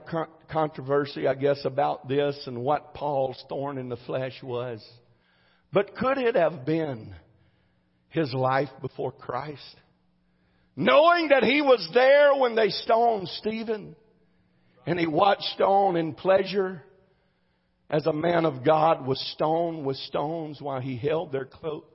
controversy, 0.50 1.26
I 1.26 1.34
guess, 1.34 1.64
about 1.64 2.06
this 2.06 2.38
and 2.46 2.62
what 2.62 2.92
Paul's 2.92 3.42
thorn 3.48 3.78
in 3.78 3.88
the 3.88 3.96
flesh 3.96 4.42
was. 4.42 4.84
But 5.72 5.96
could 5.96 6.18
it 6.18 6.36
have 6.36 6.66
been 6.66 7.14
his 8.10 8.34
life 8.34 8.68
before 8.82 9.12
Christ? 9.12 9.76
Knowing 10.76 11.28
that 11.28 11.42
he 11.42 11.62
was 11.62 11.88
there 11.94 12.34
when 12.36 12.54
they 12.54 12.68
stoned 12.68 13.28
Stephen, 13.28 13.96
and 14.86 14.98
he 14.98 15.06
watched 15.06 15.60
on 15.60 15.96
in 15.96 16.12
pleasure 16.14 16.82
as 17.88 18.06
a 18.06 18.12
man 18.12 18.44
of 18.44 18.64
God 18.64 19.06
was 19.06 19.20
stoned 19.34 19.84
with 19.86 19.96
stones 19.96 20.60
while 20.60 20.80
he 20.80 20.96
held 20.96 21.32
their 21.32 21.44
cloak 21.44 21.90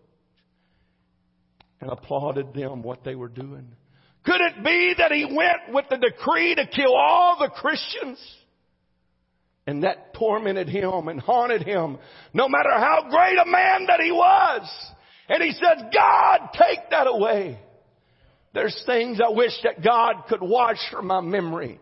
and 1.80 1.92
applauded 1.92 2.54
them 2.54 2.82
what 2.82 3.04
they 3.04 3.16
were 3.16 3.28
doing. 3.28 3.76
Could 4.28 4.42
it 4.42 4.62
be 4.62 4.94
that 4.98 5.14
he 5.14 5.24
went 5.24 5.74
with 5.74 5.86
the 5.90 5.96
decree 5.96 6.54
to 6.54 6.68
kill 6.68 6.94
all 6.94 7.38
the 7.40 7.48
Christians? 7.48 8.20
And 9.66 9.84
that 9.84 10.14
tormented 10.14 10.68
him 10.68 11.08
and 11.08 11.22
haunted 11.22 11.64
him, 11.64 11.98
no 12.34 12.50
matter 12.50 12.72
how 12.72 13.08
great 13.10 13.38
a 13.38 13.50
man 13.50 13.86
that 13.88 14.02
he 14.02 14.12
was. 14.12 14.70
And 15.30 15.42
he 15.42 15.52
said, 15.54 15.92
God, 15.94 16.50
take 16.54 16.90
that 16.90 17.08
away. 17.08 17.58
There's 18.54 18.84
things 18.86 19.22
I 19.26 19.30
wish 19.30 19.54
that 19.64 19.82
God 19.82 20.24
could 20.28 20.42
wash 20.42 20.80
from 20.92 21.08
my 21.08 21.22
memory. 21.22 21.80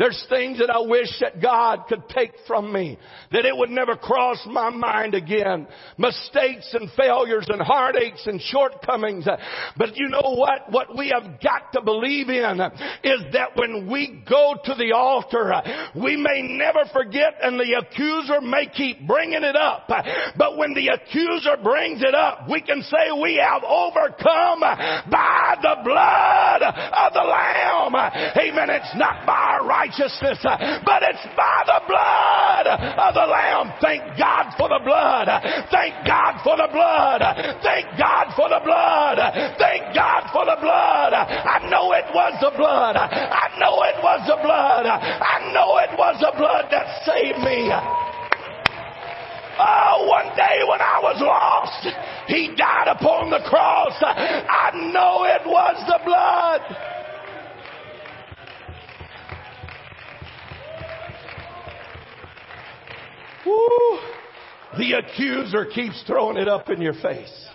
There's 0.00 0.24
things 0.30 0.58
that 0.60 0.70
I 0.70 0.80
wish 0.80 1.08
that 1.20 1.42
God 1.42 1.84
could 1.86 2.08
take 2.08 2.32
from 2.46 2.72
me, 2.72 2.98
that 3.32 3.44
it 3.44 3.54
would 3.54 3.68
never 3.68 3.96
cross 3.96 4.38
my 4.46 4.70
mind 4.70 5.14
again. 5.14 5.66
Mistakes 5.98 6.72
and 6.72 6.90
failures 6.96 7.46
and 7.48 7.60
heartaches 7.60 8.22
and 8.24 8.40
shortcomings. 8.40 9.26
But 9.76 9.96
you 9.96 10.08
know 10.08 10.36
what? 10.36 10.72
What 10.72 10.96
we 10.96 11.12
have 11.14 11.38
got 11.42 11.74
to 11.74 11.82
believe 11.82 12.30
in 12.30 12.62
is 13.04 13.20
that 13.34 13.50
when 13.56 13.90
we 13.92 14.24
go 14.26 14.54
to 14.64 14.74
the 14.74 14.92
altar, 14.92 15.52
we 15.94 16.16
may 16.16 16.48
never 16.56 16.88
forget 16.94 17.34
and 17.42 17.60
the 17.60 17.84
accuser 17.84 18.40
may 18.40 18.68
keep 18.74 19.06
bringing 19.06 19.42
it 19.42 19.54
up. 19.54 19.86
But 19.86 20.56
when 20.56 20.72
the 20.72 20.88
accuser 20.88 21.58
brings 21.62 22.00
it 22.00 22.14
up, 22.14 22.48
we 22.48 22.62
can 22.62 22.80
say 22.84 23.12
we 23.20 23.36
have 23.36 23.62
overcome 23.64 24.60
by 24.60 25.56
the 25.60 25.76
blood 25.84 26.62
of 26.62 27.12
the 27.12 27.20
Lamb. 27.20 27.94
Amen. 27.94 28.70
It's 28.70 28.96
not 28.96 29.26
by 29.26 29.58
our 29.60 29.66
right 29.68 29.89
righteousness, 29.90 30.38
uh, 30.44 30.80
but 30.84 31.02
it's 31.02 31.26
by 31.36 31.62
the 31.66 31.80
blood 31.86 32.66
of 32.70 33.14
the 33.14 33.26
Lamb. 33.26 33.74
Thank 33.80 34.18
God 34.18 34.54
for 34.56 34.68
the 34.68 34.80
blood. 34.84 35.28
Thank 35.70 36.06
God 36.06 36.40
for 36.42 36.56
the 36.56 36.68
blood. 36.72 37.22
Thank 37.62 37.86
God 37.98 38.32
for 38.36 38.48
the 38.48 38.60
blood. 38.62 39.18
Thank 39.58 39.94
God 39.94 40.30
for 40.32 40.44
the 40.46 40.58
blood. 40.60 41.12
I 41.14 41.66
know 41.68 41.92
it 41.92 42.06
was 42.14 42.34
the 42.40 42.52
blood. 42.56 42.96
I 42.96 43.50
know 43.58 43.82
it 43.82 43.98
was 44.02 44.20
the 44.26 44.38
blood. 44.42 44.86
I 44.86 45.52
know 45.52 45.78
it 45.78 45.98
was 45.98 46.16
the 46.20 46.32
blood 46.38 46.66
that 46.70 46.86
saved 47.04 47.38
me. 47.42 47.70
Oh, 49.62 50.08
one 50.08 50.34
day 50.36 50.64
when 50.64 50.80
I 50.80 51.00
was 51.02 51.20
lost, 51.20 51.84
He 52.28 52.54
died 52.56 52.88
upon 52.88 53.30
the 53.30 53.42
cross. 53.44 53.92
I 54.00 54.70
know 54.92 55.24
it 55.24 55.44
was 55.44 55.76
the 55.86 56.00
blood. 56.04 56.99
Woo. 63.46 63.98
The 64.78 64.92
accuser 64.92 65.66
keeps 65.66 66.02
throwing 66.06 66.36
it 66.36 66.48
up 66.48 66.68
in 66.70 66.80
your 66.80 66.94
face. 66.94 67.48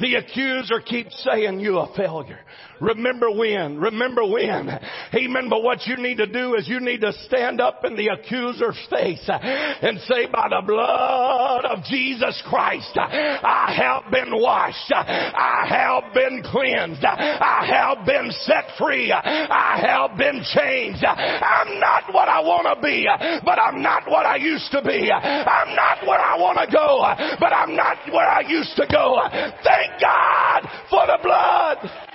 The 0.00 0.14
accuser 0.16 0.80
keeps 0.80 1.22
saying 1.22 1.60
you 1.60 1.78
a 1.78 1.94
failure. 1.94 2.40
Remember 2.80 3.30
when, 3.30 3.78
remember 3.78 4.26
when. 4.26 4.70
Amen. 5.14 5.48
But 5.48 5.62
what 5.62 5.86
you 5.86 5.96
need 5.96 6.18
to 6.18 6.26
do 6.26 6.54
is 6.54 6.68
you 6.68 6.80
need 6.80 7.02
to 7.02 7.12
stand 7.26 7.60
up 7.60 7.84
in 7.84 7.96
the 7.96 8.08
accuser's 8.08 8.78
face 8.88 9.28
and 9.28 10.00
say, 10.00 10.26
by 10.26 10.48
the 10.48 10.62
blood 10.66 11.64
of 11.66 11.84
Jesus 11.84 12.42
Christ, 12.48 12.96
I 12.96 13.74
have 13.76 14.10
been 14.10 14.32
washed. 14.32 14.92
I 14.92 15.66
have 15.68 16.14
been 16.14 16.42
cleansed. 16.44 17.04
I 17.04 17.66
have 17.66 18.06
been 18.06 18.30
set 18.42 18.64
free. 18.78 19.12
I 19.12 19.80
have 19.84 20.16
been 20.16 20.42
changed. 20.54 21.04
I'm 21.04 21.78
not 21.78 22.12
what 22.12 22.28
I 22.28 22.40
want 22.40 22.66
to 22.74 22.82
be, 22.82 23.06
but 23.44 23.58
I'm 23.58 23.82
not 23.82 24.08
what 24.08 24.24
I 24.24 24.36
used 24.36 24.70
to 24.72 24.82
be. 24.82 25.10
I'm 25.12 25.76
not 25.76 26.06
where 26.06 26.20
I 26.20 26.36
want 26.38 26.58
to 26.58 26.66
go, 26.72 27.04
but 27.38 27.52
I'm 27.52 27.76
not 27.76 27.98
where 28.12 28.28
I 28.28 28.40
used 28.40 28.76
to 28.76 28.86
go. 28.90 29.20
Thank 29.62 30.00
God 30.00 30.68
for 30.88 31.06
the 31.06 31.18
blood. 31.22 32.11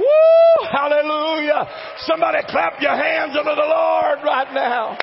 Woo! 0.00 0.66
Hallelujah. 0.72 1.68
Somebody 2.08 2.38
clap 2.48 2.80
your 2.80 2.96
hands 2.96 3.36
unto 3.36 3.54
the 3.54 3.68
Lord 3.68 4.18
right 4.24 4.48
now. 4.54 4.96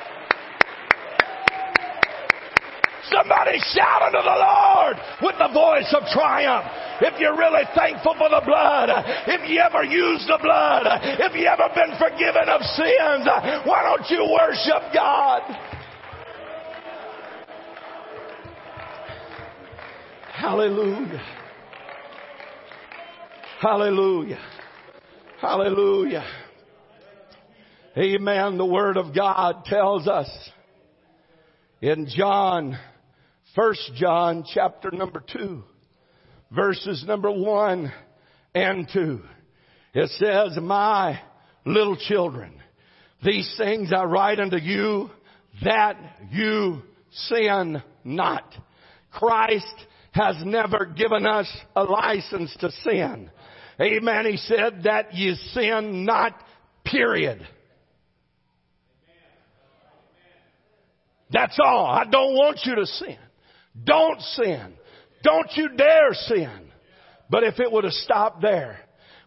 Somebody 3.09 3.57
shout 3.73 4.01
unto 4.01 4.19
the 4.19 4.35
Lord 4.35 4.97
with 5.21 5.35
the 5.39 5.47
voice 5.53 5.87
of 5.95 6.03
triumph. 6.11 6.65
If 6.99 7.19
you're 7.19 7.37
really 7.37 7.63
thankful 7.75 8.15
for 8.17 8.27
the 8.27 8.41
blood, 8.45 8.89
if 9.27 9.49
you 9.49 9.59
ever 9.61 9.83
used 9.83 10.27
the 10.27 10.39
blood, 10.41 10.85
if 11.19 11.33
you 11.35 11.45
ever 11.45 11.69
been 11.73 11.95
forgiven 11.97 12.49
of 12.49 12.61
sins, 12.75 13.27
why 13.65 13.83
don't 13.83 14.09
you 14.09 14.27
worship 14.27 14.91
God? 14.93 15.41
Hallelujah. 20.33 21.23
Hallelujah. 23.61 24.56
Hallelujah. 25.39 26.25
Amen. 27.95 28.57
The 28.57 28.65
Word 28.65 28.97
of 28.97 29.13
God 29.13 29.65
tells 29.65 30.07
us 30.07 30.27
in 31.79 32.07
John, 32.09 32.75
First 33.55 33.91
John 33.97 34.45
chapter 34.51 34.89
number 34.89 35.23
2, 35.31 35.63
verses 36.49 37.03
number 37.05 37.29
1 37.29 37.93
and 38.55 38.89
2. 38.91 39.21
It 39.93 40.09
says, 40.09 40.57
My 40.59 41.19
little 41.65 41.97
children, 41.97 42.53
these 43.23 43.53
things 43.59 43.91
I 43.95 44.05
write 44.05 44.39
unto 44.39 44.57
you 44.57 45.11
that 45.63 45.97
you 46.31 46.81
sin 47.11 47.83
not. 48.03 48.55
Christ 49.11 49.75
has 50.13 50.35
never 50.43 50.85
given 50.85 51.27
us 51.27 51.47
a 51.75 51.83
license 51.83 52.57
to 52.59 52.71
sin. 52.71 53.29
Amen. 53.79 54.25
He 54.25 54.37
said 54.37 54.83
that 54.83 55.13
you 55.13 55.35
sin 55.53 56.05
not, 56.05 56.33
period. 56.83 57.45
That's 61.31 61.57
all. 61.63 61.85
I 61.85 62.05
don't 62.05 62.33
want 62.33 62.59
you 62.63 62.75
to 62.75 62.85
sin. 62.85 63.17
Don't 63.83 64.21
sin. 64.21 64.73
Don't 65.23 65.49
you 65.55 65.69
dare 65.75 66.13
sin. 66.13 66.71
But 67.29 67.43
if 67.43 67.59
it 67.59 67.71
would 67.71 67.83
have 67.83 67.93
stopped 67.93 68.41
there, 68.41 68.79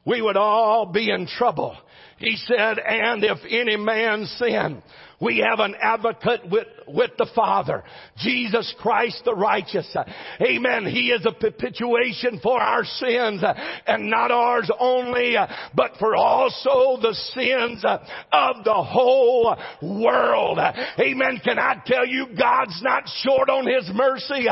we 0.05 0.23
would 0.23 0.37
all 0.37 0.87
be 0.87 1.11
in 1.11 1.27
trouble. 1.27 1.77
He 2.19 2.37
said, 2.37 2.79
and 2.79 3.23
if 3.23 3.39
any 3.49 3.77
man 3.77 4.25
sin, 4.25 4.83
we 5.21 5.45
have 5.47 5.61
an 5.61 5.75
advocate 5.81 6.51
with, 6.51 6.67
with 6.89 7.11
the 7.19 7.29
Father, 7.35 7.85
Jesus 8.17 8.75
Christ 8.81 9.21
the 9.25 9.35
righteous. 9.35 9.95
Amen. 10.41 10.87
He 10.87 11.11
is 11.11 11.27
a 11.27 11.33
propitiation 11.33 12.41
for 12.43 12.59
our 12.59 12.85
sins 12.85 13.43
and 13.87 14.09
not 14.09 14.31
ours 14.31 14.71
only, 14.79 15.35
but 15.75 15.93
for 15.99 16.17
also 16.17 17.01
the 17.03 17.15
sins 17.35 17.85
of 17.85 18.65
the 18.65 18.73
whole 18.73 19.55
world. 19.83 20.59
Amen. 20.59 21.41
Can 21.45 21.59
I 21.59 21.83
tell 21.85 22.07
you, 22.07 22.29
God's 22.39 22.81
not 22.83 23.05
short 23.23 23.51
on 23.51 23.67
His 23.67 23.91
mercy. 23.95 24.47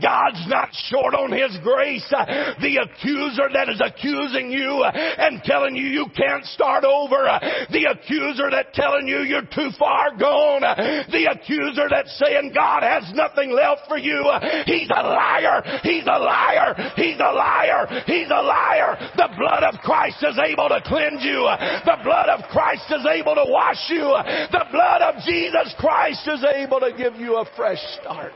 God's 0.00 0.46
not 0.46 0.68
short 0.88 1.14
on 1.14 1.32
His 1.32 1.58
grace. 1.64 2.08
The 2.08 2.86
accuser 2.88 3.48
that 3.52 3.68
is 3.68 3.82
accusing 3.84 4.52
you 4.52 4.84
and 4.84 5.42
telling 5.42 5.74
you 5.74 5.86
you 5.86 6.06
can't 6.16 6.44
start 6.46 6.84
over. 6.84 7.24
The 7.70 7.88
accuser 7.90 8.50
that 8.50 8.72
telling 8.72 9.08
you 9.08 9.22
you're 9.22 9.42
too 9.42 9.70
far 9.78 10.11
gone. 10.18 10.62
The 11.10 11.28
accuser 11.30 11.88
that's 11.90 12.12
saying 12.18 12.52
God 12.54 12.82
has 12.82 13.10
nothing 13.14 13.50
left 13.50 13.88
for 13.88 13.98
you. 13.98 14.22
He's 14.66 14.90
a 14.90 15.02
liar. 15.02 15.62
He's 15.82 16.04
a 16.06 16.18
liar. 16.18 16.74
He's 16.96 17.18
a 17.18 17.32
liar. 17.32 17.86
He's 18.06 18.30
a 18.30 18.42
liar. 18.42 18.96
The 19.16 19.28
blood 19.36 19.62
of 19.62 19.80
Christ 19.80 20.22
is 20.22 20.38
able 20.38 20.68
to 20.68 20.80
cleanse 20.84 21.22
you. 21.22 21.48
The 21.84 21.98
blood 22.04 22.28
of 22.28 22.44
Christ 22.50 22.84
is 22.90 23.06
able 23.06 23.34
to 23.34 23.44
wash 23.46 23.88
you. 23.88 24.06
The 24.52 24.66
blood 24.70 25.02
of 25.02 25.22
Jesus 25.24 25.74
Christ 25.78 26.28
is 26.28 26.44
able 26.54 26.80
to 26.80 26.92
give 26.96 27.16
you 27.16 27.36
a 27.36 27.46
fresh 27.56 27.80
start. 28.00 28.32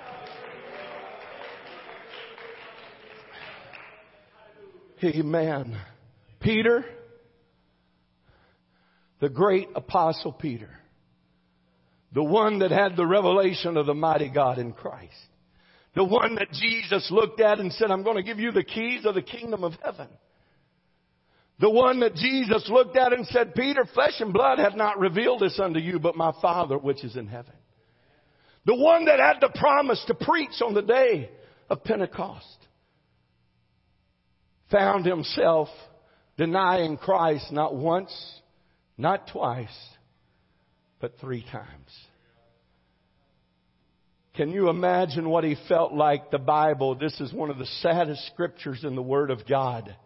Amen. 5.05 5.79
Peter, 6.41 6.85
the 9.21 9.29
great 9.29 9.69
apostle 9.75 10.33
Peter, 10.33 10.71
the 12.17 12.25
one 12.25 12.61
that 12.61 12.71
had 12.71 12.97
the 12.97 13.05
revelation 13.05 13.77
of 13.77 13.85
the 13.85 13.93
mighty 13.93 14.31
God 14.31 14.59
in 14.59 14.73
Christ, 14.73 15.13
the 15.95 16.03
one 16.03 16.37
that 16.37 16.51
Jesus 16.51 17.11
looked 17.11 17.43
at 17.43 17.61
and 17.61 17.71
said, 17.71 17.91
I'm 17.91 18.05
going 18.05 18.17
to 18.17 18.23
give 18.23 18.39
you 18.39 18.53
the 18.53 18.65
keys 18.65 19.05
of 19.05 19.15
the 19.15 19.21
kingdom 19.21 19.63
of 19.63 19.75
heaven. 19.85 20.09
The 21.61 21.69
one 21.69 22.01
that 22.01 22.15
Jesus 22.15 22.71
looked 22.71 22.97
at 22.97 23.13
and 23.13 23.27
said, 23.27 23.55
Peter, 23.55 23.85
flesh 23.93 24.15
and 24.21 24.33
blood 24.33 24.59
have 24.59 24.77
not 24.77 24.99
revealed 24.99 25.41
this 25.41 25.61
unto 25.63 25.79
you, 25.79 25.99
but 25.99 26.17
my 26.17 26.33
Father 26.41 26.79
which 26.79 27.05
is 27.05 27.17
in 27.17 27.27
heaven. 27.27 27.53
The 28.65 28.77
one 28.77 29.05
that 29.05 29.19
had 29.19 29.37
the 29.43 29.51
promise 29.55 30.03
to 30.07 30.15
preach 30.15 30.63
on 30.65 30.73
the 30.73 30.81
day 30.81 31.29
of 31.69 31.85
Pentecost 31.85 32.67
found 34.71 35.05
himself 35.05 35.69
denying 36.39 36.97
Christ 36.97 37.53
not 37.53 37.77
once, 37.77 38.41
not 38.97 39.29
twice, 39.29 39.69
but 40.99 41.19
three 41.21 41.45
times. 41.53 42.06
Can 44.37 44.51
you 44.51 44.69
imagine 44.69 45.29
what 45.31 45.45
he 45.45 45.57
felt 45.67 45.95
like? 45.95 46.31
The 46.31 46.39
Bible, 46.39 46.95
this 46.95 47.19
is 47.21 47.33
one 47.33 47.51
of 47.51 47.59
the 47.59 47.67
saddest 47.81 48.27
scriptures 48.27 48.85
in 48.85 48.95
the 48.95 49.03
Word 49.03 49.31
of 49.31 49.47
God. 49.49 49.97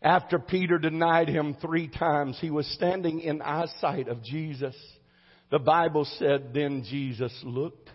After 0.00 0.38
Peter 0.38 0.78
denied 0.78 1.28
him 1.28 1.56
three 1.60 1.88
times, 1.88 2.38
he 2.40 2.50
was 2.50 2.66
standing 2.74 3.20
in 3.20 3.42
eyesight 3.42 4.08
of 4.08 4.22
Jesus. 4.22 4.76
The 5.50 5.58
Bible 5.58 6.06
said, 6.18 6.54
then 6.54 6.84
Jesus 6.88 7.32
looked 7.44 7.90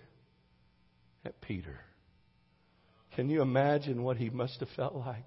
at 1.23 1.39
Peter. 1.41 1.79
Can 3.15 3.29
you 3.29 3.41
imagine 3.41 4.03
what 4.03 4.17
he 4.17 4.29
must 4.29 4.59
have 4.59 4.69
felt 4.75 4.93
like? 4.93 5.23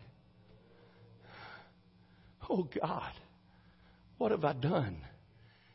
Oh 2.50 2.68
God, 2.80 3.12
what 4.18 4.30
have 4.30 4.44
I 4.44 4.52
done? 4.52 4.98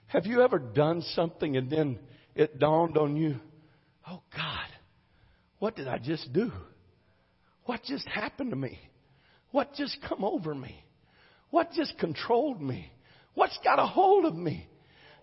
Have 0.08 0.28
you 0.28 0.42
ever 0.42 0.60
done 0.60 1.02
something 1.16 1.58
and 1.58 1.72
then 1.72 2.00
it 2.36 2.60
dawned 2.60 2.98
on 2.98 3.18
you, 3.18 3.40
oh 4.10 4.22
God, 4.36 4.68
what 5.60 5.76
did 5.76 5.88
I 5.88 5.98
just 5.98 6.32
do? 6.34 6.52
What 7.66 7.84
just 7.84 8.08
happened 8.08 8.52
to 8.52 8.56
me? 8.56 8.80
What 9.52 9.74
just 9.76 9.98
come 10.08 10.24
over 10.24 10.54
me? 10.54 10.76
What 11.50 11.72
just 11.72 11.98
controlled 12.00 12.62
me? 12.62 12.92
What's 13.36 13.58
got 13.64 13.80
a 13.80 13.86
hold 13.86 14.26
of 14.26 14.36
me? 14.36 14.68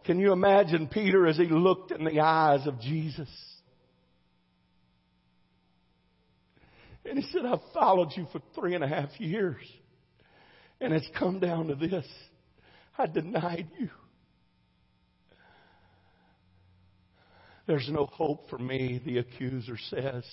Can 0.04 0.18
you 0.18 0.32
imagine 0.32 0.88
Peter 0.88 1.26
as 1.26 1.36
he 1.36 1.46
looked 1.46 1.90
in 1.90 2.04
the 2.04 2.20
eyes 2.20 2.66
of 2.66 2.80
Jesus? 2.80 3.28
And 7.04 7.18
he 7.18 7.24
said, 7.32 7.44
I've 7.44 7.60
followed 7.74 8.10
you 8.16 8.26
for 8.32 8.40
three 8.54 8.74
and 8.74 8.84
a 8.84 8.88
half 8.88 9.08
years. 9.18 9.62
And 10.80 10.92
it's 10.92 11.08
come 11.18 11.40
down 11.40 11.68
to 11.68 11.74
this 11.74 12.06
I 12.96 13.06
denied 13.06 13.68
you. 13.78 13.88
There's 17.66 17.88
no 17.90 18.06
hope 18.06 18.48
for 18.48 18.58
me, 18.58 19.00
the 19.04 19.18
accuser 19.18 19.76
says. 19.90 20.24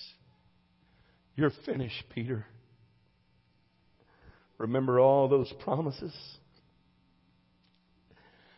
You're 1.36 1.52
finished, 1.66 2.04
Peter. 2.14 2.46
Remember 4.58 5.00
all 5.00 5.28
those 5.28 5.54
promises? 5.64 6.14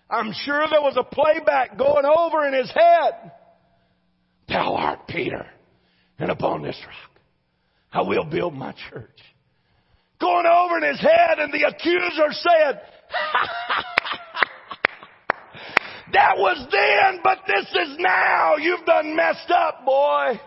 I'm 0.09 0.33
sure 0.45 0.65
there 0.69 0.81
was 0.81 0.97
a 0.97 1.03
playback 1.03 1.77
going 1.77 2.05
over 2.05 2.47
in 2.47 2.53
his 2.53 2.71
head. 2.71 3.31
Thou 4.47 4.73
art 4.75 5.07
Peter, 5.07 5.45
and 6.17 6.31
upon 6.31 6.63
this 6.63 6.79
rock 6.85 7.19
I 7.91 8.01
will 8.01 8.25
build 8.25 8.53
my 8.53 8.73
church. 8.89 9.19
Going 10.19 10.45
over 10.45 10.77
in 10.77 10.83
his 10.91 10.99
head, 10.99 11.39
and 11.39 11.53
the 11.53 11.67
accuser 11.67 12.31
said, 12.31 12.81
That 16.13 16.37
was 16.37 16.67
then, 16.71 17.21
but 17.23 17.39
this 17.47 17.65
is 17.65 17.97
now. 17.99 18.55
You've 18.57 18.85
done 18.85 19.15
messed 19.15 19.51
up, 19.51 19.85
boy. 19.85 20.39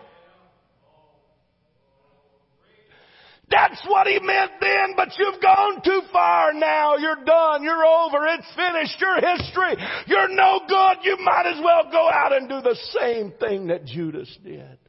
That's 3.49 3.85
what 3.87 4.07
he 4.07 4.19
meant 4.19 4.51
then, 4.59 4.93
but 4.95 5.09
you've 5.17 5.41
gone 5.41 5.81
too 5.83 6.01
far 6.11 6.53
now. 6.53 6.97
You're 6.97 7.23
done. 7.23 7.63
You're 7.63 7.85
over. 7.85 8.25
It's 8.27 8.51
finished. 8.55 8.99
Your 8.99 9.15
history. 9.15 9.85
You're 10.07 10.29
no 10.29 10.61
good. 10.67 10.97
You 11.03 11.17
might 11.23 11.45
as 11.45 11.61
well 11.63 11.91
go 11.91 12.09
out 12.09 12.33
and 12.33 12.49
do 12.49 12.61
the 12.61 12.77
same 12.99 13.31
thing 13.39 13.67
that 13.67 13.85
Judas 13.85 14.35
did. 14.43 14.79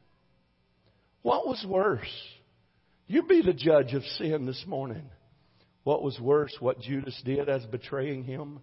What 1.22 1.46
was 1.46 1.64
worse? 1.68 2.08
You 3.06 3.24
be 3.24 3.42
the 3.42 3.52
judge 3.52 3.92
of 3.92 4.02
sin 4.18 4.46
this 4.46 4.64
morning. 4.66 5.10
What 5.82 6.02
was 6.02 6.18
worse, 6.18 6.56
what 6.58 6.80
Judas 6.80 7.20
did 7.22 7.50
as 7.50 7.66
betraying 7.66 8.24
him, 8.24 8.60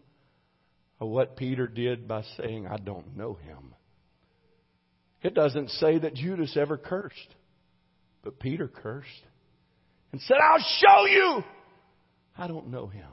what 1.07 1.35
Peter 1.35 1.67
did 1.67 2.07
by 2.07 2.23
saying, 2.37 2.67
I 2.67 2.77
don't 2.77 3.17
know 3.17 3.33
him? 3.33 3.73
It 5.21 5.33
doesn't 5.33 5.69
say 5.71 5.99
that 5.99 6.15
Judas 6.15 6.55
ever 6.57 6.77
cursed, 6.77 7.35
but 8.23 8.39
Peter 8.39 8.67
cursed 8.67 9.07
and 10.11 10.21
said, 10.21 10.37
I'll 10.37 10.65
show 10.79 11.05
you. 11.05 11.43
I 12.37 12.47
don't 12.47 12.69
know 12.69 12.87
him. 12.87 13.07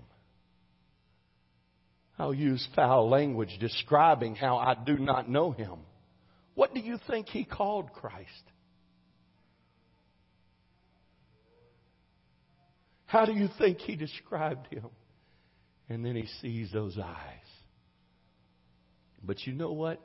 I'll 2.19 2.35
use 2.35 2.67
foul 2.75 3.09
language 3.09 3.57
describing 3.61 4.35
how 4.35 4.57
I 4.57 4.75
do 4.75 4.99
not 4.99 5.29
know 5.29 5.53
him. 5.53 5.79
What 6.55 6.75
do 6.75 6.81
you 6.81 6.99
think 7.09 7.29
he 7.29 7.45
called 7.45 7.93
Christ? 7.93 8.27
How 13.07 13.25
do 13.25 13.33
you 13.33 13.49
think 13.59 13.79
he 13.79 13.97
described 13.97 14.67
him? 14.67 14.89
And 15.89 16.05
then 16.05 16.17
he 16.17 16.27
sees 16.43 16.71
those 16.73 16.99
eyes. 16.99 17.48
But 19.23 19.47
you 19.47 19.53
know 19.53 19.73
what? 19.73 20.03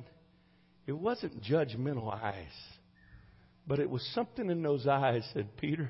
It 0.85 0.93
wasn't 0.93 1.41
judgmental 1.41 2.13
eyes, 2.13 2.51
but 3.65 3.79
it 3.79 3.89
was 3.89 4.05
something 4.13 4.49
in 4.49 4.61
those 4.61 4.85
eyes 4.85 5.23
said, 5.33 5.55
Peter, 5.57 5.89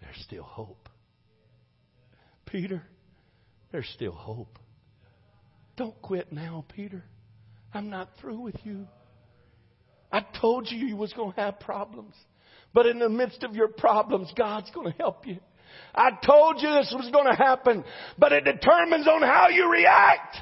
there's 0.00 0.24
still 0.24 0.42
hope. 0.42 0.88
Peter, 2.44 2.82
there's 3.72 3.88
still 3.94 4.12
hope. 4.12 4.58
Don't 5.76 6.00
quit 6.02 6.32
now, 6.32 6.64
Peter. 6.74 7.02
I'm 7.72 7.90
not 7.90 8.10
through 8.20 8.40
with 8.40 8.56
you. 8.64 8.86
I 10.12 10.24
told 10.40 10.68
you 10.70 10.78
you 10.86 10.96
was 10.96 11.12
going 11.12 11.32
to 11.32 11.40
have 11.40 11.60
problems. 11.60 12.14
But 12.72 12.86
in 12.86 12.98
the 12.98 13.08
midst 13.08 13.42
of 13.42 13.54
your 13.54 13.68
problems, 13.68 14.32
God's 14.36 14.70
going 14.70 14.92
to 14.92 14.98
help 14.98 15.26
you. 15.26 15.38
I 15.94 16.10
told 16.24 16.60
you 16.60 16.68
this 16.68 16.94
was 16.96 17.10
going 17.10 17.26
to 17.26 17.34
happen, 17.34 17.84
but 18.18 18.32
it 18.32 18.44
determines 18.44 19.06
on 19.08 19.22
how 19.22 19.48
you 19.48 19.70
react 19.70 20.36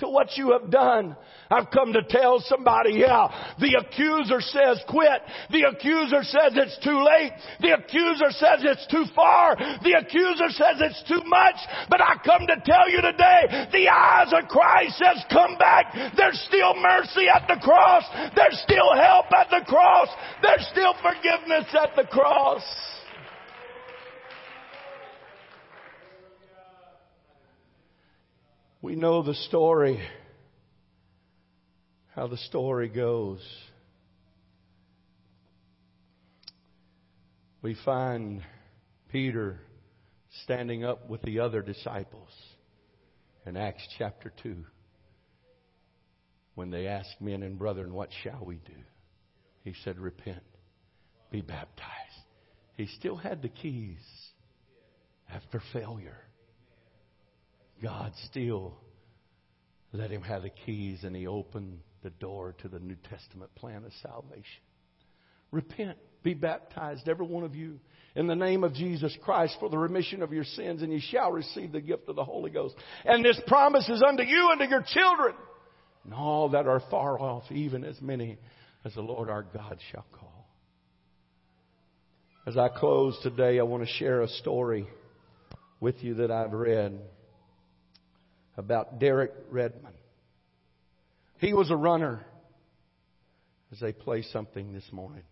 to 0.00 0.08
what 0.08 0.36
you 0.36 0.52
have 0.52 0.70
done. 0.70 1.16
I've 1.50 1.70
come 1.70 1.92
to 1.92 2.02
tell 2.02 2.40
somebody, 2.40 2.94
yeah, 2.94 3.54
the 3.60 3.78
accuser 3.78 4.40
says 4.40 4.82
quit. 4.88 5.22
The 5.50 5.68
accuser 5.68 6.22
says 6.22 6.52
it's 6.56 6.78
too 6.82 7.04
late. 7.04 7.32
The 7.60 7.76
accuser 7.76 8.30
says 8.30 8.60
it's 8.62 8.86
too 8.88 9.04
far. 9.14 9.54
The 9.56 9.94
accuser 10.00 10.48
says 10.50 10.80
it's 10.80 11.02
too 11.06 11.22
much. 11.26 11.56
But 11.88 12.00
I 12.00 12.16
come 12.24 12.46
to 12.48 12.56
tell 12.64 12.90
you 12.90 13.02
today, 13.02 13.68
the 13.70 13.88
eyes 13.88 14.32
of 14.32 14.48
Christ 14.48 14.98
says 14.98 15.24
come 15.30 15.56
back. 15.58 15.92
There's 16.16 16.40
still 16.48 16.74
mercy 16.74 17.28
at 17.28 17.46
the 17.46 17.60
cross. 17.62 18.04
There's 18.34 18.60
still 18.64 18.94
help 18.96 19.26
at 19.36 19.50
the 19.50 19.64
cross. 19.66 20.08
There's 20.42 20.66
still 20.72 20.94
forgiveness 21.02 21.68
at 21.78 21.94
the 21.96 22.08
cross. 22.10 22.62
We 28.82 28.96
know 28.96 29.22
the 29.22 29.34
story, 29.34 30.02
how 32.16 32.26
the 32.26 32.36
story 32.36 32.88
goes. 32.88 33.38
We 37.62 37.76
find 37.84 38.42
Peter 39.12 39.60
standing 40.42 40.84
up 40.84 41.08
with 41.08 41.22
the 41.22 41.38
other 41.38 41.62
disciples 41.62 42.30
in 43.46 43.56
Acts 43.56 43.86
chapter 43.98 44.32
2 44.42 44.64
when 46.56 46.70
they 46.70 46.88
asked 46.88 47.20
men 47.20 47.44
and 47.44 47.56
brethren, 47.56 47.94
What 47.94 48.08
shall 48.24 48.42
we 48.44 48.56
do? 48.56 48.82
He 49.62 49.74
said, 49.84 50.00
Repent, 50.00 50.42
be 51.30 51.40
baptized. 51.40 51.86
He 52.76 52.88
still 52.98 53.16
had 53.16 53.42
the 53.42 53.48
keys 53.48 54.02
after 55.32 55.62
failure. 55.72 56.18
God 57.82 58.12
still 58.26 58.74
let 59.92 60.10
him 60.10 60.22
have 60.22 60.42
the 60.42 60.50
keys 60.50 61.00
and 61.02 61.14
he 61.14 61.26
opened 61.26 61.80
the 62.02 62.10
door 62.10 62.54
to 62.62 62.68
the 62.68 62.78
New 62.78 62.96
Testament 63.10 63.54
plan 63.54 63.84
of 63.84 63.92
salvation. 64.02 64.62
Repent, 65.50 65.98
be 66.22 66.34
baptized, 66.34 67.08
every 67.08 67.26
one 67.26 67.44
of 67.44 67.54
you, 67.54 67.78
in 68.14 68.26
the 68.26 68.34
name 68.34 68.64
of 68.64 68.72
Jesus 68.74 69.16
Christ 69.22 69.56
for 69.60 69.68
the 69.68 69.78
remission 69.78 70.22
of 70.22 70.32
your 70.32 70.44
sins, 70.44 70.82
and 70.82 70.92
you 70.92 71.00
shall 71.00 71.30
receive 71.30 71.72
the 71.72 71.80
gift 71.80 72.08
of 72.08 72.16
the 72.16 72.24
Holy 72.24 72.50
Ghost. 72.50 72.74
And 73.04 73.24
this 73.24 73.40
promise 73.46 73.88
is 73.88 74.02
unto 74.06 74.22
you 74.22 74.48
and 74.50 74.60
to 74.60 74.66
your 74.66 74.84
children, 74.86 75.34
and 76.04 76.14
all 76.14 76.50
that 76.50 76.66
are 76.66 76.82
far 76.90 77.18
off, 77.18 77.44
even 77.50 77.84
as 77.84 78.00
many 78.00 78.38
as 78.84 78.94
the 78.94 79.02
Lord 79.02 79.28
our 79.28 79.42
God 79.42 79.78
shall 79.90 80.06
call. 80.12 80.48
As 82.46 82.56
I 82.56 82.68
close 82.68 83.18
today, 83.22 83.58
I 83.58 83.62
want 83.62 83.84
to 83.84 83.92
share 83.94 84.22
a 84.22 84.28
story 84.28 84.88
with 85.80 86.02
you 86.02 86.14
that 86.14 86.30
I've 86.30 86.52
read 86.52 86.98
about 88.56 88.98
Derek 88.98 89.32
Redmond. 89.50 89.94
He 91.38 91.54
was 91.54 91.70
a 91.70 91.76
runner 91.76 92.24
as 93.72 93.80
they 93.80 93.92
play 93.92 94.22
something 94.22 94.72
this 94.72 94.88
morning 94.92 95.24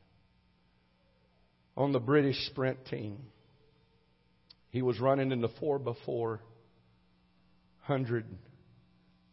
on 1.77 1.93
the 1.93 2.01
British 2.01 2.37
sprint 2.47 2.85
team. 2.87 3.19
He 4.71 4.83
was 4.83 4.99
running 5.01 5.33
in 5.33 5.41
the 5.41 5.49
4 5.61 5.79
by 5.79 5.93
400 6.05 8.27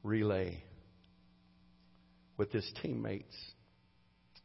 relay 0.04 0.64
with 2.38 2.52
his 2.52 2.72
teammates. 2.82 3.36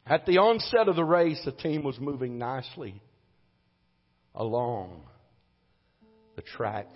At 0.07 0.27
the 0.27 0.39
onset 0.39 0.89
of 0.89 0.97
the 0.97 1.05
race, 1.05 1.41
the 1.45 1.53
team 1.53 1.85
was 1.85 2.01
moving 2.01 2.39
nicely 2.39 3.01
along 4.35 5.03
the 6.35 6.43
track 6.43 6.89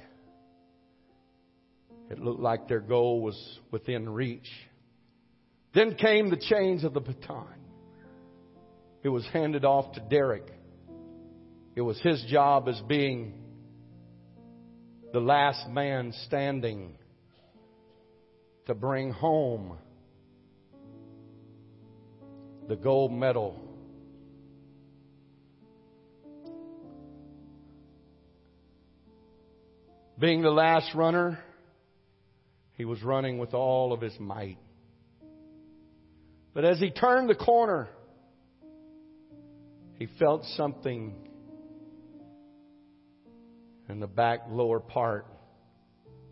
it 2.11 2.18
looked 2.18 2.40
like 2.40 2.68
their 2.68 2.80
goal 2.80 3.20
was 3.20 3.59
within 3.70 4.09
reach. 4.09 4.48
Then 5.74 5.94
came 5.94 6.30
the 6.30 6.36
change 6.36 6.84
of 6.84 6.94
the 6.94 7.00
baton. 7.00 7.46
It 9.02 9.09
was 9.09 9.26
handed 9.32 9.64
off 9.64 9.92
to 9.94 10.00
Derek. 10.00 10.50
It 11.74 11.82
was 11.82 12.00
his 12.00 12.24
job 12.28 12.68
as 12.68 12.80
being 12.88 13.34
the 15.12 15.20
last 15.20 15.68
man 15.68 16.12
standing 16.26 16.96
to 18.66 18.74
bring 18.74 19.12
home 19.12 19.76
the 22.68 22.76
gold 22.76 23.12
medal. 23.12 23.61
Being 30.18 30.42
the 30.42 30.50
last 30.50 30.94
runner, 30.94 31.38
he 32.77 32.85
was 32.85 33.03
running 33.03 33.39
with 33.39 33.55
all 33.55 33.93
of 33.93 34.01
his 34.01 34.18
might. 34.20 34.59
But 36.55 36.64
as 36.64 36.79
he 36.79 36.91
turned 36.91 37.29
the 37.29 37.35
corner, 37.35 37.89
he 39.99 40.07
felt 40.18 40.45
something 40.57 41.14
in 43.89 44.01
the 44.01 44.07
back 44.07 44.41
lower 44.51 44.81
part 44.81 45.27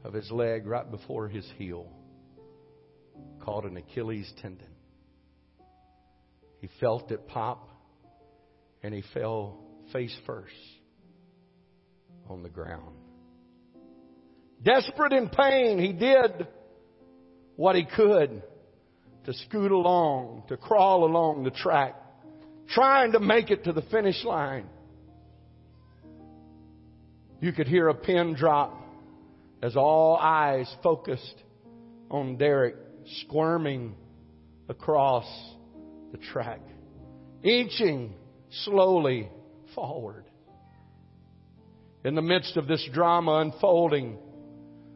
of 0.02 0.12
his 0.12 0.30
leg 0.30 0.66
right 0.66 0.90
before 0.90 1.28
his 1.28 1.46
heel 1.56 1.90
called 3.42 3.64
an 3.64 3.76
Achilles 3.76 4.30
tendon. 4.40 4.68
He 6.60 6.68
felt 6.80 7.10
it 7.10 7.26
pop 7.28 7.68
and 8.82 8.94
he 8.94 9.02
fell 9.12 9.58
face 9.92 10.14
first 10.26 10.52
on 12.28 12.42
the 12.42 12.48
ground. 12.48 13.03
Desperate 14.62 15.12
in 15.12 15.28
pain, 15.28 15.78
he 15.78 15.92
did 15.92 16.46
what 17.56 17.76
he 17.76 17.84
could 17.84 18.42
to 19.24 19.32
scoot 19.32 19.72
along, 19.72 20.44
to 20.48 20.56
crawl 20.56 21.04
along 21.04 21.44
the 21.44 21.50
track, 21.50 21.94
trying 22.68 23.12
to 23.12 23.20
make 23.20 23.50
it 23.50 23.64
to 23.64 23.72
the 23.72 23.82
finish 23.82 24.24
line. 24.24 24.66
You 27.40 27.52
could 27.52 27.66
hear 27.66 27.88
a 27.88 27.94
pin 27.94 28.34
drop 28.34 28.80
as 29.62 29.76
all 29.76 30.16
eyes 30.16 30.72
focused 30.82 31.42
on 32.10 32.36
Derek 32.36 32.76
squirming 33.20 33.94
across 34.68 35.26
the 36.12 36.18
track, 36.18 36.60
inching 37.42 38.14
slowly 38.64 39.28
forward. 39.74 40.24
In 42.04 42.14
the 42.14 42.22
midst 42.22 42.56
of 42.56 42.66
this 42.66 42.86
drama 42.92 43.38
unfolding, 43.38 44.18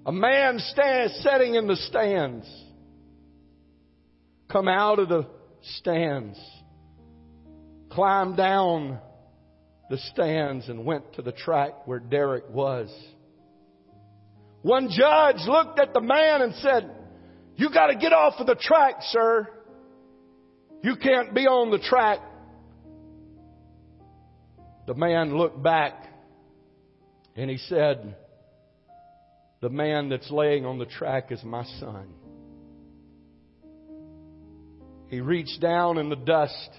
a 0.09 0.13
man 0.13 0.59
stands 0.59 1.21
sitting 1.23 1.55
in 1.55 1.67
the 1.67 1.77
stands 1.77 2.51
come 4.51 4.67
out 4.67 4.99
of 4.99 5.11
the 5.11 5.27
stands, 5.81 6.41
climbed 7.91 8.35
down 8.35 8.99
the 9.91 9.99
stands 9.99 10.71
and 10.71 10.87
went 10.87 11.13
to 11.13 11.21
the 11.21 11.33
track 11.33 11.87
where 11.87 11.99
Derek 11.99 12.49
was. 12.49 12.89
One 14.63 14.89
judge 14.89 15.47
looked 15.47 15.79
at 15.79 15.93
the 15.93 16.01
man 16.01 16.41
and 16.41 16.55
said, 16.55 16.91
you 17.57 17.69
gotta 17.69 17.95
get 17.95 18.15
off 18.15 18.33
of 18.39 18.47
the 18.47 18.55
track, 18.55 19.03
sir. 19.11 19.47
You 20.83 20.97
can't 20.97 21.35
be 21.35 21.47
on 21.47 21.71
the 21.71 21.81
track. 21.81 22.21
The 24.87 24.95
man 24.95 25.37
looked 25.37 25.63
back 25.63 26.03
and 27.37 27.51
he 27.51 27.59
said, 27.59 28.17
the 29.61 29.69
man 29.69 30.09
that's 30.09 30.31
laying 30.31 30.65
on 30.65 30.79
the 30.79 30.87
track 30.87 31.33
is 31.33 31.43
my 31.43 31.65
son. 31.81 32.09
He 35.09 35.21
reached 35.21 35.61
down 35.61 35.99
in 35.99 36.11
the 36.11 36.17
dust 36.17 36.71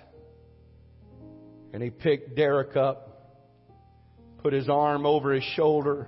and 1.74 1.84
he 1.84 1.90
picked 1.90 2.36
Derek 2.36 2.76
up, 2.76 3.36
put 4.42 4.54
his 4.54 4.70
arm 4.70 5.06
over 5.06 5.34
his 5.34 5.44
shoulder, 5.56 6.08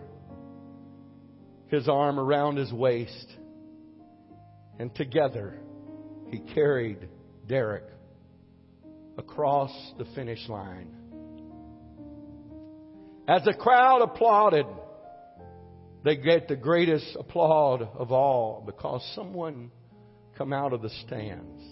his 1.68 1.88
arm 1.88 2.20
around 2.20 2.58
his 2.58 2.72
waist, 2.72 3.28
and 4.80 4.94
together 4.96 5.60
he 6.30 6.40
carried 6.40 7.08
Derek 7.48 7.86
across 9.18 9.72
the 9.98 10.06
finish 10.16 10.48
line. 10.48 10.96
As 13.28 13.44
the 13.44 13.54
crowd 13.54 14.02
applauded, 14.02 14.66
they 16.04 16.16
get 16.16 16.48
the 16.48 16.56
greatest 16.56 17.16
applaud 17.20 17.82
of 17.82 18.12
all 18.12 18.64
because 18.66 19.08
someone 19.16 19.72
come 20.38 20.52
out 20.52 20.74
of 20.74 20.82
the 20.82 20.90
stands 21.06 21.64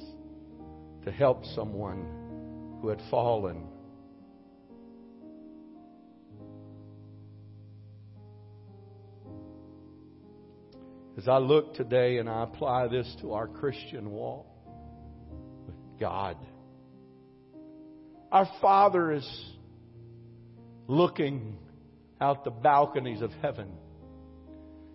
to 1.04 1.12
help 1.12 1.44
someone 1.56 2.80
who 2.82 2.90
had 2.90 3.02
fallen. 3.10 3.64
As 11.18 11.28
I 11.28 11.38
look 11.38 11.74
today 11.74 12.18
and 12.20 12.30
I 12.30 12.44
apply 12.44 12.88
this 12.88 13.14
to 13.22 13.34
our 13.34 13.48
Christian 13.48 14.12
walk 14.12 14.46
with 15.66 15.76
God, 16.00 16.38
our 18.32 18.48
Father 18.62 19.12
is 19.12 19.46
looking 20.88 21.58
out 22.22 22.46
the 22.46 22.52
balconies 22.52 23.22
of 23.22 23.32
heaven. 23.42 23.72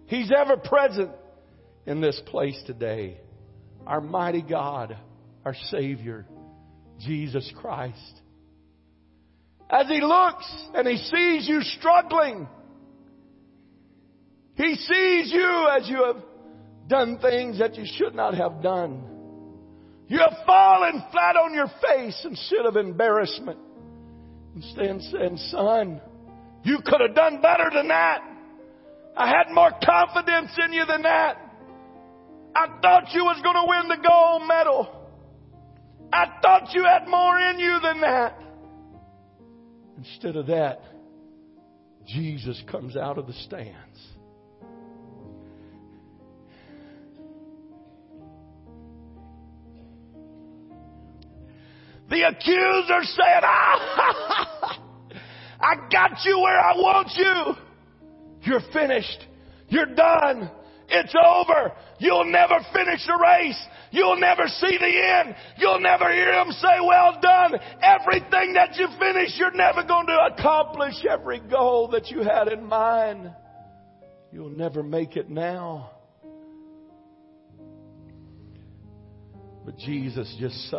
He's 0.06 0.30
ever 0.36 0.56
present 0.56 1.10
in 1.86 2.00
this 2.00 2.20
place 2.26 2.60
today. 2.66 3.18
Our 3.86 4.00
mighty 4.00 4.42
God 4.42 4.96
our 5.44 5.54
Savior, 5.70 6.26
Jesus 7.00 7.50
Christ. 7.60 8.20
As 9.70 9.86
He 9.88 10.00
looks 10.00 10.50
and 10.74 10.88
He 10.88 10.96
sees 10.96 11.48
you 11.48 11.60
struggling, 11.78 12.48
He 14.54 14.74
sees 14.74 15.32
you 15.32 15.68
as 15.78 15.88
you 15.88 16.04
have 16.04 16.22
done 16.88 17.18
things 17.18 17.58
that 17.58 17.76
you 17.76 17.84
should 17.96 18.14
not 18.14 18.34
have 18.34 18.62
done. 18.62 19.04
You 20.06 20.18
have 20.18 20.44
fallen 20.46 21.02
flat 21.10 21.36
on 21.36 21.54
your 21.54 21.70
face 21.82 22.20
instead 22.24 22.66
of 22.66 22.76
embarrassment. 22.76 23.58
Instead 24.54 25.00
saying, 25.00 25.36
son, 25.48 26.00
you 26.62 26.78
could 26.84 27.00
have 27.00 27.14
done 27.14 27.40
better 27.40 27.70
than 27.72 27.88
that. 27.88 28.22
I 29.16 29.28
had 29.28 29.52
more 29.52 29.70
confidence 29.84 30.50
in 30.64 30.72
you 30.72 30.84
than 30.86 31.02
that. 31.02 31.36
I 32.56 32.66
thought 32.80 33.12
you 33.12 33.24
was 33.24 33.40
going 33.42 33.56
to 33.56 33.66
win 33.66 33.88
the 33.88 34.06
gold 34.06 34.48
medal. 34.48 35.10
I 36.12 36.26
thought 36.42 36.72
you 36.72 36.84
had 36.84 37.08
more 37.08 37.38
in 37.38 37.58
you 37.58 37.78
than 37.82 38.00
that. 38.00 38.40
Instead 39.96 40.36
of 40.36 40.46
that, 40.46 40.80
Jesus 42.06 42.62
comes 42.70 42.96
out 42.96 43.18
of 43.18 43.26
the 43.26 43.32
stands. 43.32 44.14
The 52.10 52.22
accuser 52.28 53.02
said, 53.02 53.42
ah, 53.42 54.78
I 55.60 55.74
got 55.90 56.24
you 56.24 56.38
where 56.38 56.60
I 56.60 56.76
want 56.76 57.10
you. 57.16 57.63
You're 58.44 58.60
finished. 58.72 59.26
You're 59.68 59.94
done. 59.94 60.50
It's 60.88 61.14
over. 61.14 61.72
You'll 61.98 62.30
never 62.30 62.58
finish 62.72 63.06
the 63.06 63.18
race. 63.20 63.60
You'll 63.90 64.20
never 64.20 64.46
see 64.46 64.76
the 64.78 65.24
end. 65.24 65.34
You'll 65.56 65.80
never 65.80 66.12
hear 66.12 66.32
him 66.34 66.50
say, 66.52 66.78
well 66.86 67.18
done. 67.22 67.54
Everything 67.82 68.52
that 68.54 68.76
you 68.76 68.88
finish, 68.98 69.30
you're 69.36 69.54
never 69.54 69.82
going 69.84 70.06
to 70.06 70.28
accomplish 70.32 70.94
every 71.08 71.40
goal 71.40 71.88
that 71.92 72.08
you 72.10 72.22
had 72.22 72.48
in 72.48 72.66
mind. 72.66 73.32
You'll 74.30 74.50
never 74.50 74.82
make 74.82 75.16
it 75.16 75.30
now. 75.30 75.92
But 79.64 79.78
Jesus 79.78 80.36
just 80.38 80.74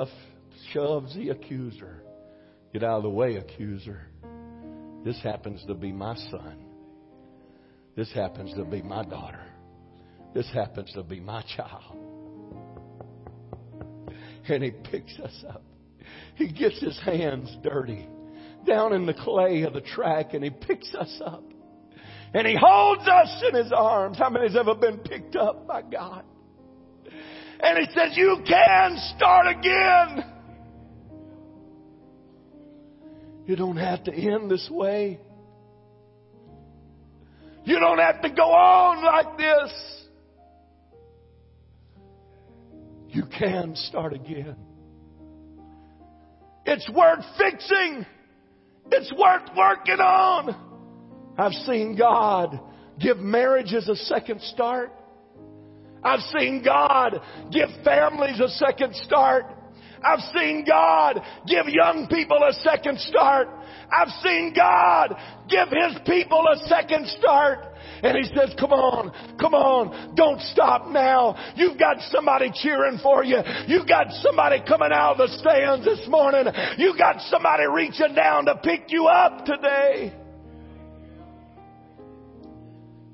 shoves 0.71 1.15
the 1.15 1.29
accuser. 1.29 2.03
Get 2.73 2.83
out 2.83 2.97
of 2.97 3.03
the 3.03 3.09
way, 3.09 3.37
accuser. 3.37 4.01
This 5.03 5.19
happens 5.23 5.63
to 5.67 5.73
be 5.73 5.91
my 5.91 6.15
son. 6.29 6.64
This 7.95 8.11
happens 8.11 8.53
to 8.55 8.65
be 8.65 8.81
my 8.81 9.03
daughter. 9.05 9.43
This 10.33 10.49
happens 10.53 10.91
to 10.93 11.03
be 11.03 11.19
my 11.19 11.43
child 11.55 12.05
and 14.49 14.63
he 14.63 14.71
picks 14.71 15.17
us 15.19 15.43
up. 15.47 15.63
He 16.35 16.51
gets 16.51 16.79
his 16.79 16.99
hands 16.99 17.55
dirty 17.63 18.07
down 18.65 18.93
in 18.93 19.05
the 19.05 19.13
clay 19.13 19.63
of 19.63 19.73
the 19.73 19.81
track 19.81 20.33
and 20.33 20.43
he 20.43 20.49
picks 20.49 20.93
us 20.95 21.21
up. 21.25 21.43
And 22.33 22.45
he 22.45 22.57
holds 22.59 23.07
us 23.07 23.43
in 23.47 23.55
his 23.55 23.71
arms. 23.71 24.17
How 24.17 24.29
many 24.29 24.47
has 24.47 24.57
ever 24.57 24.75
been 24.75 24.97
picked 24.97 25.35
up 25.35 25.67
by 25.67 25.83
God? 25.83 26.23
And 27.61 27.77
he 27.77 27.85
says, 27.93 28.17
you 28.17 28.43
can 28.45 28.97
start 29.15 29.47
again. 29.47 30.31
You 33.45 33.55
don't 33.55 33.77
have 33.77 34.03
to 34.05 34.13
end 34.13 34.51
this 34.51 34.67
way. 34.69 35.19
You 37.65 37.79
don't 37.79 37.99
have 37.99 38.21
to 38.21 38.29
go 38.29 38.43
on 38.43 39.03
like 39.03 39.37
this. 39.37 39.95
you 43.15 43.23
can 43.39 43.73
start 43.75 44.11
again. 44.11 44.57
It's 46.65 46.89
worth 46.89 47.23
fixing. 47.37 48.05
It's 48.91 49.13
worth 49.17 49.49
working 49.55 49.99
on. 49.99 51.33
I've 51.37 51.53
seen 51.65 51.97
God 51.97 52.59
give 52.99 53.17
marriages 53.17 53.87
a 53.87 53.95
second 53.95 54.41
start. 54.41 54.91
I've 56.03 56.19
seen 56.37 56.61
God 56.63 57.21
give 57.51 57.69
families 57.85 58.39
a 58.41 58.49
second 58.49 58.93
start. 58.95 59.45
I've 60.03 60.19
seen 60.35 60.65
God 60.67 61.21
give 61.47 61.67
young 61.67 62.07
people 62.09 62.37
a 62.37 62.53
second 62.53 62.99
start. 62.99 63.47
I've 63.91 64.09
seen 64.23 64.53
God 64.55 65.15
give 65.49 65.69
His 65.69 65.99
people 66.05 66.45
a 66.51 66.57
second 66.67 67.07
start. 67.07 67.59
And 68.03 68.17
he 68.17 68.23
says, 68.35 68.53
come 68.59 68.71
on, 68.71 69.37
come 69.39 69.53
on, 69.53 70.15
don't 70.15 70.41
stop 70.41 70.87
now. 70.87 71.35
You've 71.55 71.79
got 71.79 71.97
somebody 72.11 72.51
cheering 72.53 72.99
for 73.01 73.23
you. 73.23 73.39
You've 73.67 73.87
got 73.87 74.11
somebody 74.21 74.61
coming 74.67 74.89
out 74.91 75.19
of 75.19 75.29
the 75.29 75.37
stands 75.37 75.85
this 75.85 76.07
morning. 76.07 76.45
You've 76.77 76.97
got 76.97 77.21
somebody 77.29 77.63
reaching 77.67 78.13
down 78.13 78.45
to 78.45 78.55
pick 78.57 78.85
you 78.89 79.07
up 79.07 79.45
today. 79.45 80.13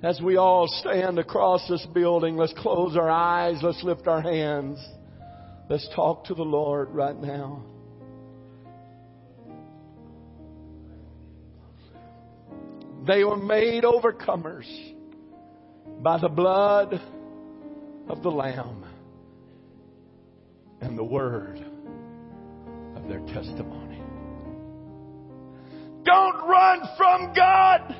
As 0.04 0.20
we 0.20 0.36
all 0.38 0.68
stand 0.68 1.20
across 1.20 1.68
this 1.70 1.86
building, 1.94 2.36
let's 2.36 2.54
close 2.58 2.98
our 2.98 3.10
eyes, 3.10 3.60
let's 3.62 3.84
lift 3.84 4.08
our 4.08 4.22
hands. 4.22 4.80
Let's 5.72 5.88
talk 5.96 6.26
to 6.26 6.34
the 6.34 6.44
Lord 6.44 6.90
right 6.90 7.16
now. 7.16 7.64
They 13.08 13.24
were 13.24 13.38
made 13.38 13.86
overcomers 13.86 14.68
by 16.04 16.20
the 16.20 16.28
blood 16.28 17.00
of 18.10 18.22
the 18.22 18.30
Lamb 18.30 18.84
and 20.82 20.98
the 20.98 21.06
word 21.06 21.66
of 22.98 23.08
their 23.08 23.22
testimony. 23.34 24.02
Don't 26.04 26.50
run 26.50 26.82
from 26.98 27.34
God. 27.34 27.96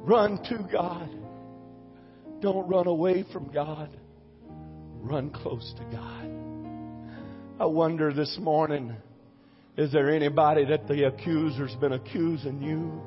Run 0.00 0.36
to 0.50 0.68
God. 0.70 1.08
Don't 2.42 2.68
run 2.68 2.86
away 2.86 3.24
from 3.32 3.50
God. 3.50 3.88
Run 5.00 5.30
close 5.30 5.72
to 5.78 5.84
God. 5.84 6.39
I 7.60 7.66
wonder 7.66 8.10
this 8.10 8.38
morning, 8.40 8.96
is 9.76 9.92
there 9.92 10.08
anybody 10.08 10.64
that 10.64 10.88
the 10.88 11.08
accuser's 11.08 11.74
been 11.74 11.92
accusing 11.92 12.62
you? 12.62 13.02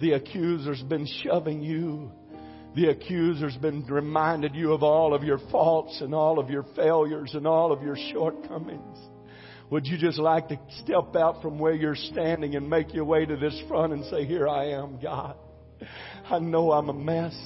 The 0.00 0.12
accuser's 0.12 0.80
been 0.84 1.06
shoving 1.22 1.60
you. 1.60 2.10
The 2.74 2.88
accuser's 2.88 3.58
been 3.58 3.84
reminded 3.84 4.54
you 4.54 4.72
of 4.72 4.82
all 4.82 5.12
of 5.12 5.22
your 5.22 5.38
faults 5.50 6.00
and 6.00 6.14
all 6.14 6.38
of 6.38 6.48
your 6.48 6.64
failures 6.76 7.32
and 7.34 7.46
all 7.46 7.70
of 7.70 7.82
your 7.82 7.96
shortcomings. 8.10 8.96
Would 9.68 9.86
you 9.86 9.98
just 9.98 10.18
like 10.18 10.48
to 10.48 10.58
step 10.82 11.14
out 11.14 11.42
from 11.42 11.58
where 11.58 11.74
you're 11.74 11.94
standing 11.94 12.56
and 12.56 12.70
make 12.70 12.94
your 12.94 13.04
way 13.04 13.26
to 13.26 13.36
this 13.36 13.62
front 13.68 13.92
and 13.92 14.02
say, 14.06 14.24
Here 14.24 14.48
I 14.48 14.70
am, 14.70 14.98
God. 14.98 15.36
I 16.30 16.38
know 16.38 16.72
I'm 16.72 16.88
a 16.88 16.94
mess. 16.94 17.36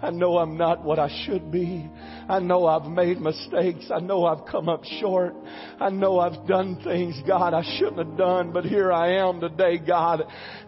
I 0.00 0.10
know 0.10 0.38
I'm 0.38 0.56
not 0.56 0.84
what 0.84 1.00
I 1.00 1.10
should 1.24 1.50
be. 1.50 1.90
I 2.28 2.38
know 2.38 2.66
I've 2.66 2.88
made 2.88 3.20
mistakes. 3.20 3.90
I 3.92 3.98
know 3.98 4.26
I've 4.26 4.46
come 4.46 4.68
up 4.68 4.84
short. 4.84 5.34
I 5.80 5.90
know 5.90 6.20
I've 6.20 6.46
done 6.46 6.80
things, 6.84 7.20
God, 7.26 7.52
I 7.52 7.62
shouldn't 7.78 7.98
have 7.98 8.16
done, 8.16 8.52
but 8.52 8.64
here 8.64 8.92
I 8.92 9.14
am 9.14 9.40
today, 9.40 9.78
God. 9.78 10.22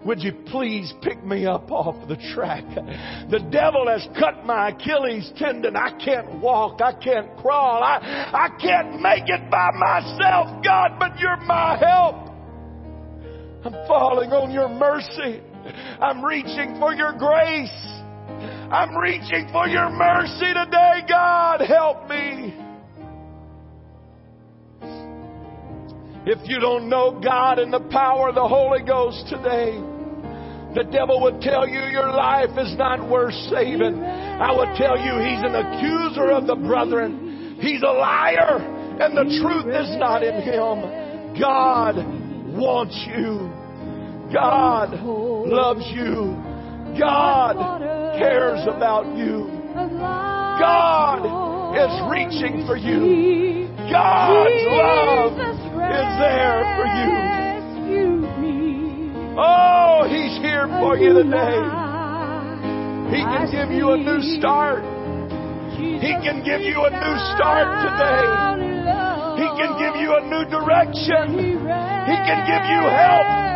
Would 0.05 0.20
you 0.20 0.33
please 0.47 0.93
pick 1.03 1.24
me 1.24 1.47
up 1.47 1.70
off 1.70 2.09
the 2.09 2.16
track? 2.35 2.64
The 3.31 3.39
devil 3.53 3.87
has 3.87 4.07
cut 4.18 4.45
my 4.45 4.70
Achilles 4.70 5.31
tendon. 5.37 5.76
I 5.76 5.97
can't 6.05 6.41
walk. 6.41 6.81
I 6.81 6.93
can't 6.93 7.37
crawl. 7.37 7.85
I, 7.85 7.99
I 8.33 8.49
can't 8.61 9.01
make 9.01 9.28
it 9.28 9.51
by 9.51 9.70
myself, 9.74 10.64
God, 10.64 10.97
but 10.99 11.20
you're 11.20 11.37
my 11.47 11.78
help. 11.78 12.31
I'm 13.64 13.87
falling 13.87 14.31
on 14.31 14.51
your 14.51 14.68
mercy. 14.68 15.41
I'm 16.01 16.24
reaching 16.24 16.76
for 16.81 16.95
your 16.95 17.12
grace. 17.12 17.99
I'm 18.71 18.97
reaching 18.97 19.49
for 19.51 19.66
your 19.66 19.91
mercy 19.91 20.55
today, 20.55 21.03
God. 21.09 21.61
Help 21.61 22.09
me. 22.09 22.55
If 26.25 26.39
you 26.49 26.61
don't 26.61 26.89
know 26.89 27.21
God 27.21 27.59
and 27.59 27.73
the 27.73 27.81
power 27.91 28.29
of 28.29 28.37
the 28.37 28.47
Holy 28.47 28.85
Ghost 28.87 29.27
today, 29.29 29.73
the 30.77 30.85
devil 30.93 31.21
would 31.23 31.41
tell 31.41 31.66
you 31.66 31.81
your 31.91 32.12
life 32.12 32.51
is 32.59 32.77
not 32.79 33.11
worth 33.11 33.35
saving. 33.51 34.05
I 34.05 34.53
would 34.55 34.77
tell 34.77 34.97
you 34.97 35.18
he's 35.18 35.43
an 35.43 35.57
accuser 35.57 36.31
of 36.31 36.47
the 36.47 36.55
brethren. 36.55 37.59
He's 37.61 37.83
a 37.83 37.91
liar 37.91 38.59
and 39.01 39.16
the 39.16 39.25
truth 39.43 39.66
is 39.66 39.97
not 39.99 40.23
in 40.23 40.43
him. 40.43 41.41
God 41.41 41.97
wants 42.55 42.95
you. 43.09 43.51
God 44.33 44.95
loves 45.03 45.91
you. 45.93 46.49
God 46.99 47.55
cares 48.18 48.66
about 48.66 49.16
you. 49.16 49.47
God 49.74 51.24
is 51.76 51.95
reaching 52.11 52.66
for 52.66 52.76
you. 52.76 53.68
God's 53.91 54.62
love 54.68 55.32
is 55.38 56.11
there 56.20 56.62
for 56.76 56.86
you. 56.86 57.41
Oh, 59.38 60.07
He's 60.09 60.36
here 60.43 60.66
for 60.80 60.97
you 60.97 61.14
today. 61.14 61.61
He 63.11 63.22
can 63.24 63.51
give 63.51 63.70
you 63.74 63.91
a 63.93 63.97
new 63.97 64.20
start. 64.38 64.84
He 65.80 66.12
can 66.22 66.45
give 66.45 66.61
you 66.61 66.84
a 66.84 66.91
new 66.91 67.16
start 67.34 67.66
today. 67.88 68.26
He 69.41 69.47
can 69.57 69.72
give 69.80 69.97
you 70.01 70.14
a 70.14 70.22
new 70.28 70.45
direction. 70.51 71.38
He 71.41 72.16
can 72.20 72.41
give 72.47 72.64
you 72.68 72.82
help 72.86 73.49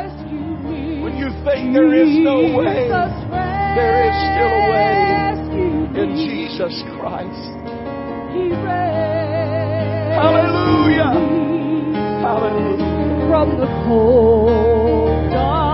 when 1.15 1.23
you 1.23 1.31
think 1.45 1.73
there 1.73 1.95
is 1.95 2.11
no 2.25 2.41
way. 2.57 2.89
There 2.91 4.03
is 4.05 4.15
still 4.35 4.51
a 4.51 4.71
way 4.71 4.91
in 6.03 6.09
Jesus 6.17 6.83
Christ. 6.99 7.55
Hallelujah. 10.19 11.15
Hallelujah. 12.23 13.29
From 13.29 13.49
the 13.59 13.67
cold, 13.87 15.31
dark 15.31 15.74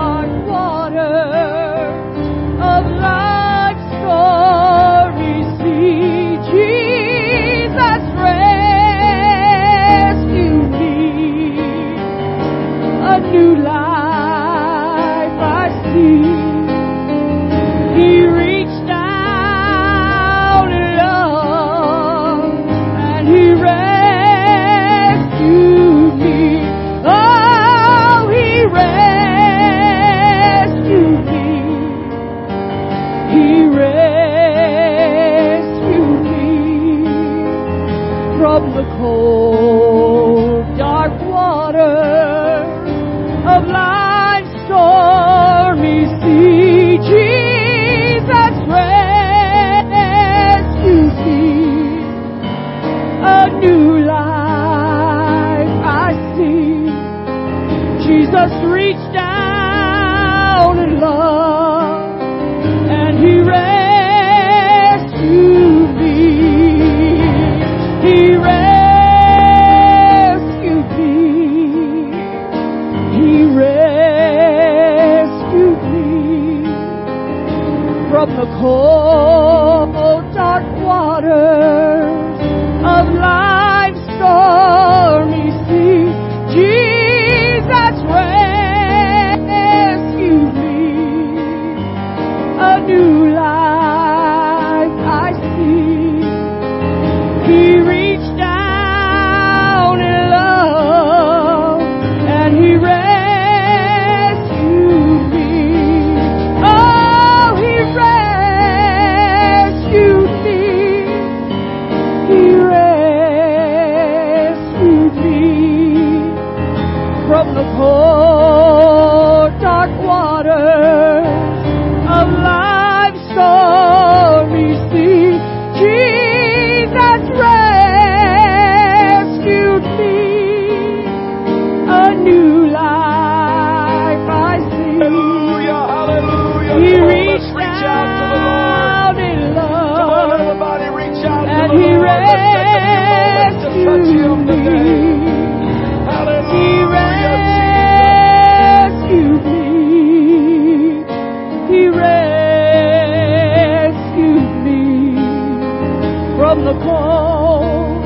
from 156.51 156.65
the 156.65 156.73
cold. 156.83 158.03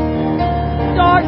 Dark 0.96 1.26